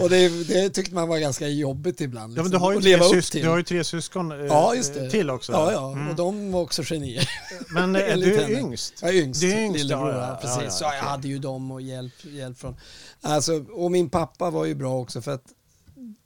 och 0.00 0.10
det, 0.10 0.28
det, 0.28 0.70
tyckte 0.70 0.94
man 0.94 1.08
var 1.08 1.18
ganska 1.18 1.48
jobbigt 1.48 2.00
ibland. 2.00 2.34
Liksom, 2.34 2.44
ja, 2.46 2.50
men 2.50 2.50
du, 2.50 2.58
har 2.58 2.72
ju 2.72 2.80
leva 2.80 3.04
upp 3.04 3.24
till. 3.24 3.42
du 3.42 3.48
har 3.48 3.56
ju 3.56 3.62
tre 3.62 3.84
syskon 3.84 4.30
ja, 4.30 4.74
till 5.10 5.30
också. 5.30 5.52
Ja, 5.52 5.72
ja. 5.72 5.92
Mm. 5.92 6.08
och 6.08 6.16
de 6.16 6.52
var 6.52 6.60
också 6.60 6.82
genier. 6.82 7.30
men 7.68 7.96
eh, 7.96 8.16
du 8.16 8.34
är 8.34 8.50
yngst? 8.50 8.94
Jag 9.00 9.10
är 9.10 9.22
yngst, 9.22 9.40
du 9.40 9.52
är 9.52 9.60
yngst 9.60 9.78
lillebror. 9.78 10.10
Ja, 10.10 10.38
ja, 10.42 10.48
precis. 10.56 10.78
så 10.78 10.84
jag 10.84 10.90
hade 10.90 11.28
ju 11.28 11.38
dem 11.38 11.70
och 11.70 11.82
hjälp, 11.82 12.24
hjälp 12.24 12.58
från... 12.58 12.76
Alltså, 13.20 13.64
och 13.72 13.90
min 13.90 14.10
pappa 14.10 14.50
var 14.50 14.64
ju 14.64 14.74
bra 14.74 14.98
också 14.98 15.22
för 15.22 15.30
att 15.30 15.44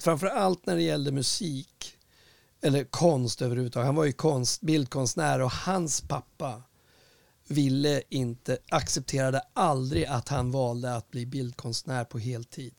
framför 0.02 0.26
allt 0.26 0.66
när 0.66 0.76
det 0.76 0.82
gällde 0.82 1.12
musik 1.12 1.73
eller 2.64 2.84
konst 2.84 3.42
överhuvudtaget. 3.42 3.86
Han 3.86 3.94
var 3.94 4.04
ju 4.04 4.12
konst, 4.12 4.60
bildkonstnär 4.60 5.40
och 5.40 5.50
hans 5.50 6.00
pappa 6.00 6.62
ville 7.48 8.02
inte, 8.08 8.58
accepterade 8.68 9.42
aldrig 9.52 10.04
att 10.04 10.28
han 10.28 10.50
valde 10.50 10.96
att 10.96 11.10
bli 11.10 11.26
bildkonstnär 11.26 12.04
på 12.04 12.18
heltid. 12.18 12.74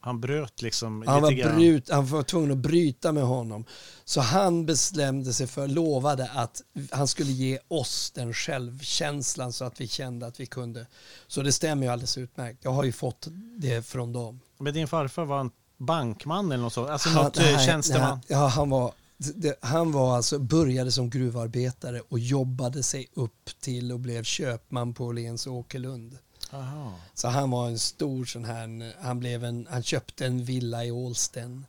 Han 0.00 0.20
bröt 0.20 0.62
liksom 0.62 1.04
han 1.06 1.22
var, 1.22 1.30
brut, 1.30 1.90
han 1.90 2.06
var 2.06 2.22
tvungen 2.22 2.50
att 2.50 2.58
bryta 2.58 3.12
med 3.12 3.22
honom. 3.22 3.64
Så 4.04 4.20
han 4.20 4.66
bestämde 4.66 5.32
sig 5.32 5.46
för, 5.46 5.68
lovade 5.68 6.30
att 6.34 6.62
han 6.90 7.08
skulle 7.08 7.32
ge 7.32 7.58
oss 7.68 8.10
den 8.10 8.34
självkänslan 8.34 9.52
så 9.52 9.64
att 9.64 9.80
vi 9.80 9.88
kände 9.88 10.26
att 10.26 10.40
vi 10.40 10.46
kunde. 10.46 10.86
Så 11.26 11.42
det 11.42 11.52
stämmer 11.52 11.86
ju 11.86 11.92
alldeles 11.92 12.18
utmärkt. 12.18 12.64
Jag 12.64 12.70
har 12.70 12.84
ju 12.84 12.92
fått 12.92 13.28
det 13.56 13.86
från 13.86 14.12
dem. 14.12 14.40
Men 14.58 14.74
din 14.74 14.88
farfar 14.88 15.24
var 15.24 15.40
en 15.40 15.50
bankman 15.78 16.52
eller 16.52 16.62
något 16.62 16.72
sånt? 16.72 16.90
Alltså 16.90 17.08
han, 17.08 17.24
något 17.24 17.36
nej, 17.36 17.66
tjänsteman? 17.66 18.20
Nej, 18.28 18.38
ja, 18.38 18.46
han 18.46 18.70
var 18.70 18.92
det, 19.18 19.58
han 19.60 19.92
var 19.92 20.16
alltså, 20.16 20.38
började 20.38 20.92
som 20.92 21.10
gruvarbetare 21.10 22.00
och 22.08 22.18
jobbade 22.18 22.82
sig 22.82 23.08
upp 23.14 23.50
till 23.60 23.92
och 23.92 24.00
blev 24.00 24.22
köpman 24.22 24.94
på 24.94 25.04
Åhléns 25.04 25.46
Åkerlund. 25.46 26.18
Aha. 26.50 26.94
Så 27.14 27.28
han 27.28 27.50
var 27.50 27.68
en 27.68 27.78
stor 27.78 28.24
sån 28.24 28.44
här, 28.44 28.94
han, 29.02 29.20
blev 29.20 29.44
en, 29.44 29.66
han 29.70 29.82
köpte 29.82 30.26
en 30.26 30.44
villa 30.44 30.84
i 30.84 30.90
Ålsten 30.90 31.66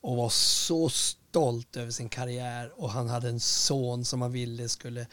och 0.00 0.16
var 0.16 0.28
så 0.28 0.88
stolt 0.88 1.76
över 1.76 1.90
sin 1.90 2.08
karriär 2.08 2.72
och 2.76 2.90
han 2.90 3.08
hade 3.08 3.28
en 3.28 3.40
son 3.40 4.04
som 4.04 4.22
han 4.22 4.32
ville 4.32 4.68
skulle 4.68 5.06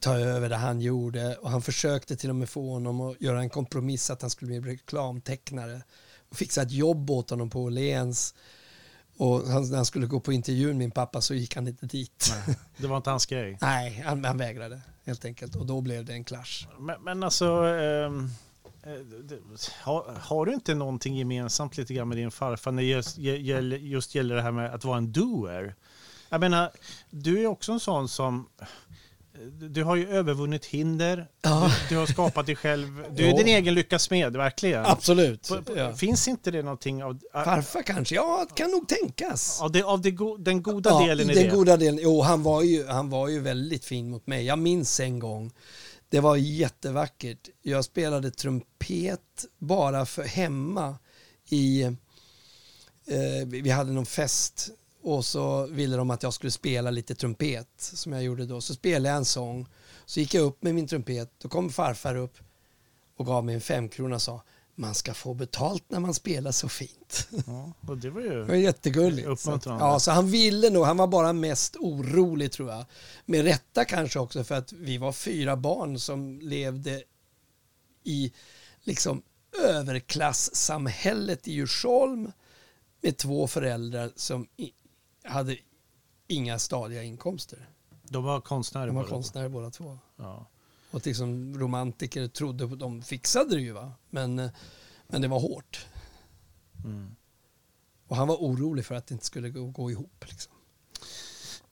ta 0.00 0.18
över 0.18 0.48
det 0.48 0.56
han 0.56 0.80
gjorde 0.80 1.36
och 1.36 1.50
han 1.50 1.62
försökte 1.62 2.16
till 2.16 2.30
och 2.30 2.36
med 2.36 2.48
få 2.48 2.70
honom 2.70 3.00
att 3.00 3.20
göra 3.20 3.40
en 3.40 3.50
kompromiss 3.50 4.10
att 4.10 4.20
han 4.20 4.30
skulle 4.30 4.60
bli 4.60 4.72
reklamtecknare 4.72 5.82
och 6.28 6.36
fixa 6.36 6.62
ett 6.62 6.72
jobb 6.72 7.10
åt 7.10 7.30
honom 7.30 7.50
på 7.50 7.62
Åhléns 7.62 8.34
och 9.16 9.40
han, 9.48 9.70
när 9.70 9.76
han 9.76 9.84
skulle 9.84 10.06
gå 10.06 10.20
på 10.20 10.32
intervjun, 10.32 10.78
min 10.78 10.90
pappa, 10.90 11.20
så 11.20 11.34
gick 11.34 11.54
han 11.56 11.68
inte 11.68 11.86
dit. 11.86 12.32
Nej, 12.46 12.56
det 12.76 12.86
var 12.86 12.96
inte 12.96 13.10
hans 13.10 13.26
grej? 13.26 13.58
Nej, 13.62 14.02
han, 14.06 14.24
han, 14.24 14.38
vägrade 14.38 14.80
helt 15.04 15.24
enkelt. 15.24 15.56
Och 15.56 15.66
då 15.66 15.80
blev 15.80 16.04
det 16.04 16.12
en 16.12 16.24
clash. 16.24 16.68
Men, 16.78 17.02
men 17.02 17.22
alltså, 17.22 17.46
ehm, 17.46 18.30
eh, 18.82 18.90
har, 19.82 20.18
har, 20.20 20.46
du 20.46 20.54
inte 20.54 20.74
någonting 20.74 21.16
gemensamt 21.16 21.76
lite 21.76 21.94
grann 21.94 22.08
med 22.08 22.16
din 22.16 22.30
farfar 22.30 22.72
när 22.72 22.82
det 22.82 22.88
just, 22.88 23.18
just 23.80 24.14
gäller 24.14 24.34
det 24.34 24.42
här 24.42 24.52
med 24.52 24.74
att 24.74 24.84
vara 24.84 24.98
en 24.98 25.12
doer? 25.12 25.74
Jag 26.28 26.40
menar, 26.40 26.70
du 27.10 27.42
är 27.42 27.46
också 27.46 27.72
en 27.72 27.80
sån 27.80 28.08
som 28.08 28.48
du 29.70 29.84
har 29.84 29.96
ju 29.96 30.08
övervunnit 30.08 30.64
hinder, 30.64 31.28
ja. 31.42 31.70
du, 31.88 31.94
du, 31.94 31.98
har 31.98 32.06
skapat 32.06 32.46
dig 32.46 32.56
själv. 32.56 33.04
Du 33.16 33.24
är 33.24 33.28
ja. 33.28 33.36
din 33.36 33.46
egen 33.46 33.74
lyckas 33.74 34.10
med, 34.10 34.36
verkligen. 34.36 34.86
Absolut. 34.86 35.50
ja. 35.76 35.94
Finns 35.94 36.28
inte 36.28 36.50
det 36.50 36.62
någonting 36.62 37.04
av... 37.04 37.20
Farfar 37.32 37.82
kanske? 37.82 38.14
Ja, 38.14 38.46
kan 38.54 38.70
nog 38.70 38.88
tänkas. 38.88 39.60
Av, 39.60 39.72
det, 39.72 39.82
av 39.82 40.00
det 40.00 40.10
go, 40.10 40.36
den 40.36 40.62
goda 40.62 40.98
delen 40.98 41.30
i 41.30 41.34
den 41.34 41.44
det? 41.44 41.56
goda 41.56 41.76
delen. 41.76 42.00
Jo, 42.02 42.20
han 42.22 42.42
var, 42.42 42.62
ju, 42.62 42.86
han 42.86 43.10
var 43.10 43.28
ju 43.28 43.40
väldigt 43.40 43.84
fin 43.84 44.10
mot 44.10 44.26
mig. 44.26 44.44
Jag 44.46 44.58
minns 44.58 45.00
en 45.00 45.18
gång, 45.18 45.52
det 46.08 46.20
var 46.20 46.36
jättevackert. 46.36 47.48
Jag 47.62 47.84
spelade 47.84 48.30
trumpet 48.30 49.44
bara 49.58 50.06
för 50.06 50.22
hemma 50.22 50.96
i... 51.48 51.82
Eh, 53.06 53.46
vi 53.46 53.70
hade 53.70 53.92
någon 53.92 54.06
fest 54.06 54.70
och 55.04 55.24
så 55.24 55.66
ville 55.66 55.96
de 55.96 56.10
att 56.10 56.22
jag 56.22 56.34
skulle 56.34 56.50
spela 56.50 56.90
lite 56.90 57.14
trumpet 57.14 57.68
som 57.76 58.12
jag 58.12 58.22
gjorde 58.22 58.46
då. 58.46 58.60
Så 58.60 58.74
spelade 58.74 59.08
jag 59.08 59.16
en 59.16 59.24
sång. 59.24 59.66
Så 60.06 60.20
gick 60.20 60.34
jag 60.34 60.44
upp 60.44 60.62
med 60.62 60.74
min 60.74 60.88
trumpet. 60.88 61.32
Då 61.38 61.48
kom 61.48 61.70
farfar 61.70 62.16
upp 62.16 62.38
och 63.16 63.26
gav 63.26 63.44
mig 63.44 63.54
en 63.54 63.60
femkrona 63.60 64.14
och 64.14 64.22
sa 64.22 64.42
man 64.74 64.94
ska 64.94 65.14
få 65.14 65.34
betalt 65.34 65.84
när 65.88 66.00
man 66.00 66.14
spelar 66.14 66.52
så 66.52 66.68
fint. 66.68 67.28
Ja, 67.46 67.72
och 67.88 67.98
det 67.98 68.10
var 68.10 68.20
ju 68.20 68.28
det 68.28 68.44
var 68.44 68.54
jättegulligt. 68.54 69.40
Så, 69.40 69.60
ja, 69.64 70.00
så 70.00 70.10
han 70.10 70.30
ville 70.30 70.70
nog, 70.70 70.84
han 70.84 70.96
var 70.96 71.06
bara 71.06 71.32
mest 71.32 71.76
orolig 71.76 72.52
tror 72.52 72.70
jag. 72.70 72.84
Med 73.24 73.44
rätta 73.44 73.84
kanske 73.84 74.18
också 74.18 74.44
för 74.44 74.54
att 74.54 74.72
vi 74.72 74.98
var 74.98 75.12
fyra 75.12 75.56
barn 75.56 75.98
som 75.98 76.40
levde 76.40 77.02
i 78.04 78.32
liksom 78.82 79.22
överklassamhället 79.62 81.48
i 81.48 81.52
Djursholm 81.52 82.32
med 83.00 83.16
två 83.16 83.46
föräldrar 83.46 84.12
som 84.16 84.46
hade 85.24 85.56
inga 86.26 86.58
stadiga 86.58 87.02
inkomster. 87.02 87.68
De 88.02 88.24
var 88.24 88.40
konstnärer 88.40 88.86
De 88.86 88.96
var 88.96 89.04
konstnärer 89.04 89.48
båda 89.48 89.70
två. 89.70 89.98
Ja. 90.16 90.46
Och 90.90 91.06
liksom 91.06 91.58
romantiker 91.58 92.28
trodde 92.28 92.68
på 92.68 92.74
de 92.74 93.02
fixade 93.02 93.54
det 93.54 93.60
ju 93.60 93.72
va. 93.72 93.92
Men, 94.10 94.50
men 95.06 95.22
det 95.22 95.28
var 95.28 95.40
hårt. 95.40 95.86
Mm. 96.84 97.16
Och 98.06 98.16
han 98.16 98.28
var 98.28 98.36
orolig 98.36 98.86
för 98.86 98.94
att 98.94 99.06
det 99.06 99.12
inte 99.12 99.26
skulle 99.26 99.50
gå, 99.50 99.66
gå 99.66 99.90
ihop. 99.90 100.24
Liksom. 100.28 100.53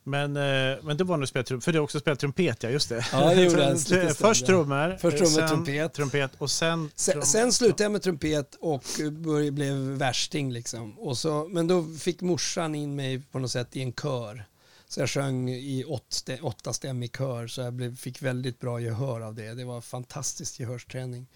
Men, 0.05 0.37
eh, 0.37 0.79
men 0.83 0.97
det 0.97 1.05
var 1.05 1.17
när 1.17 1.21
du 1.21 1.27
spelade 1.27 1.47
trumpet, 1.47 1.65
för 1.65 1.73
har 1.73 1.81
också 1.81 2.01
spelat 2.01 2.19
trumpet 2.19 2.63
ja, 2.63 2.71
just 2.71 2.89
det. 2.89 3.07
Ja, 3.13 3.35
det 3.35 3.43
gjorde 3.43 3.79
stund, 3.79 4.17
Först 4.17 4.47
trummor, 4.47 4.97
Först 5.01 5.17
trummor, 5.17 5.49
sen 5.49 5.49
trumpet. 5.49 5.93
trumpet 5.93 6.31
och 6.39 6.51
sen... 6.51 6.91
Sen, 6.95 7.23
sen 7.23 7.53
slutade 7.53 7.83
jag 7.83 7.93
med 7.93 8.03
trumpet 8.03 8.55
och 8.61 8.85
började, 9.13 9.51
blev 9.51 9.75
värsting. 9.77 10.53
Liksom. 10.53 10.99
Och 10.99 11.19
så, 11.19 11.49
men 11.49 11.67
då 11.67 11.85
fick 11.85 12.21
morsan 12.21 12.75
in 12.75 12.97
mig 12.97 13.23
på 13.33 13.39
något 13.39 13.51
sätt 13.51 13.77
i 13.77 13.83
en 13.83 13.93
kör. 13.93 14.45
Så 14.89 15.01
jag 15.01 15.11
sjöng 15.11 15.51
i 15.51 15.85
åt, 15.85 16.29
åtta 16.43 16.73
stäm 16.73 17.03
i 17.03 17.09
kör 17.09 17.47
så 17.47 17.61
jag 17.61 17.73
blev, 17.73 17.97
fick 17.97 18.23
väldigt 18.23 18.61
bra 18.61 18.81
gehör 18.81 19.21
av 19.21 19.35
det. 19.35 19.55
Det 19.55 19.65
var 19.65 19.81
fantastisk 19.81 20.61
gehörsträning. 20.61 21.27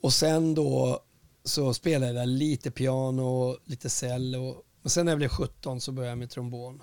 Och 0.00 0.12
sen 0.12 0.54
då 0.54 1.02
så 1.44 1.74
spelade 1.74 2.12
jag 2.12 2.28
lite 2.28 2.70
piano, 2.70 3.56
lite 3.64 3.90
cello. 3.90 4.62
Men 4.82 4.90
sen 4.90 5.04
när 5.04 5.12
jag 5.12 5.18
blev 5.18 5.28
17 5.28 5.80
så 5.80 5.92
började 5.92 6.10
jag 6.10 6.18
med 6.18 6.30
trombon. 6.30 6.82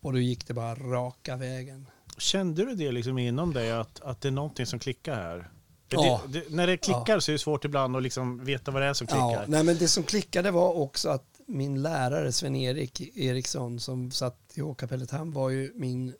Och 0.00 0.12
då 0.12 0.18
gick 0.18 0.46
det 0.46 0.54
bara 0.54 0.74
raka 0.74 1.36
vägen. 1.36 1.86
Kände 2.18 2.64
du 2.64 2.74
det 2.74 2.92
liksom 2.92 3.18
inom 3.18 3.52
dig 3.52 3.70
att, 3.70 4.00
att 4.00 4.20
det 4.20 4.28
är 4.28 4.32
någonting 4.32 4.66
som 4.66 4.78
klickar 4.78 5.14
här? 5.14 5.50
Ja. 5.88 6.22
Det, 6.26 6.40
det, 6.40 6.50
när 6.50 6.66
det 6.66 6.76
klickar 6.76 7.20
så 7.20 7.30
är 7.30 7.32
det 7.32 7.38
svårt 7.38 7.64
ibland 7.64 7.96
att 7.96 8.02
liksom 8.02 8.44
veta 8.44 8.70
vad 8.70 8.82
det 8.82 8.88
är 8.88 8.94
som 8.94 9.06
klickar. 9.06 9.32
Ja, 9.32 9.44
nej, 9.48 9.64
men 9.64 9.78
det 9.78 9.88
som 9.88 10.02
klickade 10.02 10.50
var 10.50 10.72
också 10.72 11.08
att 11.08 11.24
min 11.46 11.82
lärare 11.82 12.32
Sven-Erik 12.32 13.00
Eriksson 13.16 13.80
som 13.80 14.10
satt 14.10 14.38
i 14.54 14.60
Hovkapellet, 14.60 15.10
han 15.10 15.32
var 15.32 15.50
ju 15.50 15.72
min, 15.74 16.14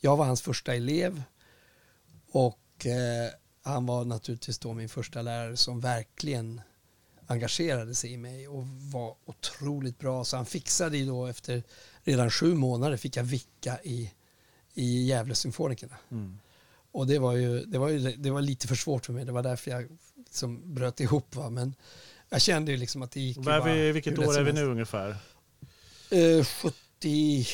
jag 0.00 0.16
var 0.16 0.24
hans 0.24 0.42
första 0.42 0.74
elev 0.74 1.22
och 2.32 2.86
eh, 2.86 3.30
han 3.62 3.86
var 3.86 4.04
naturligtvis 4.04 4.58
då 4.58 4.72
min 4.72 4.88
första 4.88 5.22
lärare 5.22 5.56
som 5.56 5.80
verkligen 5.80 6.60
engagerade 7.26 7.94
sig 7.94 8.12
i 8.12 8.16
mig 8.16 8.48
och 8.48 8.66
var 8.66 9.14
otroligt 9.24 9.98
bra. 9.98 10.24
Så 10.24 10.36
han 10.36 10.46
fixade 10.46 10.98
ju 10.98 11.06
då 11.06 11.26
efter 11.26 11.62
redan 12.04 12.30
sju 12.30 12.54
månader 12.54 12.96
fick 12.96 13.16
jag 13.16 13.24
vicka 13.24 13.78
i, 13.82 14.10
i 14.74 15.04
Gävle 15.04 15.34
Symfonikerna. 15.34 15.96
Mm. 16.10 16.38
Och 16.92 17.06
det 17.06 17.18
var 17.18 17.32
ju, 17.32 17.64
det 17.64 17.78
var 17.78 17.88
ju 17.88 17.98
det 17.98 18.30
var 18.30 18.40
lite 18.40 18.68
för 18.68 18.74
svårt 18.74 19.06
för 19.06 19.12
mig. 19.12 19.24
Det 19.24 19.32
var 19.32 19.42
därför 19.42 19.70
jag 19.70 19.98
liksom 20.16 20.74
bröt 20.74 21.00
ihop. 21.00 21.36
Va? 21.36 21.50
Men 21.50 21.74
jag 22.28 22.42
kände 22.42 22.72
ju 22.72 22.78
liksom 22.78 23.02
att 23.02 23.10
det 23.10 23.20
gick 23.20 23.38
bara 23.38 23.64
vi, 23.64 23.92
vilket 23.92 24.18
år 24.18 24.38
är 24.38 24.42
vi 24.42 24.52
nu 24.52 24.64
ungefär? 24.64 25.16
Eh, 26.10 26.44
70... 26.44 27.46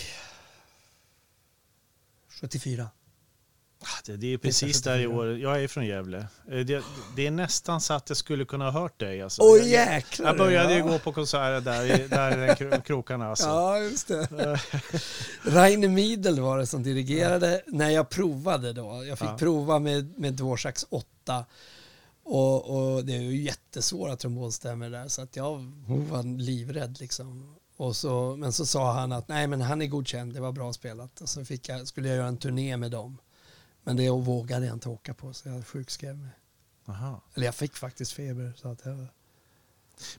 74. 2.29 2.91
Ah, 3.83 3.87
Det, 4.07 4.17
det 4.17 4.33
är 4.33 4.39
precis 4.39 4.83
där 4.83 4.99
i 4.99 5.03
74. 5.07 5.19
år. 5.19 5.39
Jag 5.39 5.63
är 5.63 5.69
från 5.69 5.87
Gävle. 5.87 6.19
Eh, 6.51 6.59
Det, 6.59 6.85
det 7.17 7.27
är 7.27 7.31
nästan 7.31 7.81
så 7.81 7.95
att 7.95 8.09
jag 8.11 8.17
skulle 8.17 8.45
kunna 8.45 8.71
ha 8.71 8.81
hört 8.81 9.01
dig. 9.01 9.23
Alltså. 9.23 9.43
Åh 9.43 9.57
jag, 9.59 9.67
jäklar! 9.69 10.27
jag 10.27 10.37
började 10.39 10.73
ju 10.73 10.79
ja. 10.79 10.87
gå 10.87 10.99
på 10.99 11.13
konserter 11.13 11.61
där, 11.61 12.01
i- 12.05 12.09
där 12.09 12.75
i 12.79 12.81
krokarna. 12.83 13.29
Alltså. 13.31 13.47
Ja, 13.47 13.79
just 13.79 14.09
det. 14.09 14.29
Rainer 15.43 15.89
Miedel 15.89 16.41
var 16.41 16.59
det 16.59 16.67
som 16.67 16.83
dirigerade 16.83 17.63
när 17.67 17.91
jag 17.91 18.09
provade 18.09 18.73
då. 18.73 19.05
Jag 19.05 19.19
fick 19.19 19.29
Ja. 19.29 19.37
prova 19.39 19.79
med, 19.79 20.19
med 20.19 20.35
Dvořáks 20.35 20.87
8. 20.91 21.45
Och, 22.25 22.71
och 22.95 23.05
det 23.05 23.17
är 23.17 23.21
ju 23.21 23.37
jättesvåra 23.43 24.17
trombonstämmor 24.17 24.91
där 24.91 25.09
så 25.09 25.23
att 25.23 25.37
jag 25.37 25.73
var 25.87 26.39
livrädd 26.39 26.97
liksom. 27.01 27.55
Och 27.77 27.97
så, 27.97 28.37
men 28.39 28.53
så 28.53 28.67
sa 28.67 28.93
han 28.93 29.13
att 29.13 29.29
nej 29.29 29.47
men 29.47 29.61
han 29.61 29.83
är 29.83 29.87
godkänd, 29.87 30.35
det 30.35 30.41
var 30.41 30.53
bra 30.53 30.73
spelat. 30.73 31.21
Och 31.21 31.29
så 31.29 31.45
fick 31.45 31.69
jag, 31.69 31.87
skulle 31.89 32.09
jag 32.09 32.17
göra 32.17 32.27
en 32.29 32.37
turné 32.37 32.77
med 32.77 32.91
dem. 32.91 33.19
Men 33.89 33.97
det 33.97 34.11
vågade 34.11 34.67
jag 34.67 34.77
inte 34.77 34.89
åka 34.89 35.15
på 35.15 35.33
så 35.33 35.49
jag 35.49 35.67
sjukskrev 35.67 36.17
mig. 36.19 36.31
Aha. 36.87 37.21
Eller 37.35 37.47
jag 37.47 37.55
fick 37.55 37.77
faktiskt 37.77 38.13
feber. 38.13 38.53
Så 38.57 38.69
att 38.69 38.81
jag, 38.85 39.07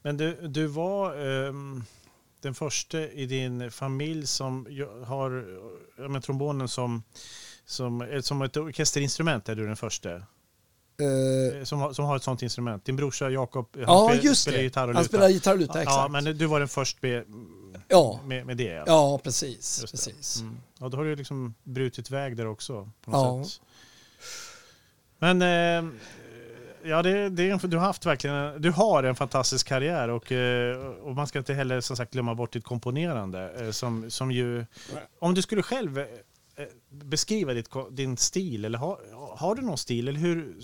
Men 0.02 0.18
du, 0.18 0.48
du 0.48 0.68
var 0.68 1.16
ehm, 1.48 1.84
den 2.42 2.54
första 2.56 3.00
i 3.02 3.26
din 3.26 3.72
familj 3.72 4.28
som 4.28 4.68
har 5.06 5.46
ja, 5.98 6.08
men, 6.08 6.22
trombonen 6.22 6.68
som, 6.68 7.04
som, 7.66 8.02
eh, 8.02 8.22
som 8.22 8.42
ett 8.42 8.58
orkesterinstrument. 8.58 9.50
Är 9.50 9.56
du 9.56 9.66
den 9.68 9.76
första? 9.76 10.12
Eh, 10.16 10.24
Eh, 11.02 11.64
Som, 11.64 11.80
har- 11.80 11.94
som 11.94 12.06
har 12.06 12.16
ett 12.16 12.24
sånt 12.24 12.42
instrument. 12.42 12.86
Din 12.86 12.96
brorsa 12.96 13.30
Jakob 13.30 13.68
han 13.74 13.84
ja, 13.88 14.10
spel- 14.14 14.26
just 14.26 14.42
spelar 14.42 14.60
gitarr 14.60 14.88
och 14.88 14.94
Han 14.94 15.04
luta. 15.04 15.08
spelar 15.10 15.30
gitarr 15.30 15.54
och 15.54 15.60
luta, 15.60 15.74
Ja, 15.76 15.82
exakt. 15.82 16.12
men 16.12 16.24
du 16.38 16.46
var 16.46 16.60
den 16.60 16.68
först 16.68 17.02
med, 17.02 17.24
ja, 17.90 18.20
med, 18.26 18.46
med 18.46 18.58
det. 18.58 18.64
Ja. 18.74 18.84
ja, 18.88 19.18
precis. 19.24 19.78
Just 19.82 19.94
precis. 19.94 20.42
Mm. 20.42 20.58
Ja, 20.80 20.90
då 20.90 20.98
har 20.98 21.06
du 21.06 21.16
liksom 21.16 21.54
brutit 21.64 22.12
väg 22.12 22.38
där 22.38 22.48
också. 22.48 22.90
På 23.02 23.12
Ja. 23.12 23.24
något 23.38 23.50
sätt. 23.50 23.62
Men 25.20 25.42
eh, 25.42 25.92
ja, 26.90 27.02
det, 27.04 27.30
det 27.30 27.44
är, 27.50 27.52
en- 27.64 27.70
du 27.70 27.78
har 27.78 27.86
haft 27.86 28.06
verkligen 28.06 28.62
du 28.62 28.72
har 28.72 29.04
en 29.04 29.16
fantastisk 29.16 29.68
karriär 29.68 30.08
och, 30.10 30.32
eh, 30.32 30.78
och 30.78 31.16
man 31.16 31.28
ska 31.28 31.40
inte 31.40 31.54
heller 31.54 31.82
som 31.82 31.98
sagt 31.98 32.14
glömma 32.14 32.36
bort 32.36 32.54
ditt 32.54 32.64
komponerande. 32.64 33.66
eh, 33.66 33.72
Som, 33.72 34.12
som 34.12 34.32
ju, 34.32 34.66
om 35.20 35.34
du 35.34 35.42
skulle 35.42 35.64
själv 35.64 36.00
eh, 36.00 36.06
beskriva 36.90 37.54
ditt, 37.54 37.70
din 37.92 38.18
stil, 38.18 38.66
eller 38.66 38.78
har, 38.78 39.00
har 39.38 39.56
du 39.56 39.62
någon 39.62 39.78
stil? 39.78 40.08
Eller 40.08 40.20
hur? 40.20 40.56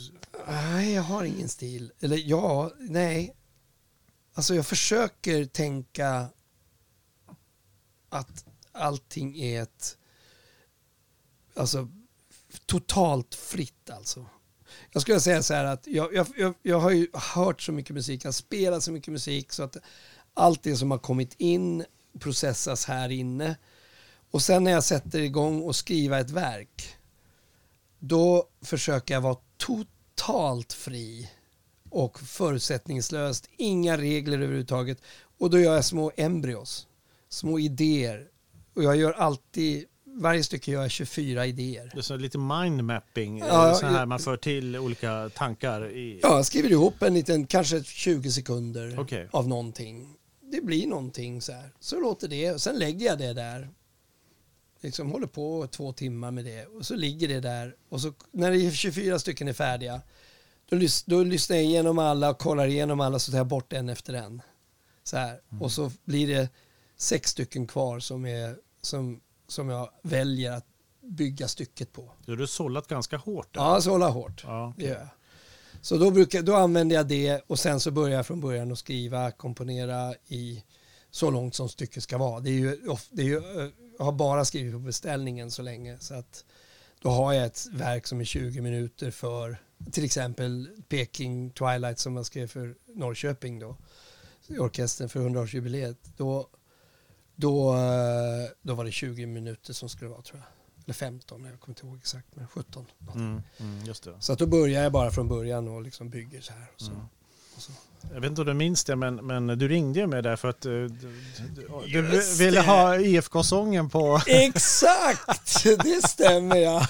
Nej, 0.47 0.93
jag 0.93 1.01
har 1.03 1.23
ingen 1.23 1.49
stil. 1.49 1.91
Eller 1.99 2.17
ja, 2.25 2.71
nej. 2.79 3.35
Alltså 4.33 4.55
jag 4.55 4.65
försöker 4.65 5.45
tänka 5.45 6.25
att 8.15 8.45
allting 8.71 9.39
är 9.39 9.61
ett... 9.61 9.97
Alltså 11.55 11.87
totalt 12.65 13.35
fritt 13.35 13.89
alltså. 13.89 14.25
Jag 14.91 15.01
skulle 15.01 15.19
säga 15.19 15.43
så 15.43 15.53
här 15.53 15.65
att 15.65 15.87
jag, 15.87 16.13
jag, 16.13 16.27
jag, 16.37 16.53
jag 16.61 16.79
har 16.79 16.91
ju 16.91 17.07
hört 17.13 17.61
så 17.61 17.71
mycket 17.71 17.95
musik, 17.95 18.23
jag 18.23 18.27
har 18.27 18.33
spelat 18.33 18.83
så 18.83 18.91
mycket 18.91 19.11
musik 19.11 19.51
så 19.51 19.63
att 19.63 19.77
allt 20.33 20.63
det 20.63 20.75
som 20.75 20.91
har 20.91 20.97
kommit 20.97 21.33
in 21.37 21.85
processas 22.19 22.85
här 22.85 23.09
inne. 23.09 23.57
Och 24.31 24.41
sen 24.41 24.63
när 24.63 24.71
jag 24.71 24.83
sätter 24.83 25.19
igång 25.19 25.61
och 25.61 25.75
skriva 25.75 26.19
ett 26.19 26.29
verk 26.29 26.95
då 27.99 28.49
försöker 28.61 29.13
jag 29.13 29.21
vara 29.21 29.37
totalt 29.57 30.73
fri 30.73 31.31
och 31.89 32.19
förutsättningslöst. 32.19 33.49
Inga 33.57 33.97
regler 33.97 34.37
överhuvudtaget. 34.37 35.01
Och 35.37 35.49
då 35.49 35.59
gör 35.59 35.75
jag 35.75 35.85
små 35.85 36.11
embryos, 36.15 36.87
små 37.35 37.59
idéer. 37.59 38.27
Och 38.73 38.83
jag 38.83 38.95
gör 38.95 39.11
alltid, 39.11 39.85
varje 40.05 40.43
stycke 40.43 40.71
gör 40.71 40.81
jag 40.81 40.91
24 40.91 41.45
idéer. 41.45 41.89
Det 41.93 41.97
är 41.97 42.01
så 42.01 42.17
lite 42.17 42.37
mindmapping, 42.37 43.37
Ja, 43.39 43.45
ja, 43.67 43.73
så 43.75 43.85
här 43.85 43.99
jag- 43.99 44.07
man 44.07 44.19
för 44.19 44.37
till 44.37 44.77
olika 44.77 45.29
tankar. 45.29 45.89
I, 45.91 46.19
Ja, 46.23 46.35
jag 46.35 46.45
skriver 46.45 46.69
ihop 46.71 47.01
en 47.01 47.13
liten, 47.13 47.47
kanske 47.47 47.83
20 47.83 48.31
sekunder 48.31 48.99
Okej. 48.99 49.27
av 49.31 49.47
någonting. 49.47 50.15
Det 50.51 50.61
blir 50.61 50.87
någonting 50.87 51.41
så 51.41 51.51
här. 51.51 51.69
Så 51.79 51.99
låter 51.99 52.27
det 52.27 52.51
och 52.51 52.61
sen 52.61 52.75
lägger 52.79 53.05
jag 53.05 53.17
det 53.19 53.33
där. 53.33 53.69
Liksom 54.81 55.11
håller 55.11 55.27
på 55.27 55.67
två 55.71 55.93
timmar 55.93 56.31
med 56.31 56.45
det 56.45 56.65
och 56.65 56.85
så 56.85 56.95
ligger 56.95 57.27
det 57.27 57.39
där 57.39 57.75
och 57.89 58.01
så 58.01 58.13
när 58.31 58.51
det 58.51 58.57
är 58.57 58.71
24 58.71 59.19
stycken 59.19 59.47
är 59.47 59.53
färdiga 59.53 60.01
då, 60.69 60.75
lys- 60.75 61.03
då 61.07 61.23
lyssnar 61.23 61.55
jag 61.55 61.65
igenom 61.65 61.99
alla 61.99 62.29
och 62.29 62.37
kollar 62.37 62.67
igenom 62.67 62.99
alla 62.99 63.19
så 63.19 63.31
tar 63.31 63.37
jag 63.37 63.47
bort 63.47 63.73
en 63.73 63.89
efter 63.89 64.13
en. 64.13 64.41
Så 65.03 65.17
här. 65.17 65.39
Och 65.61 65.71
så 65.71 65.91
blir 66.05 66.27
det 66.27 66.49
sex 66.97 67.29
stycken 67.29 67.67
kvar 67.67 67.99
som, 67.99 68.25
är, 68.25 68.55
som, 68.81 69.21
som 69.47 69.69
jag 69.69 69.89
väljer 70.01 70.51
att 70.51 70.65
bygga 71.01 71.47
stycket 71.47 71.91
på. 71.93 72.11
Du 72.25 72.37
har 72.37 72.45
sållat 72.45 72.87
ganska 72.87 73.17
hårt 73.17 73.53
där. 73.53 73.61
Ja, 73.61 73.81
så 73.81 73.91
hålla 73.91 74.09
hårt. 74.09 74.43
Ja, 74.47 74.73
gör 74.77 74.89
jag. 74.89 75.07
Så 75.81 75.97
då, 75.97 76.11
brukar, 76.11 76.41
då 76.41 76.55
använder 76.55 76.95
jag 76.95 77.07
det 77.07 77.41
och 77.47 77.59
sen 77.59 77.79
så 77.79 77.91
börjar 77.91 78.15
jag 78.15 78.25
från 78.25 78.41
början 78.41 78.71
att 78.71 78.79
skriva, 78.79 79.31
komponera 79.31 80.15
i 80.27 80.63
så 81.11 81.31
långt 81.31 81.55
som 81.55 81.69
stycket 81.69 82.03
ska 82.03 82.17
vara. 82.17 82.39
Det 82.39 82.49
är 82.49 82.53
ju, 82.53 82.79
det 83.11 83.21
är 83.21 83.25
ju, 83.25 83.37
eh, 83.37 83.69
jag 83.97 84.05
har 84.05 84.11
bara 84.11 84.45
skrivit 84.45 84.73
på 84.73 84.79
beställningen 84.79 85.51
så 85.51 85.61
länge 85.61 85.97
så 85.99 86.13
att 86.13 86.45
då 87.01 87.09
har 87.09 87.33
jag 87.33 87.45
ett 87.45 87.65
verk 87.71 88.07
som 88.07 88.19
är 88.19 88.25
20 88.25 88.61
minuter 88.61 89.11
för 89.11 89.57
till 89.91 90.05
exempel 90.05 90.69
Peking 90.87 91.49
Twilight 91.49 91.99
som 91.99 92.15
jag 92.15 92.25
skrev 92.25 92.47
för 92.47 92.75
Norrköping 92.87 93.59
då, 93.59 93.77
orkestern 94.49 95.09
för 95.09 95.19
100-årsjubileet. 95.19 95.97
Då, 96.17 96.47
då, 97.35 97.73
eh, 97.73 98.49
då 98.61 98.73
var 98.73 98.85
det 98.85 98.91
20 98.91 99.25
minuter 99.25 99.73
som 99.73 99.89
skulle 99.89 100.09
vara 100.09 100.21
tror 100.21 100.39
jag. 100.39 100.47
Eller 100.85 100.93
15, 100.93 101.45
jag 101.45 101.59
kommer 101.59 101.71
inte 101.77 101.85
ihåg 101.87 101.97
exakt, 101.97 102.27
men 102.33 102.47
17. 102.47 102.85
någonting. 102.99 103.21
Mm, 103.59 103.83
mm. 103.83 103.93
Så 104.19 104.33
att 104.33 104.39
då 104.39 104.45
börjar 104.47 104.83
jag 104.83 104.91
bara 104.91 105.11
från 105.11 105.27
början 105.27 105.67
och 105.67 105.81
liksom 105.81 106.09
bygger 106.09 106.41
så 106.41 106.53
här. 106.53 106.67
Och 106.75 106.81
så. 106.81 106.91
Mm. 106.91 107.05
Och 107.55 107.61
så. 107.61 107.71
Jag 108.13 108.21
vet 108.21 108.29
inte 108.29 108.41
om 108.41 108.47
du 108.47 108.53
minns 108.53 108.83
det, 108.83 108.95
men, 108.95 109.15
men 109.15 109.47
du 109.47 109.67
ringde 109.67 109.99
ju 109.99 110.07
mig 110.07 110.21
där 110.21 110.35
för 110.35 110.47
att 110.47 110.65
eh, 110.65 110.71
du, 110.71 110.87
du, 110.87 112.01
du 112.01 112.35
ville 112.37 112.59
det. 112.59 112.65
ha 112.67 112.99
IFK-sången 112.99 113.89
på... 113.89 114.21
Exakt, 114.27 115.63
det 115.63 116.07
stämmer 116.07 116.55
ja. 116.57 116.87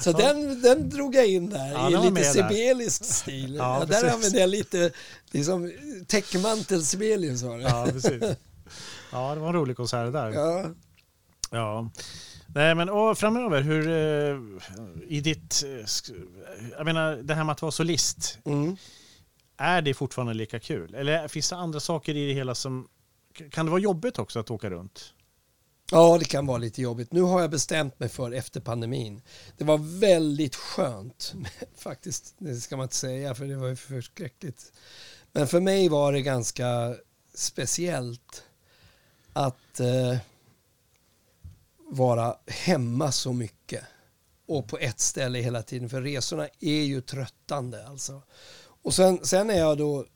Så 0.00 0.12
den, 0.12 0.62
den 0.62 0.90
drog 0.90 1.14
jag 1.14 1.26
in 1.26 1.50
där 1.50 1.72
Ja, 1.72 1.88
i 1.88 1.96
lite 1.96 2.10
med 2.10 2.22
där. 2.22 2.32
sibelisk 2.32 3.04
stil. 3.04 3.54
Ja, 3.54 3.78
Ja, 3.80 3.86
där 3.86 4.10
använde 4.14 4.40
jag 4.40 4.50
lite 4.50 4.90
liksom, 5.30 5.72
täckmantel-sibelius 6.06 7.42
var 7.42 7.58
det. 7.58 7.62
Ja, 7.62 7.86
precis. 7.92 8.22
Ja, 9.12 9.34
det 9.34 9.40
var 9.40 9.48
en 9.48 9.54
rolig 9.54 9.76
konsert 9.76 10.12
där. 10.12 10.30
Ja. 10.30 10.70
Ja. 11.50 11.90
Nej, 12.54 12.74
men 12.74 12.88
och 12.88 13.18
framöver, 13.18 13.60
hur 13.60 13.88
eh, 13.88 14.38
i 15.08 15.20
ditt... 15.20 15.62
eh, 15.66 15.86
Jag 16.78 16.84
menar, 16.84 17.16
det 17.16 17.34
här 17.34 17.44
med 17.44 17.52
att 17.52 17.62
vara 17.62 17.72
solist. 17.72 18.38
Mm. 18.44 18.76
Är 19.56 19.82
det 19.82 19.94
fortfarande 19.94 20.34
lika 20.34 20.60
kul? 20.60 20.94
Eller 20.94 21.28
finns 21.28 21.50
det 21.50 21.56
andra 21.56 21.80
saker 21.80 22.16
i 22.16 22.26
det 22.26 22.32
hela 22.34 22.54
som 22.54 22.88
Kan 23.50 23.66
det 23.66 23.70
vara 23.70 23.80
jobbigt 23.80 24.18
också 24.18 24.38
att 24.40 24.50
åka 24.50 24.70
runt? 24.70 25.14
Ja, 25.92 26.18
det 26.18 26.24
kan 26.24 26.46
vara 26.46 26.58
lite 26.58 26.82
jobbigt. 26.82 27.12
Nu 27.12 27.20
har 27.20 27.40
jag 27.40 27.50
bestämt 27.50 28.00
mig 28.00 28.08
för 28.08 28.32
efter 28.32 28.60
pandemin. 28.60 29.22
Det 29.58 29.64
var 29.64 30.00
väldigt 30.00 30.56
skönt, 30.56 31.34
faktiskt. 31.76 32.34
Det 32.38 32.54
ska 32.54 32.76
man 32.76 32.84
inte 32.84 32.96
säga, 32.96 33.34
för 33.34 33.44
det 33.44 33.56
var 33.56 33.68
ju 33.68 33.76
förskräckligt. 33.76 34.72
Men 35.32 35.46
för 35.48 35.60
mig 35.60 35.88
var 35.88 36.12
det 36.12 36.22
ganska 36.22 36.94
speciellt 37.34 38.44
att 39.32 39.80
eh, 39.80 40.18
vara 41.90 42.36
hemma 42.46 43.12
så 43.12 43.32
mycket 43.32 43.84
och 44.46 44.68
på 44.68 44.78
ett 44.78 45.00
ställe 45.00 45.38
hela 45.38 45.62
tiden. 45.62 45.88
För 45.88 46.02
resorna 46.02 46.48
är 46.60 46.82
ju 46.82 47.00
tröttande 47.00 47.88
alltså. 47.88 48.22
Och 48.82 48.94
sen, 48.94 49.18
sen 49.22 49.46
när 49.46 49.58
jag 49.58 49.78
då 49.78 50.06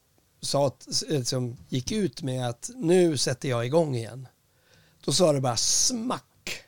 sa 0.41 0.67
att, 0.67 0.89
liksom, 1.09 1.57
gick 1.69 1.93
ut 1.93 2.23
med 2.23 2.49
att 2.49 2.71
nu 2.77 3.17
sätter 3.17 3.49
jag 3.49 3.67
igång 3.67 3.97
igen. 3.97 4.29
Då 5.05 5.13
sa 5.13 5.33
det 5.33 5.41
bara 5.41 5.57
smack. 5.57 6.65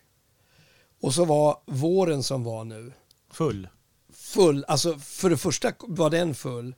Och 1.00 1.14
så 1.14 1.24
var 1.24 1.62
våren 1.66 2.22
som 2.22 2.44
var 2.44 2.64
nu. 2.64 2.92
Full? 3.30 3.68
Full, 4.12 4.64
alltså 4.68 4.98
för 4.98 5.30
det 5.30 5.36
första 5.36 5.72
var 5.80 6.10
den 6.10 6.34
full. 6.34 6.74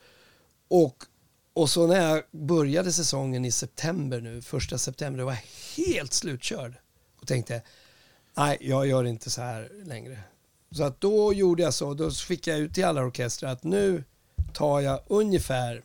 Och, 0.68 1.04
och 1.52 1.70
så 1.70 1.86
när 1.86 2.10
jag 2.10 2.22
började 2.30 2.92
säsongen 2.92 3.44
i 3.44 3.50
september 3.50 4.20
nu, 4.20 4.42
första 4.42 4.78
september, 4.78 5.24
var 5.24 5.32
jag 5.32 5.42
helt 5.76 6.12
slutkörd. 6.12 6.74
Och 7.20 7.26
tänkte, 7.26 7.62
nej 8.36 8.58
jag 8.60 8.86
gör 8.86 9.04
inte 9.04 9.30
så 9.30 9.40
här 9.40 9.70
längre. 9.84 10.18
Så 10.70 10.82
att 10.82 11.00
då 11.00 11.32
gjorde 11.32 11.62
jag 11.62 11.74
så, 11.74 11.94
då 11.94 12.10
fick 12.10 12.46
jag 12.46 12.58
ut 12.58 12.74
till 12.74 12.84
alla 12.84 13.04
orkestrar 13.04 13.50
att 13.52 13.64
nu 13.64 14.04
tar 14.54 14.80
jag 14.80 15.00
ungefär 15.06 15.82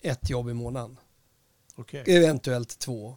ett 0.00 0.30
jobb 0.30 0.50
i 0.50 0.52
månaden. 0.52 0.96
Okay. 1.76 2.02
Eventuellt 2.06 2.78
två. 2.78 3.16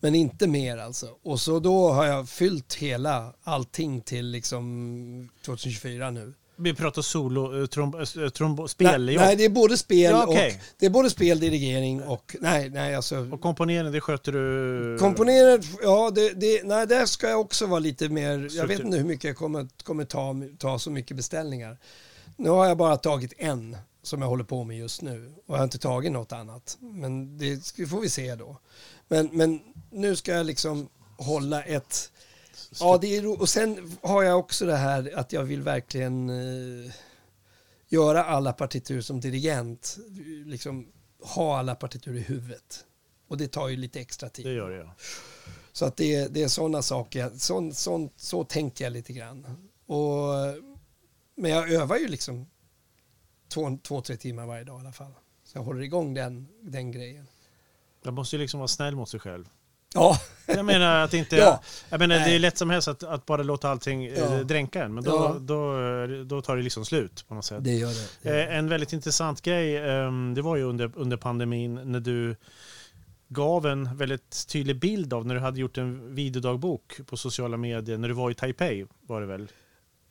Men 0.00 0.14
inte 0.14 0.46
mer 0.46 0.76
alltså. 0.78 1.16
Och 1.22 1.40
så 1.40 1.60
då 1.60 1.92
har 1.92 2.04
jag 2.04 2.28
fyllt 2.28 2.74
hela 2.74 3.34
allting 3.42 4.00
till 4.00 4.26
liksom 4.26 5.28
2024 5.44 6.10
nu. 6.10 6.34
Vi 6.56 6.74
pratar 6.74 7.02
solo, 7.02 7.60
eh, 7.60 7.66
trom, 7.66 7.94
eh, 7.94 8.28
trom, 8.28 8.68
spel? 8.68 9.04
Nej, 9.04 9.16
nej, 9.16 9.36
det 9.36 9.44
är 9.44 9.48
både 9.48 9.76
spel 9.76 10.10
ja, 10.10 10.26
okay. 10.26 10.50
och 10.50 10.56
det 10.78 10.86
är 10.86 10.90
både 10.90 11.10
spel, 11.10 11.40
dirigering 11.40 12.02
och 12.02 12.36
nej, 12.40 12.70
nej 12.70 12.94
alltså. 12.94 13.28
Och 13.32 13.40
komponering, 13.40 13.92
det 13.92 14.00
sköter 14.00 14.32
du? 14.32 14.98
Komponera, 14.98 15.62
ja, 15.82 16.10
det, 16.14 16.30
det, 16.30 16.64
nej, 16.64 16.86
där 16.86 17.06
ska 17.06 17.28
jag 17.28 17.40
också 17.40 17.66
vara 17.66 17.80
lite 17.80 18.08
mer. 18.08 18.48
Jag 18.50 18.66
vet 18.66 18.80
inte 18.80 18.96
hur 18.96 19.04
mycket 19.04 19.24
jag 19.24 19.36
kommer, 19.36 19.68
kommer 19.84 20.04
ta, 20.04 20.34
ta 20.58 20.78
så 20.78 20.90
mycket 20.90 21.16
beställningar. 21.16 21.78
Nu 22.36 22.50
har 22.50 22.66
jag 22.66 22.76
bara 22.76 22.96
tagit 22.96 23.32
en 23.38 23.76
som 24.02 24.22
jag 24.22 24.28
håller 24.28 24.44
på 24.44 24.64
med 24.64 24.78
just 24.78 25.02
nu 25.02 25.32
och 25.46 25.54
jag 25.54 25.58
har 25.58 25.64
inte 25.64 25.78
tagit 25.78 26.12
något 26.12 26.32
annat. 26.32 26.76
Men 26.80 27.38
det 27.38 27.86
får 27.88 28.00
vi 28.00 28.10
se 28.10 28.34
då. 28.34 28.58
Men, 29.08 29.28
men 29.32 29.60
nu 29.90 30.16
ska 30.16 30.32
jag 30.32 30.46
liksom 30.46 30.88
hålla 31.16 31.62
ett... 31.62 32.11
Ja, 32.80 32.98
det 33.00 33.16
är 33.16 33.40
Och 33.40 33.48
sen 33.48 33.98
har 34.02 34.22
jag 34.22 34.38
också 34.38 34.66
det 34.66 34.76
här 34.76 35.12
att 35.16 35.32
jag 35.32 35.44
vill 35.44 35.62
verkligen 35.62 36.30
eh, 36.30 36.92
göra 37.88 38.24
alla 38.24 38.52
partitur 38.52 39.00
som 39.00 39.20
dirigent. 39.20 39.98
Liksom 40.46 40.92
ha 41.20 41.58
alla 41.58 41.74
partitur 41.74 42.16
i 42.16 42.20
huvudet. 42.20 42.84
Och 43.28 43.38
det 43.38 43.48
tar 43.48 43.68
ju 43.68 43.76
lite 43.76 44.00
extra 44.00 44.28
tid. 44.28 44.46
Det 44.46 44.52
gör 44.52 44.70
det, 44.70 44.76
ja. 44.76 44.94
Så 45.72 45.84
att 45.84 45.96
det, 45.96 46.28
det 46.28 46.42
är 46.42 46.48
sådana 46.48 46.82
saker. 46.82 47.30
Så, 47.34 47.72
så, 47.74 48.08
så 48.16 48.44
tänker 48.44 48.84
jag 48.84 48.92
lite 48.92 49.12
grann. 49.12 49.68
Och, 49.86 50.28
men 51.34 51.50
jag 51.50 51.72
övar 51.72 51.96
ju 51.96 52.08
liksom 52.08 52.46
två, 53.48 53.78
två, 53.82 54.00
tre 54.00 54.16
timmar 54.16 54.46
varje 54.46 54.64
dag 54.64 54.78
i 54.78 54.80
alla 54.80 54.92
fall. 54.92 55.12
Så 55.44 55.58
jag 55.58 55.62
håller 55.62 55.82
igång 55.82 56.14
den, 56.14 56.48
den 56.60 56.92
grejen. 56.92 57.26
Man 58.04 58.14
måste 58.14 58.36
ju 58.36 58.42
liksom 58.42 58.60
vara 58.60 58.68
snäll 58.68 58.96
mot 58.96 59.08
sig 59.08 59.20
själv. 59.20 59.48
Ja. 59.94 60.18
Jag 60.46 60.64
menar 60.64 61.04
att 61.04 61.14
inte... 61.14 61.36
ja. 61.36 61.62
Jag 61.88 62.00
menar, 62.00 62.14
det 62.18 62.34
är 62.34 62.38
lätt 62.38 62.58
som 62.58 62.70
helst 62.70 62.88
att, 62.88 63.02
att 63.02 63.26
bara 63.26 63.42
låta 63.42 63.70
allting 63.70 64.04
eh, 64.06 64.18
ja. 64.18 64.42
dränka 64.42 64.84
en. 64.84 64.94
Men 64.94 65.04
då, 65.04 65.10
ja. 65.10 65.36
då, 65.40 65.76
då 66.24 66.42
tar 66.42 66.56
det 66.56 66.62
liksom 66.62 66.84
slut 66.84 67.24
på 67.28 67.34
något 67.34 67.44
sätt. 67.44 67.64
Det 67.64 67.74
gör 67.74 67.88
det. 67.88 68.08
det 68.22 68.28
gör 68.28 68.36
det. 68.36 68.44
Eh, 68.44 68.56
en 68.56 68.68
väldigt 68.68 68.92
intressant 68.92 69.42
grej, 69.42 69.76
ehm, 69.76 70.34
det 70.34 70.42
var 70.42 70.56
ju 70.56 70.62
under, 70.62 70.92
under 70.94 71.16
pandemin 71.16 71.80
när 71.84 72.00
du 72.00 72.36
gav 73.28 73.66
en 73.66 73.96
väldigt 73.96 74.46
tydlig 74.48 74.78
bild 74.78 75.12
av 75.12 75.26
när 75.26 75.34
du 75.34 75.40
hade 75.40 75.60
gjort 75.60 75.78
en 75.78 76.14
videodagbok 76.14 77.00
på 77.06 77.16
sociala 77.16 77.56
medier 77.56 77.98
när 77.98 78.08
du 78.08 78.14
var 78.14 78.30
i 78.30 78.34
Taipei 78.34 78.86
var 79.06 79.20
det 79.20 79.26
väl? 79.26 79.48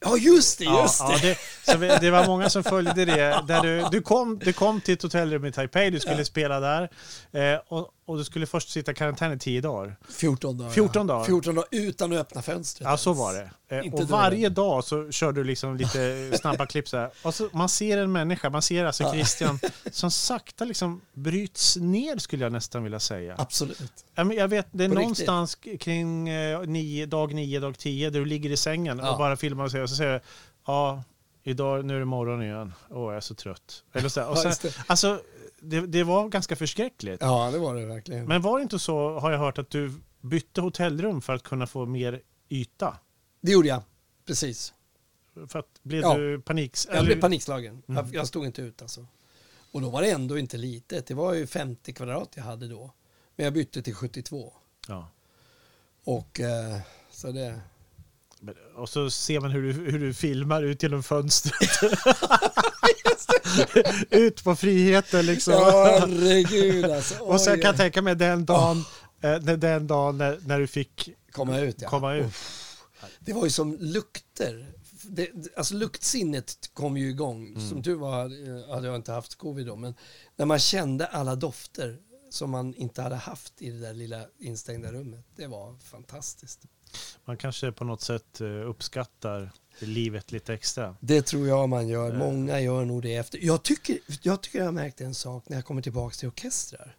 Ja, 0.05 0.17
just 0.17 0.59
det, 0.59 0.65
just 0.65 0.99
ja, 0.99 1.17
det. 1.21 1.37
Ja, 1.67 1.77
det, 1.77 1.97
det. 2.01 2.11
var 2.11 2.27
många 2.27 2.49
som 2.49 2.63
följde 2.63 3.05
det. 3.05 3.43
Där 3.47 3.61
du, 3.61 3.85
du, 3.91 4.01
kom, 4.01 4.39
du 4.39 4.53
kom 4.53 4.81
till 4.81 4.93
ett 4.93 5.01
hotellrum 5.01 5.45
i 5.45 5.51
Taipei, 5.51 5.89
du 5.89 5.99
skulle 5.99 6.17
ja. 6.17 6.25
spela 6.25 6.59
där. 6.59 6.89
Eh, 7.31 7.59
och, 7.67 7.89
och 8.05 8.17
du 8.17 8.23
skulle 8.23 8.45
först 8.45 8.69
sitta 8.69 8.91
i 8.91 8.95
karantän 8.95 9.33
i 9.33 9.39
tio 9.39 9.61
dagar. 9.61 9.95
14 10.09 10.57
dagar. 10.57 10.71
14 10.71 11.07
dagar. 11.07 11.25
14 11.25 11.55
dagar 11.55 11.67
utan 11.71 12.13
att 12.13 12.19
öppna 12.19 12.41
fönstret. 12.41 12.89
Ja, 12.89 12.97
så 12.97 13.13
var 13.13 13.33
det. 13.33 13.49
Eh, 13.71 13.93
och 13.93 14.09
varje 14.09 14.49
dag 14.49 14.83
så 14.83 15.11
kör 15.11 15.31
du 15.31 15.43
liksom 15.43 15.77
lite 15.77 16.31
snabba 16.41 16.65
klipp 16.65 16.89
så 16.89 16.97
här. 16.97 17.09
Och 17.23 17.35
så 17.35 17.49
man 17.53 17.69
ser 17.69 17.97
en 17.97 18.11
människa, 18.11 18.49
man 18.49 18.61
ser 18.61 18.85
alltså 18.85 19.03
ja. 19.03 19.13
Christian, 19.13 19.59
som 19.91 20.11
sakta 20.11 20.65
liksom 20.65 21.01
bryts 21.13 21.77
ner 21.77 22.17
skulle 22.17 22.45
jag 22.45 22.51
nästan 22.51 22.83
vilja 22.83 22.99
säga. 22.99 23.35
Absolut. 23.37 24.05
Jag 24.15 24.47
vet, 24.47 24.67
det 24.71 24.83
är 24.83 24.89
På 24.89 24.95
någonstans 24.95 25.57
riktigt. 25.61 25.81
kring 25.81 26.29
eh, 26.29 26.61
nio, 26.61 27.05
dag 27.05 27.33
9, 27.33 27.59
dag 27.59 27.77
10 27.77 28.09
där 28.09 28.19
du 28.19 28.25
ligger 28.25 28.49
i 28.49 28.57
sängen 28.57 28.99
ja. 29.03 29.11
och 29.11 29.17
bara 29.17 29.37
filmar 29.37 29.63
och 29.63 29.71
säger, 29.71 29.90
så 29.91 29.95
säger 29.95 30.21
ja, 30.65 31.03
idag, 31.43 31.85
nu 31.85 31.95
är 31.95 31.99
det 31.99 32.05
morgon 32.05 32.43
igen. 32.43 32.73
Åh, 32.89 33.05
jag 33.05 33.15
är 33.15 33.19
så 33.19 33.35
trött. 33.35 33.83
Eller 33.93 34.09
så 34.09 34.29
och 34.29 34.37
sen, 34.37 34.71
alltså, 34.87 35.21
det, 35.59 35.81
det, 35.81 36.03
var 36.03 36.29
ganska 36.29 36.55
förskräckligt. 36.55 37.21
Ja, 37.21 37.51
det 37.51 37.59
var 37.59 37.75
det 37.75 37.85
verkligen. 37.85 38.27
Men 38.27 38.41
var 38.41 38.57
det 38.57 38.63
inte 38.63 38.79
så, 38.79 39.19
har 39.19 39.31
jag 39.31 39.39
hört, 39.39 39.57
att 39.57 39.69
du 39.69 39.93
bytte 40.21 40.61
hotellrum 40.61 41.21
för 41.21 41.33
att 41.33 41.43
kunna 41.43 41.67
få 41.67 41.85
mer 41.85 42.21
yta? 42.49 42.97
Det 43.41 43.51
gjorde 43.51 43.67
jag, 43.67 43.81
precis. 44.25 44.73
För 45.47 45.59
att, 45.59 45.79
blev 45.83 46.01
ja. 46.01 46.17
du 46.17 46.41
paniks... 46.41 46.87
Jag 46.93 47.05
blev 47.05 47.21
panikslagen. 47.21 47.83
Mm. 47.87 48.05
Jag, 48.05 48.15
jag 48.15 48.27
stod 48.27 48.45
inte 48.45 48.61
ut 48.61 48.81
alltså. 48.81 49.05
Och 49.71 49.81
då 49.81 49.89
var 49.89 50.01
det 50.01 50.11
ändå 50.11 50.37
inte 50.37 50.57
litet. 50.57 51.07
Det 51.07 51.13
var 51.13 51.33
ju 51.33 51.47
50 51.47 51.93
kvadrat 51.93 52.29
jag 52.35 52.43
hade 52.43 52.67
då. 52.67 52.91
Men 53.35 53.43
jag 53.43 53.53
bytte 53.53 53.81
till 53.81 53.95
72. 53.95 54.53
Ja. 54.87 55.07
Och 56.03 56.39
eh, 56.39 56.79
så 57.11 57.31
det... 57.31 57.61
Och 58.75 58.89
så 58.89 59.09
ser 59.09 59.39
man 59.39 59.51
hur 59.51 59.61
du, 59.61 59.91
hur 59.91 59.99
du 59.99 60.13
filmar 60.13 60.63
ut 60.63 60.83
genom 60.83 61.03
fönstret. 61.03 61.69
ut 64.09 64.43
på 64.43 64.55
friheten 64.55 65.25
liksom. 65.25 65.53
Herregud 65.53 66.85
alltså. 66.85 67.23
och 67.23 67.41
sen 67.41 67.61
kan 67.61 67.67
jag 67.67 67.77
tänka 67.77 68.01
mig 68.01 68.15
den 68.15 68.45
dagen, 68.45 68.85
oh. 69.23 69.29
eh, 69.29 69.39
den 69.39 69.87
dagen 69.87 70.17
när, 70.17 70.39
när 70.45 70.59
du 70.59 70.67
fick 70.67 71.09
komma 71.31 71.59
ut. 71.59 71.81
Ja. 71.81 71.89
Komma 71.89 72.15
ut. 72.15 72.33
Det 73.19 73.33
var 73.33 73.43
ju 73.43 73.49
som 73.49 73.77
lukter. 73.79 74.73
Det, 75.03 75.29
alltså 75.57 75.75
luktsinnet 75.75 76.69
kom 76.73 76.97
ju 76.97 77.09
igång. 77.09 77.47
Mm. 77.47 77.69
Som 77.69 77.83
tur 77.83 77.95
var 77.95 78.21
hade 78.73 78.87
jag 78.87 78.95
inte 78.95 79.11
haft 79.11 79.35
covid 79.35 79.67
då. 79.67 79.75
Men 79.75 79.95
när 80.35 80.45
man 80.45 80.59
kände 80.59 81.05
alla 81.05 81.35
dofter 81.35 81.97
som 82.29 82.51
man 82.51 82.75
inte 82.75 83.01
hade 83.01 83.15
haft 83.15 83.61
i 83.61 83.69
det 83.69 83.79
där 83.79 83.93
lilla 83.93 84.25
instängda 84.39 84.91
rummet. 84.91 85.25
Det 85.35 85.47
var 85.47 85.75
fantastiskt. 85.79 86.59
Man 87.25 87.37
kanske 87.37 87.71
på 87.71 87.83
något 87.83 88.01
sätt 88.01 88.41
eh, 88.41 88.47
uppskattar 88.47 89.51
livet 89.79 90.31
lite 90.31 90.53
extra. 90.53 90.95
Det 90.99 91.21
tror 91.21 91.47
jag 91.47 91.69
man 91.69 91.87
gör. 91.87 92.11
Eh. 92.11 92.17
Många 92.17 92.59
gör 92.59 92.85
nog 92.85 93.01
det 93.01 93.15
efter. 93.15 93.39
Jag 93.41 93.63
tycker 93.63 93.99
jag, 94.21 94.41
tycker 94.41 94.59
jag 94.59 94.65
har 94.65 94.71
märkt 94.71 95.01
en 95.01 95.13
sak 95.13 95.49
när 95.49 95.57
jag 95.57 95.65
kommer 95.65 95.81
tillbaka 95.81 96.15
till 96.15 96.27
orkestrar. 96.27 96.95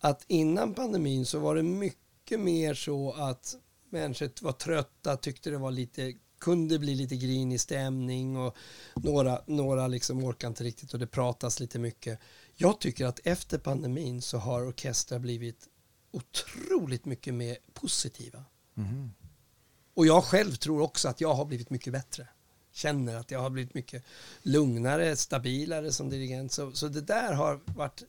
Att 0.00 0.24
innan 0.26 0.74
pandemin 0.74 1.26
så 1.26 1.38
var 1.38 1.54
det 1.54 1.62
mycket 1.62 2.40
mer 2.40 2.74
så 2.74 3.12
att 3.12 3.54
människor 3.90 4.30
var 4.40 4.52
trötta, 4.52 5.16
tyckte 5.16 5.50
det 5.50 5.58
var 5.58 5.70
lite 5.70 6.14
kunde 6.38 6.78
bli 6.78 6.94
lite 6.94 7.16
grinig 7.16 7.60
stämning 7.60 8.36
och 8.36 8.56
några, 8.94 9.40
några 9.46 9.86
liksom 9.86 10.24
orkar 10.24 10.48
inte 10.48 10.64
riktigt 10.64 10.92
och 10.92 10.98
det 10.98 11.06
pratas 11.06 11.60
lite 11.60 11.78
mycket. 11.78 12.18
Jag 12.54 12.80
tycker 12.80 13.06
att 13.06 13.20
efter 13.24 13.58
pandemin 13.58 14.22
så 14.22 14.38
har 14.38 14.68
orkestrar 14.68 15.18
blivit 15.18 15.68
otroligt 16.16 17.04
mycket 17.04 17.34
mer 17.34 17.56
positiva. 17.74 18.44
Mm. 18.76 19.10
Och 19.94 20.06
jag 20.06 20.24
själv 20.24 20.54
tror 20.54 20.80
också 20.80 21.08
att 21.08 21.20
jag 21.20 21.34
har 21.34 21.44
blivit 21.44 21.70
mycket 21.70 21.92
bättre. 21.92 22.28
Känner 22.72 23.16
att 23.16 23.30
jag 23.30 23.40
har 23.40 23.50
blivit 23.50 23.74
mycket 23.74 24.04
lugnare, 24.42 25.16
stabilare 25.16 25.92
som 25.92 26.10
dirigent. 26.10 26.52
Så, 26.52 26.72
så 26.72 26.88
det 26.88 27.00
där 27.00 27.32
har 27.32 27.60
varit 27.66 28.02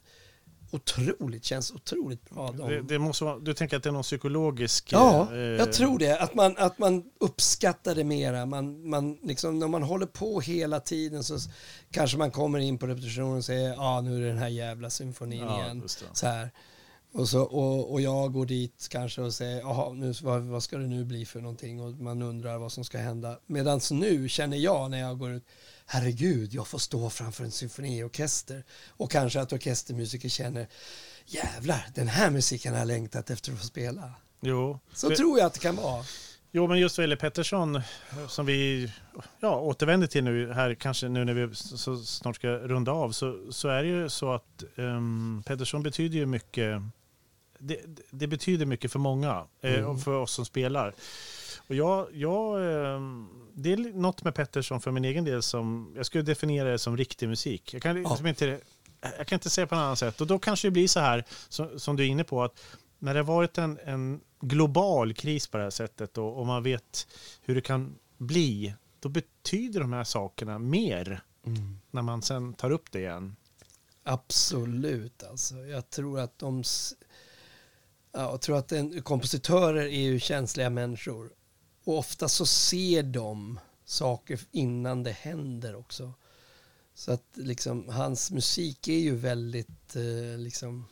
otroligt, 0.71 1.45
känns 1.45 1.71
otroligt 1.71 2.29
bra. 2.29 2.51
Det, 2.51 2.81
det, 2.81 2.99
måste 2.99 3.23
vara, 3.23 3.39
du 3.39 3.53
tänker 3.53 3.77
att 3.77 3.83
det 3.83 3.89
är 3.89 3.93
någon 3.93 4.03
psykologisk... 4.03 4.91
Ja, 4.91 5.33
eh, 5.33 5.39
jag 5.39 5.73
tror 5.73 5.99
det. 5.99 6.19
Att 6.19 6.35
man, 6.35 6.57
att 6.57 6.79
man 6.79 7.03
uppskattar 7.19 7.95
det 7.95 8.03
mera. 8.03 8.45
Man, 8.45 8.89
man 8.89 9.17
liksom, 9.23 9.59
när 9.59 9.67
man 9.67 9.83
håller 9.83 10.05
på 10.05 10.39
hela 10.39 10.79
tiden 10.79 11.23
så 11.23 11.37
kanske 11.91 12.17
man 12.17 12.31
kommer 12.31 12.59
in 12.59 12.77
på 12.77 12.87
repetitionen 12.87 13.37
och 13.37 13.45
säger 13.45 13.69
ja 13.69 13.75
ah, 13.77 14.01
nu 14.01 14.15
är 14.15 14.21
det 14.21 14.27
den 14.27 14.37
här 14.37 14.47
jävla 14.47 14.89
symfonin 14.89 15.39
ja, 15.39 15.63
igen. 15.63 15.83
Så 16.13 16.27
här. 16.27 16.51
Och, 17.17 17.29
så, 17.29 17.41
och, 17.41 17.91
och 17.91 18.01
jag 18.01 18.33
går 18.33 18.45
dit 18.45 18.87
kanske 18.89 19.21
och 19.21 19.33
säger, 19.33 19.59
jaha, 19.59 19.93
nu, 19.93 20.13
vad, 20.21 20.41
vad 20.41 20.63
ska 20.63 20.77
det 20.77 20.87
nu 20.87 21.05
bli 21.05 21.25
för 21.25 21.41
någonting? 21.41 21.81
Och 21.81 21.91
man 21.93 22.21
undrar 22.21 22.57
vad 22.57 22.71
som 22.71 22.83
ska 22.83 22.97
hända. 22.97 23.39
Medan 23.45 23.79
nu 23.91 24.29
känner 24.29 24.57
jag 24.57 24.91
när 24.91 24.99
jag 24.99 25.17
går 25.19 25.31
ut, 25.31 25.43
herregud, 25.85 26.53
jag 26.53 26.67
får 26.67 26.77
stå 26.77 27.09
framför 27.09 27.43
en 27.43 27.51
symfoniorkester. 27.51 28.63
Och 28.89 29.11
kanske 29.11 29.41
att 29.41 29.53
orkestermusiker 29.53 30.29
känner, 30.29 30.67
jävlar, 31.25 31.85
den 31.95 32.07
här 32.07 32.29
musiken 32.29 32.73
har 32.73 32.79
jag 32.79 32.87
längtat 32.87 33.29
efter 33.29 33.51
att 33.51 33.59
få 33.59 33.65
spela. 33.65 34.13
Jo. 34.41 34.79
Så 34.93 35.09
tror 35.09 35.39
jag 35.39 35.45
att 35.45 35.53
det 35.53 35.59
kan 35.59 35.75
vara. 35.75 36.03
Jo, 36.51 36.67
men 36.67 36.79
just 36.79 36.97
gäller 36.97 37.15
Pettersson, 37.15 37.81
som 38.27 38.45
vi 38.45 38.91
ja, 39.39 39.59
återvänder 39.59 40.07
till 40.07 40.23
nu 40.23 40.53
här, 40.53 40.75
kanske 40.75 41.09
nu 41.09 41.25
när 41.25 41.33
vi 41.33 41.55
så 41.55 41.97
snart 41.97 42.35
ska 42.35 42.47
runda 42.47 42.91
av, 42.91 43.11
så, 43.11 43.51
så 43.51 43.67
är 43.67 43.83
det 43.83 43.89
ju 43.89 44.09
så 44.09 44.33
att 44.33 44.63
um, 44.75 45.43
Pettersson 45.45 45.83
betyder 45.83 46.17
ju 46.17 46.25
mycket. 46.25 46.81
Det, 47.59 47.81
det 48.09 48.27
betyder 48.27 48.65
mycket 48.65 48.91
för 48.91 48.99
många 48.99 49.45
eh, 49.61 49.73
mm. 49.73 49.85
och 49.85 50.01
för 50.01 50.13
oss 50.13 50.31
som 50.31 50.45
spelar. 50.45 50.93
Och 51.67 51.75
jag, 51.75 52.07
jag, 52.13 52.55
ehm, 52.55 53.27
det 53.53 53.73
är 53.73 53.77
något 53.77 54.23
med 54.23 54.35
Pettersson 54.35 54.81
för 54.81 54.91
min 54.91 55.05
egen 55.05 55.25
del 55.25 55.41
som 55.41 55.93
jag 55.95 56.05
skulle 56.05 56.23
definiera 56.23 56.69
det 56.69 56.79
som 56.79 56.97
riktig 56.97 57.29
musik. 57.29 57.73
Jag 57.73 57.81
kan, 57.81 57.95
liksom 58.03 58.27
inte, 58.27 58.59
jag 59.17 59.27
kan 59.27 59.35
inte 59.35 59.49
säga 59.49 59.67
på 59.67 59.75
något 59.75 59.81
annat 59.81 59.99
sätt. 59.99 60.21
Och 60.21 60.27
då 60.27 60.39
kanske 60.39 60.67
det 60.67 60.71
blir 60.71 60.87
så 60.87 60.99
här, 60.99 61.23
som, 61.49 61.79
som 61.79 61.95
du 61.95 62.03
är 62.03 62.07
inne 62.07 62.23
på, 62.23 62.43
att 62.43 62.59
när 62.99 63.13
det 63.13 63.19
har 63.19 63.25
varit 63.25 63.57
en, 63.57 63.79
en 63.83 64.21
global 64.39 65.13
kris 65.13 65.47
på 65.47 65.57
det 65.57 65.63
här 65.63 65.69
sättet 65.69 66.17
och, 66.17 66.39
och, 66.39 66.45
man 66.45 66.63
vet 66.63 67.07
hur 67.41 67.55
det 67.55 67.61
kan 67.61 67.95
bli, 68.17 68.73
då 68.99 69.09
betyder 69.09 69.79
de 69.79 69.93
här 69.93 70.03
sakerna 70.03 70.59
mer 70.59 71.23
mm. 71.45 71.79
när 71.91 72.01
man 72.01 72.21
sen 72.21 72.53
tar 72.53 72.71
upp 72.71 72.91
det 72.91 72.99
igen. 72.99 73.35
Absolut, 74.03 75.23
alltså. 75.23 75.55
Jag 75.55 75.89
tror 75.89 76.19
att 76.19 76.39
de... 76.39 76.63
Ja, 78.11 78.31
jag 78.31 78.41
tror 78.41 78.57
att 78.57 78.71
en, 78.71 79.01
kompositörer 79.01 79.85
är 79.85 80.01
ju 80.01 80.19
känsliga 80.19 80.69
människor. 80.69 81.31
Och 81.83 81.97
ofta 81.97 82.29
så 82.29 82.45
ser 82.45 83.03
de 83.03 83.59
saker 83.85 84.39
innan 84.51 85.03
det 85.03 85.11
händer 85.11 85.75
också. 85.75 86.13
Så 86.93 87.11
att 87.11 87.25
liksom, 87.33 87.89
hans 87.89 88.31
musik 88.31 88.87
är 88.87 88.99
ju 88.99 89.15
väldigt 89.15 89.95
eh, 89.95 90.37
liksom 90.37 90.85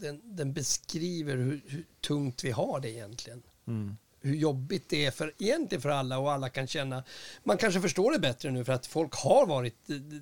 den, 0.00 0.36
den 0.36 0.52
beskriver 0.52 1.36
hur, 1.36 1.60
hur, 1.66 1.84
tungt 2.00 2.44
vi 2.44 2.50
har 2.50 2.80
det 2.80 2.90
egentligen. 2.90 3.42
Mm. 3.66 3.96
Hur 4.20 4.34
jobbigt 4.34 4.88
det 4.88 5.06
är 5.06 5.10
för, 5.10 5.34
egentligen 5.38 5.82
för 5.82 5.88
alla 5.88 6.18
och 6.18 6.32
alla 6.32 6.48
kan 6.48 6.66
känna, 6.66 7.04
man 7.44 7.58
kanske 7.58 7.80
förstår 7.80 8.12
det 8.12 8.18
bättre 8.18 8.50
nu 8.50 8.64
för 8.64 8.72
att 8.72 8.86
folk 8.86 9.14
har 9.14 9.46
varit 9.46 9.76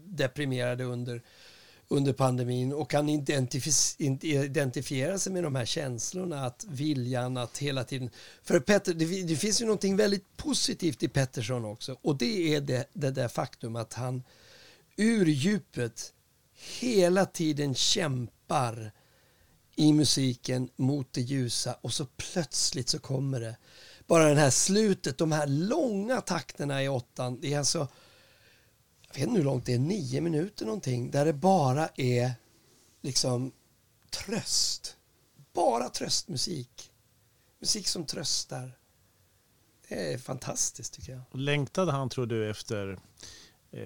deprimerade 0.04 0.84
under, 0.84 1.22
under 1.88 2.12
pandemin 2.12 2.72
och 2.72 2.90
kan 2.90 3.08
identifiera 3.08 5.18
sig 5.18 5.32
med 5.32 5.42
de 5.42 5.54
här 5.54 5.64
känslorna, 5.64 6.46
att 6.46 6.64
viljan 6.68 7.36
att 7.36 7.58
hela 7.58 7.84
tiden... 7.84 8.10
För 8.42 8.60
Petter, 8.60 8.94
det, 8.94 9.22
det 9.22 9.36
finns 9.36 9.62
ju 9.62 9.64
någonting 9.64 9.96
väldigt 9.96 10.36
positivt 10.36 11.02
i 11.02 11.08
Pettersson 11.08 11.64
också 11.64 11.96
och 12.02 12.16
det 12.16 12.54
är 12.54 12.60
det, 12.60 12.90
det 12.92 13.10
där 13.10 13.28
faktum 13.28 13.76
att 13.76 13.94
han 13.94 14.22
ur 14.96 15.26
djupet 15.26 16.12
hela 16.80 17.26
tiden 17.26 17.74
kämpar 17.74 18.92
i 19.76 19.92
musiken 19.92 20.68
mot 20.76 21.12
det 21.12 21.20
ljusa 21.20 21.76
och 21.80 21.92
så 21.92 22.06
plötsligt 22.16 22.88
så 22.88 22.98
kommer 22.98 23.40
det. 23.40 23.56
Bara 24.06 24.34
det 24.34 24.40
här 24.40 24.50
slutet, 24.50 25.18
de 25.18 25.32
här 25.32 25.46
långa 25.46 26.20
takterna 26.20 26.82
i 26.82 26.88
åttan, 26.88 27.40
det 27.40 27.54
är 27.54 27.58
alltså, 27.58 27.88
jag 29.16 29.20
vet 29.20 29.28
inte 29.28 29.38
hur 29.38 29.44
långt 29.44 29.66
det 29.66 29.74
är, 29.74 29.78
nio 29.78 30.20
minuter 30.20 30.66
någonting, 30.66 31.10
där 31.10 31.24
det 31.24 31.32
bara 31.32 31.88
är 31.96 32.32
liksom 33.02 33.52
tröst. 34.10 34.96
Bara 35.52 35.88
tröstmusik. 35.88 36.90
Musik 37.60 37.88
som 37.88 38.06
tröstar. 38.06 38.72
Det 39.88 40.12
är 40.12 40.18
fantastiskt 40.18 40.94
tycker 40.94 41.12
jag. 41.12 41.40
Längtade 41.40 41.92
han, 41.92 42.08
tror 42.08 42.26
du, 42.26 42.50
efter, 42.50 42.98
eh, 43.70 43.80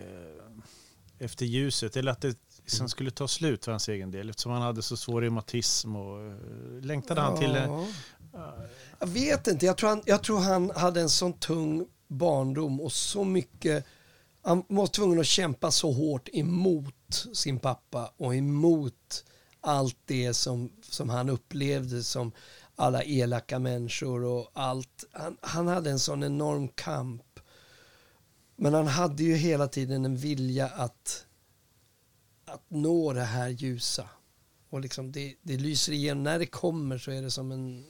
efter 1.19 1.47
ljuset? 1.47 1.97
Eller 1.97 2.13
att 2.13 2.21
det 2.21 2.39
som 2.67 2.89
skulle 2.89 3.11
ta 3.11 3.29
slut 3.29 3.65
för 3.65 3.73
hans 3.73 3.89
egen 3.89 4.11
del 4.11 4.31
eftersom 4.31 4.53
han 4.53 4.63
hade 4.63 4.83
så 4.83 4.97
svår 4.97 5.21
reumatism 5.21 5.97
och 5.97 6.27
eh, 6.27 6.35
längtade 6.83 7.21
han 7.21 7.39
till... 7.39 7.57
Uh, 7.57 7.85
jag 8.99 9.07
vet 9.07 9.47
inte, 9.47 9.67
jag 9.67 9.77
tror, 9.77 9.89
han, 9.89 10.03
jag 10.07 10.23
tror 10.23 10.39
han 10.41 10.71
hade 10.71 11.01
en 11.01 11.11
sån 11.11 11.33
tung 11.33 11.87
barndom 12.09 12.81
och 12.81 12.93
så 12.93 13.25
mycket... 13.25 13.87
Han 14.43 14.65
var 14.69 14.87
tvungen 14.87 15.21
att 15.21 15.27
kämpa 15.27 15.71
så 15.71 15.93
hårt 15.93 16.29
emot 16.33 17.27
sin 17.33 17.59
pappa 17.59 18.13
och 18.17 18.35
emot 18.35 19.25
allt 19.61 19.99
det 20.05 20.35
som, 20.35 20.73
som 20.83 21.09
han 21.09 21.29
upplevde 21.29 22.03
som 22.03 22.33
alla 22.77 23.05
elaka 23.05 23.59
människor 23.59 24.25
och 24.25 24.51
allt. 24.53 25.05
Han, 25.13 25.37
han 25.41 25.67
hade 25.67 25.91
en 25.91 25.99
sån 25.99 26.23
enorm 26.23 26.69
kamp. 26.69 27.41
Men 28.57 28.75
han 28.75 28.87
hade 28.87 29.23
ju 29.23 29.35
hela 29.35 29.69
tiden 29.69 30.05
en 30.05 30.17
vilja 30.17 30.67
att 30.67 31.27
att 32.51 32.65
nå 32.71 33.13
det 33.13 33.25
här 33.25 33.49
ljusa. 33.49 34.09
Och 34.71 34.81
liksom 34.81 35.13
det, 35.13 35.35
det 35.43 35.57
lyser 35.57 35.93
igenom. 35.93 36.23
När 36.23 36.39
det 36.39 36.47
kommer 36.47 36.99
så 36.99 37.11
är 37.11 37.23
det 37.23 37.31
som 37.31 37.53
en 37.53 37.85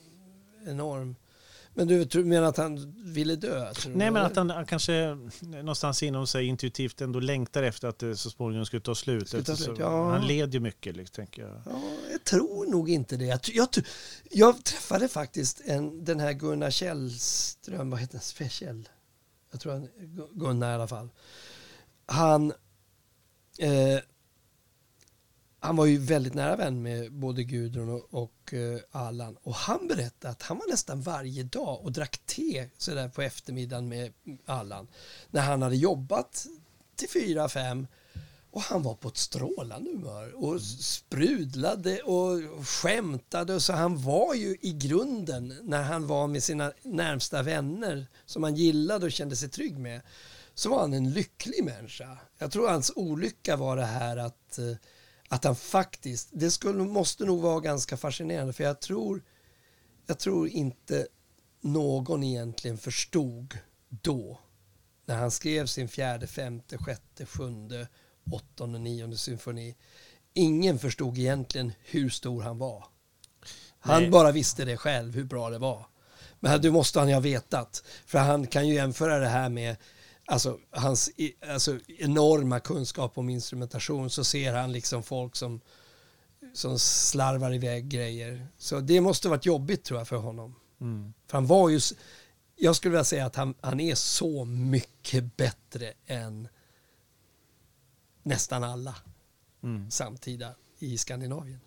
enorm... 0.67 1.17
Men 1.75 1.89
du 1.89 2.25
menar 2.25 2.49
att 2.49 2.57
han 2.57 2.95
ville 3.05 3.37
dö? 3.37 3.73
Nej, 3.87 4.11
men 4.11 4.17
att 4.17 4.37
han, 4.37 4.51
han, 4.51 4.67
kanske 4.67 5.19
någonstans 5.41 6.03
inom 6.03 6.27
sig 6.27 6.47
intuitivt 6.47 7.01
ändå 7.01 7.21
längtar 7.21 7.63
efter 7.63 7.89
att 7.89 7.99
det 7.99 8.17
så 8.17 8.31
småningom 8.31 8.67
skulle 8.67 8.81
ta 8.81 8.95
slut. 8.95 9.29
Skulle 9.29 9.43
ta 9.43 9.57
slut 9.57 9.79
ja. 9.79 10.11
Han 10.11 10.27
led 10.27 10.55
ju 10.55 10.61
mycket, 10.61 10.97
liksom, 10.97 11.15
tänker 11.15 11.43
jag. 11.43 11.63
Ja, 11.67 11.83
jag 12.13 12.25
tror 12.25 12.67
nog 12.67 12.91
inte 12.91 13.17
det. 13.17 13.25
Jag, 13.25 13.41
jag, 13.45 13.69
jag 14.31 14.65
träffade 14.65 15.09
faktiskt 15.09 15.61
en, 15.65 16.05
den 16.05 16.21
här 16.21 16.33
Gunnar 16.33 16.71
Källström, 16.71 17.91
vad 17.91 18.01
heter 18.01 18.21
han? 18.39 18.49
Kjell? 18.49 18.89
Jag 19.51 19.61
tror 19.61 19.73
han, 19.73 19.89
Gunnar 20.33 20.71
i 20.71 20.75
alla 20.75 20.89
fall. 20.89 21.09
Han... 22.07 22.53
Eh, 23.59 24.01
han 25.61 25.77
var 25.77 25.87
ju 25.87 25.99
väldigt 25.99 26.35
nära 26.35 26.57
vän 26.57 26.83
med 26.83 27.13
både 27.13 27.45
Gudrun 27.45 27.89
och, 27.89 28.07
och 28.11 28.53
uh, 28.53 28.79
Allan. 28.91 29.37
Och 29.43 29.55
han 29.55 29.89
berättade 29.89 30.33
att 30.33 30.43
han 30.43 30.59
var 30.59 30.71
nästan 30.71 31.03
varje 31.03 31.43
dag 31.43 31.81
och 31.85 31.93
drack 31.93 32.21
te 32.27 32.69
sådär 32.79 33.09
på 33.09 33.23
eftermiddagen 33.23 33.89
med 33.89 34.13
Allan. 34.47 34.89
När 35.31 35.41
han 35.41 35.63
hade 35.63 35.77
jobbat 35.77 36.47
till 36.97 37.09
fyra, 37.09 37.49
fem 37.49 37.87
och 38.51 38.63
han 38.63 38.83
var 38.83 38.95
på 38.95 39.09
ett 39.09 39.17
strålande 39.17 39.91
humör 39.91 40.45
och 40.45 40.63
sprudlade 40.63 42.03
och 42.03 42.67
skämtade. 42.67 43.61
Så 43.61 43.73
han 43.73 44.03
var 44.03 44.35
ju 44.35 44.57
i 44.61 44.73
grunden, 44.73 45.55
när 45.63 45.83
han 45.83 46.07
var 46.07 46.27
med 46.27 46.43
sina 46.43 46.73
närmsta 46.83 47.43
vänner 47.43 48.07
som 48.27 48.43
han 48.43 48.55
gillade 48.55 49.07
och 49.07 49.13
kände 49.13 49.37
sig 49.37 49.49
trygg 49.49 49.79
med, 49.79 50.01
så 50.55 50.71
var 50.71 50.81
han 50.81 50.93
en 50.93 51.13
lycklig 51.13 51.65
människa. 51.65 52.19
Jag 52.39 52.53
tror 52.53 52.69
hans 52.69 52.93
olycka 52.97 53.57
var 53.57 53.77
det 53.77 53.85
här 53.85 54.17
att 54.17 54.59
uh, 54.59 54.77
att 55.33 55.45
han 55.45 55.57
faktiskt, 55.57 56.29
det 56.33 56.51
skulle, 56.51 56.83
måste 56.83 57.25
nog 57.25 57.41
vara 57.41 57.61
ganska 57.61 57.97
fascinerande 57.97 58.53
för 58.53 58.65
jag 58.65 58.81
tror, 58.81 59.23
jag 60.07 60.19
tror 60.19 60.49
inte 60.49 61.07
någon 61.61 62.23
egentligen 62.23 62.79
förstod 62.79 63.59
då 63.89 64.39
när 65.05 65.17
han 65.17 65.31
skrev 65.31 65.67
sin 65.67 65.89
fjärde, 65.89 66.27
femte, 66.27 66.79
sjätte, 66.79 67.27
sjunde, 67.27 67.89
åttonde, 68.31 68.79
nionde 68.79 69.17
symfoni. 69.17 69.77
Ingen 70.35 70.79
förstod 70.79 71.19
egentligen 71.19 71.73
hur 71.85 72.09
stor 72.09 72.43
han 72.43 72.59
var. 72.59 72.85
Han 73.81 74.03
Nej. 74.03 74.11
bara 74.11 74.33
visste 74.33 74.65
det 74.65 74.77
själv, 74.77 75.15
hur 75.15 75.25
bra 75.25 75.51
det 75.51 75.59
var. 75.59 75.87
Men 76.41 76.63
det 76.63 76.71
måste 76.71 76.99
han 76.99 77.09
ju 77.09 77.15
ha 77.15 77.21
vetat. 77.21 77.85
För 78.07 78.19
han 78.19 78.47
kan 78.47 78.69
ju 78.69 78.75
jämföra 78.75 79.19
det 79.19 79.29
här 79.29 79.49
med 79.49 79.77
alltså, 80.31 80.59
hans 80.71 81.11
alltså, 81.49 81.79
enorma 81.99 82.61
kunskap 82.61 83.19
om 83.19 83.29
instrumentation 83.29 84.11
så 84.11 84.25
ser 84.25 84.55
han 84.55 84.73
liksom 84.73 85.03
folk 85.03 85.37
som, 85.37 85.61
som 86.53 86.79
slarvar 86.79 87.55
iväg 87.55 87.89
grejer. 87.89 88.47
Så 88.59 88.81
det 88.81 89.01
måste 89.01 89.29
varit 89.29 89.47
jobbigt 89.47 89.85
tror 89.85 90.01
jag 90.01 90.09
för 90.09 90.17
honom. 90.17 90.55
Mm. 90.81 91.15
För 91.27 91.37
han 91.37 91.47
var 91.47 91.69
ju, 91.69 91.81
jag 92.57 92.77
skulle 92.77 92.91
vilja 92.91 93.05
säga 93.05 93.27
att 93.27 93.37
han, 93.37 93.55
han 93.61 93.81
är 93.81 93.95
så 93.95 94.45
mycket 94.45 95.37
bättre 95.37 95.93
än 96.07 96.49
nästan 98.23 98.65
alla 98.65 98.95
mm. 99.63 99.91
samtida 99.91 100.55
i 100.79 100.99
Skandinavien. 100.99 101.61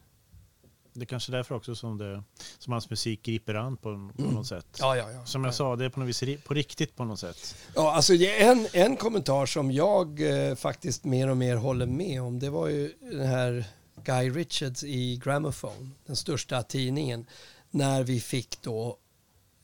Det 0.94 1.04
är 1.04 1.06
kanske 1.06 1.32
därför 1.32 1.56
också 1.56 1.76
som, 1.76 1.98
det, 1.98 2.24
som 2.60 2.74
hans 2.74 2.90
musik 2.90 3.24
griper 3.24 3.56
an 3.56 3.78
på, 3.78 3.82
på 4.16 4.22
mm. 4.22 4.34
något 4.34 4.48
sätt. 4.48 4.78
Ja, 4.80 4.98
ja, 4.98 5.12
ja. 5.12 5.26
Som 5.26 5.44
jag 5.44 5.54
sa, 5.54 5.76
det 5.76 5.86
är 5.86 5.90
på 5.90 6.00
något 6.00 6.10
vis 6.10 6.44
på 6.44 6.54
riktigt 6.54 6.96
på 6.96 7.06
något 7.06 7.20
sätt. 7.20 7.56
Ja, 7.76 7.94
alltså 7.94 8.14
en, 8.14 8.68
en 8.74 8.98
kommentar 8.98 9.46
som 9.46 9.72
jag 9.72 10.22
eh, 10.50 10.56
faktiskt 10.56 11.04
mer 11.04 11.30
och 11.30 11.38
mer 11.38 11.56
håller 11.56 11.86
med 11.86 12.22
om, 12.22 12.40
det 12.40 12.50
var 12.50 12.68
ju 12.68 12.94
den 13.00 13.28
här 13.28 13.66
Guy 14.04 14.30
Richards 14.30 14.84
i 14.84 15.18
Gramophone, 15.24 15.90
den 16.06 16.16
största 16.16 16.64
tidningen, 16.64 17.26
när 17.72 18.04
vi 18.04 18.22
fick 18.22 18.62
då 18.62 18.98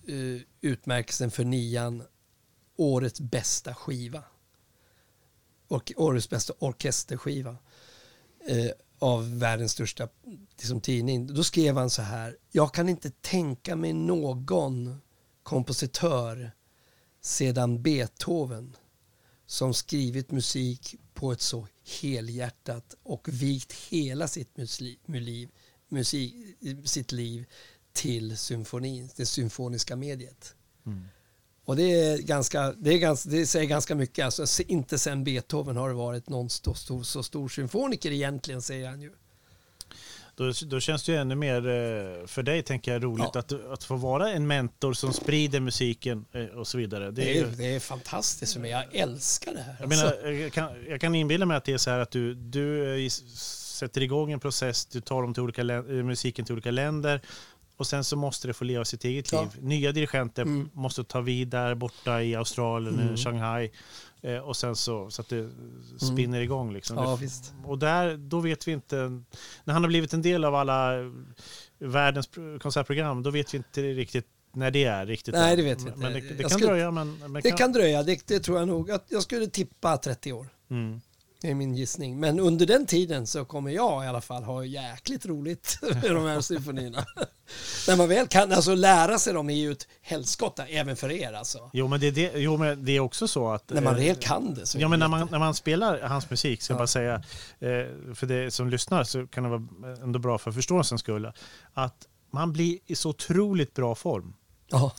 eh, 0.08 0.42
utmärkelsen 0.62 1.32
för 1.32 1.44
nian, 1.44 2.04
årets 2.76 3.20
bästa 3.20 3.76
skiva. 3.76 4.24
Och, 5.68 5.92
årets 5.96 6.30
bästa 6.30 6.54
orkesterskiva. 6.60 7.58
Eh, 8.48 8.72
av 9.00 9.40
världens 9.40 9.72
största 9.72 10.10
liksom, 10.58 10.82
tidning. 10.82 11.34
Då 11.34 11.44
skrev 11.44 11.78
han 11.78 11.90
så 11.90 12.02
här. 12.02 12.38
Jag 12.52 12.74
kan 12.74 12.90
inte 12.90 13.12
tänka 13.12 13.76
mig 13.76 13.94
någon 13.94 15.02
kompositör 15.44 16.52
sedan 17.22 17.82
Beethoven 17.82 18.76
som 19.46 19.74
skrivit 19.74 20.32
musik 20.32 20.96
på 21.14 21.32
ett 21.32 21.42
så 21.42 21.68
helhjärtat 22.02 22.96
och 23.04 23.28
vikt 23.32 23.74
hela 23.74 24.28
sitt 24.28 24.58
musliv, 24.58 25.50
musik, 25.88 26.36
sitt 26.86 27.12
liv 27.12 27.46
till 27.94 28.38
symfonin, 28.38 29.10
det 29.16 29.26
symfoniska 29.26 29.96
mediet. 29.96 30.56
Mm. 30.86 31.06
Och 31.70 31.76
det, 31.76 31.84
är 31.84 32.18
ganska, 32.18 32.74
det, 32.78 32.94
är 32.94 32.98
ganska, 32.98 33.30
det 33.30 33.46
säger 33.46 33.66
ganska 33.66 33.96
mycket. 33.96 34.26
Alltså, 34.26 34.64
inte 34.64 35.00
sen 35.00 35.24
Beethoven 35.24 35.78
har 35.78 35.90
det 35.90 35.96
varit 35.96 36.30
någon 36.30 36.50
så 36.50 36.74
stor, 36.74 37.04
så 37.04 37.24
stor 37.24 37.50
symfoniker 37.50 38.12
egentligen, 38.12 38.62
säger 38.62 38.90
han 38.90 39.02
ju. 39.02 39.12
Då, 40.36 40.52
då 40.66 40.80
känns 40.80 41.04
det 41.06 41.12
ju 41.12 41.18
ännu 41.18 41.36
mer 41.36 41.58
eh, 41.58 42.28
för 42.28 42.44
dig, 42.44 42.64
tänker 42.64 42.94
jag, 42.94 43.04
roligt 43.04 43.30
ja. 43.34 43.40
att, 43.40 43.52
att 43.72 43.84
få 43.84 43.96
vara 43.96 44.32
en 44.32 44.48
mentor 44.48 44.94
som 44.94 45.14
sprider 45.14 45.60
musiken 45.60 46.26
eh, 46.32 46.46
och 46.46 46.68
så 46.68 46.78
vidare. 46.78 47.12
Det 47.12 47.38
är, 47.38 47.44
det 47.44 47.52
är, 47.52 47.58
det 47.58 47.76
är 47.76 47.80
fantastiskt 47.80 48.54
för 48.54 48.60
mig. 48.60 48.72
Jag 48.72 48.96
älskar 48.96 49.54
det 49.54 49.62
här. 49.62 49.76
Jag, 49.80 49.94
alltså. 49.94 50.06
menar, 50.06 50.32
jag, 50.32 50.54
kan, 50.54 50.70
jag 50.90 51.02
kan 51.02 51.16
inbilla 51.16 51.46
mig 51.46 51.58
att 51.58 51.66
det 51.66 51.74
är 51.74 51.78
så 51.78 51.90
här 51.90 52.00
att 52.00 52.12
du, 52.12 52.34
du 52.34 52.96
eh, 53.06 53.10
sätter 53.10 54.02
igång 54.02 54.32
en 54.32 54.40
process, 54.40 54.86
du 54.86 55.02
tar 55.02 55.22
dem 55.22 55.34
till 55.34 55.44
olika, 55.44 55.64
musiken 56.04 56.46
till 56.46 56.54
olika 56.54 56.72
länder 56.72 57.22
och 57.80 57.88
sen 57.88 58.04
så 58.04 58.16
måste 58.16 58.48
det 58.48 58.54
få 58.54 58.64
leva 58.64 58.86
sitt 58.86 59.06
eget 59.06 59.32
liv. 59.32 59.48
Nya 59.62 59.92
dirigenter 59.92 60.42
mm. 60.42 60.70
måste 60.74 61.04
ta 61.04 61.22
vid 61.22 61.48
där 61.48 61.76
borta 61.76 62.24
i 62.24 62.36
Australien, 62.36 63.00
mm. 63.00 63.18
Shanghai. 63.18 63.72
Eh, 64.22 64.38
och 64.38 64.58
sen 64.58 64.76
så, 64.76 65.10
så 65.10 65.22
att 65.22 65.30
det 65.30 65.50
spinner 65.98 66.38
mm. 66.38 66.42
igång. 66.42 66.74
Liksom. 66.74 66.98
Ja, 66.98 67.16
visst. 67.16 67.54
Och 67.66 67.80
där, 67.80 68.18
då 68.18 68.40
vet 68.40 68.68
vi 68.68 68.72
inte, 68.72 68.96
när 69.64 69.74
han 69.74 69.84
har 69.84 69.88
blivit 69.88 70.14
en 70.14 70.22
del 70.22 70.46
av 70.46 70.56
alla 70.56 70.92
världens 71.80 72.30
konsertprogram, 72.62 73.24
då 73.24 73.30
vet 73.30 73.54
vi 73.54 73.58
inte 73.58 73.82
riktigt 73.82 74.28
när 74.54 74.72
det 74.72 74.84
är 74.84 75.06
riktigt. 75.06 75.34
Nej, 75.34 75.56
det 75.56 75.64
vet 75.64 75.82
vi 75.82 75.88
inte. 75.88 76.00
Men 76.00 76.14
det, 76.14 76.20
det 76.20 76.44
kan 76.44 76.50
skulle, 76.50 76.68
dröja. 76.68 76.92
Men, 76.92 77.18
men 77.20 77.34
det 77.34 77.50
kan, 77.50 77.58
kan 77.58 77.72
dröja, 77.72 78.04
det, 78.04 78.28
det, 78.28 78.40
tror 78.40 78.60
jag 78.60 78.68
nog. 78.68 78.90
Jag 79.10 79.24
skulle 79.24 79.48
tippa 79.48 79.98
30 79.98 80.34
år. 80.34 80.48
Mm. 80.70 81.02
Det 81.42 81.50
är 81.50 81.56
min 81.56 81.76
gissning. 81.76 82.20
Men 82.20 82.40
under 82.40 82.66
den 82.66 82.86
tiden 82.86 83.28
så 83.28 83.46
kommer 83.46 83.72
jag 83.72 84.06
i 84.06 84.08
alla 84.08 84.22
fall 84.22 84.44
ha 84.44 84.66
jäkligt 84.66 85.26
roligt 85.26 85.80
med 85.82 86.12
de 86.16 86.26
här 86.26 86.42
symfonierna. 86.42 87.06
När 87.88 87.98
man 87.98 88.10
väl 88.10 88.28
kan, 88.28 88.52
alltså 88.52 88.76
lära 88.76 89.20
sig 89.20 89.34
dem 89.34 89.50
är 89.50 89.54
ju 89.56 89.72
ett 89.72 89.88
helskotta 90.02 90.66
även 90.66 90.96
för 90.96 91.12
er 91.12 91.34
alltså. 91.34 91.70
Jo 91.74 91.88
men 91.88 92.00
det, 92.00 92.12
det, 92.12 92.32
jo, 92.36 92.58
men 92.58 92.86
det 92.86 92.92
är 92.92 93.00
också 93.00 93.28
så 93.28 93.52
att... 93.52 93.70
När 93.70 93.82
man 93.82 93.96
väl 93.96 94.16
kan 94.16 94.54
det. 94.54 94.66
Så 94.66 94.80
ja 94.80 94.88
men 94.88 95.00
när 95.00 95.08
man, 95.08 95.28
när 95.32 95.40
man 95.40 95.54
spelar 95.54 96.02
hans 96.02 96.30
musik, 96.30 96.62
ska 96.62 96.72
ja. 96.72 96.76
jag 96.76 96.80
bara 96.80 96.88
säga, 96.88 97.16
eh, 97.60 98.16
för 98.16 98.26
det 98.26 98.52
som 98.52 98.70
lyssnar 98.70 99.04
så 99.04 99.28
kan 99.28 99.44
det 99.44 99.50
vara 99.50 99.94
ändå 100.04 100.20
bra 100.20 100.38
för 100.38 100.52
förståelsens 100.52 101.02
skull, 101.02 101.32
att 101.74 102.08
man 102.32 102.54
blir 102.54 102.80
i 102.86 102.96
så 102.96 103.10
otroligt 103.10 103.74
bra 103.74 103.96
form. 103.96 104.34
Ja. 104.70 104.92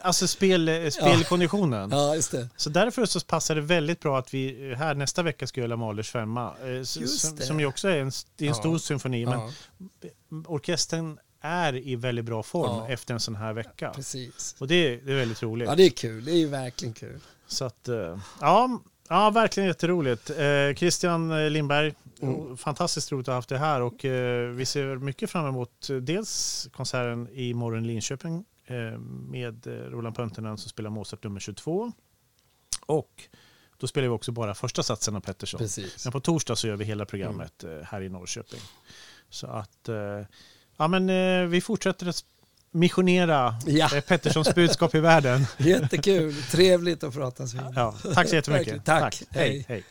Alltså 0.00 0.28
spel, 0.28 0.68
eh, 0.68 0.90
spelkonditionen. 0.90 1.90
Ja, 1.90 2.14
just 2.14 2.30
det. 2.30 2.48
Så 2.56 2.70
därför 2.70 3.06
så 3.06 3.20
passar 3.20 3.54
det 3.54 3.60
väldigt 3.60 4.00
bra 4.00 4.18
att 4.18 4.34
vi 4.34 4.74
här 4.78 4.94
nästa 4.94 5.22
vecka 5.22 5.46
ska 5.46 5.60
göra 5.60 5.76
Mahlers 5.76 6.10
femma. 6.10 6.54
Eh, 6.64 6.82
som, 6.82 7.06
som 7.38 7.60
ju 7.60 7.66
också 7.66 7.88
är 7.88 7.98
en, 7.98 8.06
är 8.06 8.10
en 8.38 8.46
ja. 8.46 8.54
stor 8.54 8.78
symfoni. 8.78 9.22
Ja. 9.22 9.50
Men 10.28 10.46
orkestern 10.46 11.18
är 11.40 11.76
i 11.76 11.96
väldigt 11.96 12.24
bra 12.24 12.42
form 12.42 12.76
ja. 12.76 12.88
efter 12.88 13.14
en 13.14 13.20
sån 13.20 13.36
här 13.36 13.52
vecka. 13.52 13.90
Precis. 13.94 14.54
Och 14.58 14.68
det, 14.68 14.96
det 14.96 15.12
är 15.12 15.16
väldigt 15.16 15.42
roligt. 15.42 15.68
Ja, 15.68 15.74
det 15.74 15.86
är 15.86 15.90
kul. 15.90 16.24
Det 16.24 16.32
är 16.32 16.36
ju 16.36 16.48
verkligen 16.48 16.94
kul. 16.94 17.20
Så 17.46 17.64
att, 17.64 17.88
eh, 17.88 18.18
ja, 18.40 18.80
ja 19.08 19.30
verkligen 19.30 19.66
jätteroligt. 19.66 20.30
Christian 20.76 21.52
Lindberg, 21.52 21.94
mm. 22.22 22.56
fantastiskt 22.56 23.12
roligt 23.12 23.28
att 23.28 23.32
ha 23.32 23.34
haft 23.34 23.48
det 23.48 23.58
här 23.58 23.80
och 23.80 24.04
vi 24.58 24.66
ser 24.66 24.96
mycket 24.96 25.30
fram 25.30 25.46
emot 25.46 25.88
dels 26.02 26.68
konserten 26.72 27.28
i 27.32 27.54
morgon 27.54 27.84
i 27.84 27.86
Linköping 27.86 28.44
med 29.28 29.66
eh, 29.66 29.72
Roland 29.72 30.16
Pönternen 30.16 30.58
som 30.58 30.68
spelar 30.68 30.90
Mozart 30.90 31.24
nummer 31.24 31.40
22. 31.40 31.92
Och 32.86 33.22
då 33.76 33.86
spelar 33.86 34.08
vi 34.08 34.14
också 34.14 34.32
bara 34.32 34.54
första 34.54 34.82
satsen 34.82 35.16
av 35.16 35.20
Pettersson. 35.20 35.58
Precis. 35.58 36.04
Men 36.04 36.12
på 36.12 36.20
torsdag 36.20 36.56
så 36.56 36.68
gör 36.68 36.76
vi 36.76 36.84
hela 36.84 37.04
programmet 37.04 37.64
mm. 37.64 37.84
här 37.84 38.02
i 38.02 38.08
Norrköping. 38.08 38.60
Så 39.30 39.46
att, 39.46 39.88
ja 40.76 40.88
men 40.88 41.50
vi 41.50 41.60
fortsätter 41.60 42.08
att 42.08 42.24
missionera 42.70 43.54
ja. 43.66 43.88
Petterssons 44.06 44.54
budskap 44.54 44.94
i 44.94 45.00
världen. 45.00 45.46
Jättekul, 45.56 46.34
trevligt 46.42 47.04
att 47.04 47.14
prata. 47.14 47.44
Ja, 47.74 47.94
tack 48.14 48.28
så 48.28 48.34
jättemycket. 48.34 48.84
tack. 48.84 49.00
tack. 49.00 49.22
Hej. 49.30 49.64
Hej. 49.68 49.84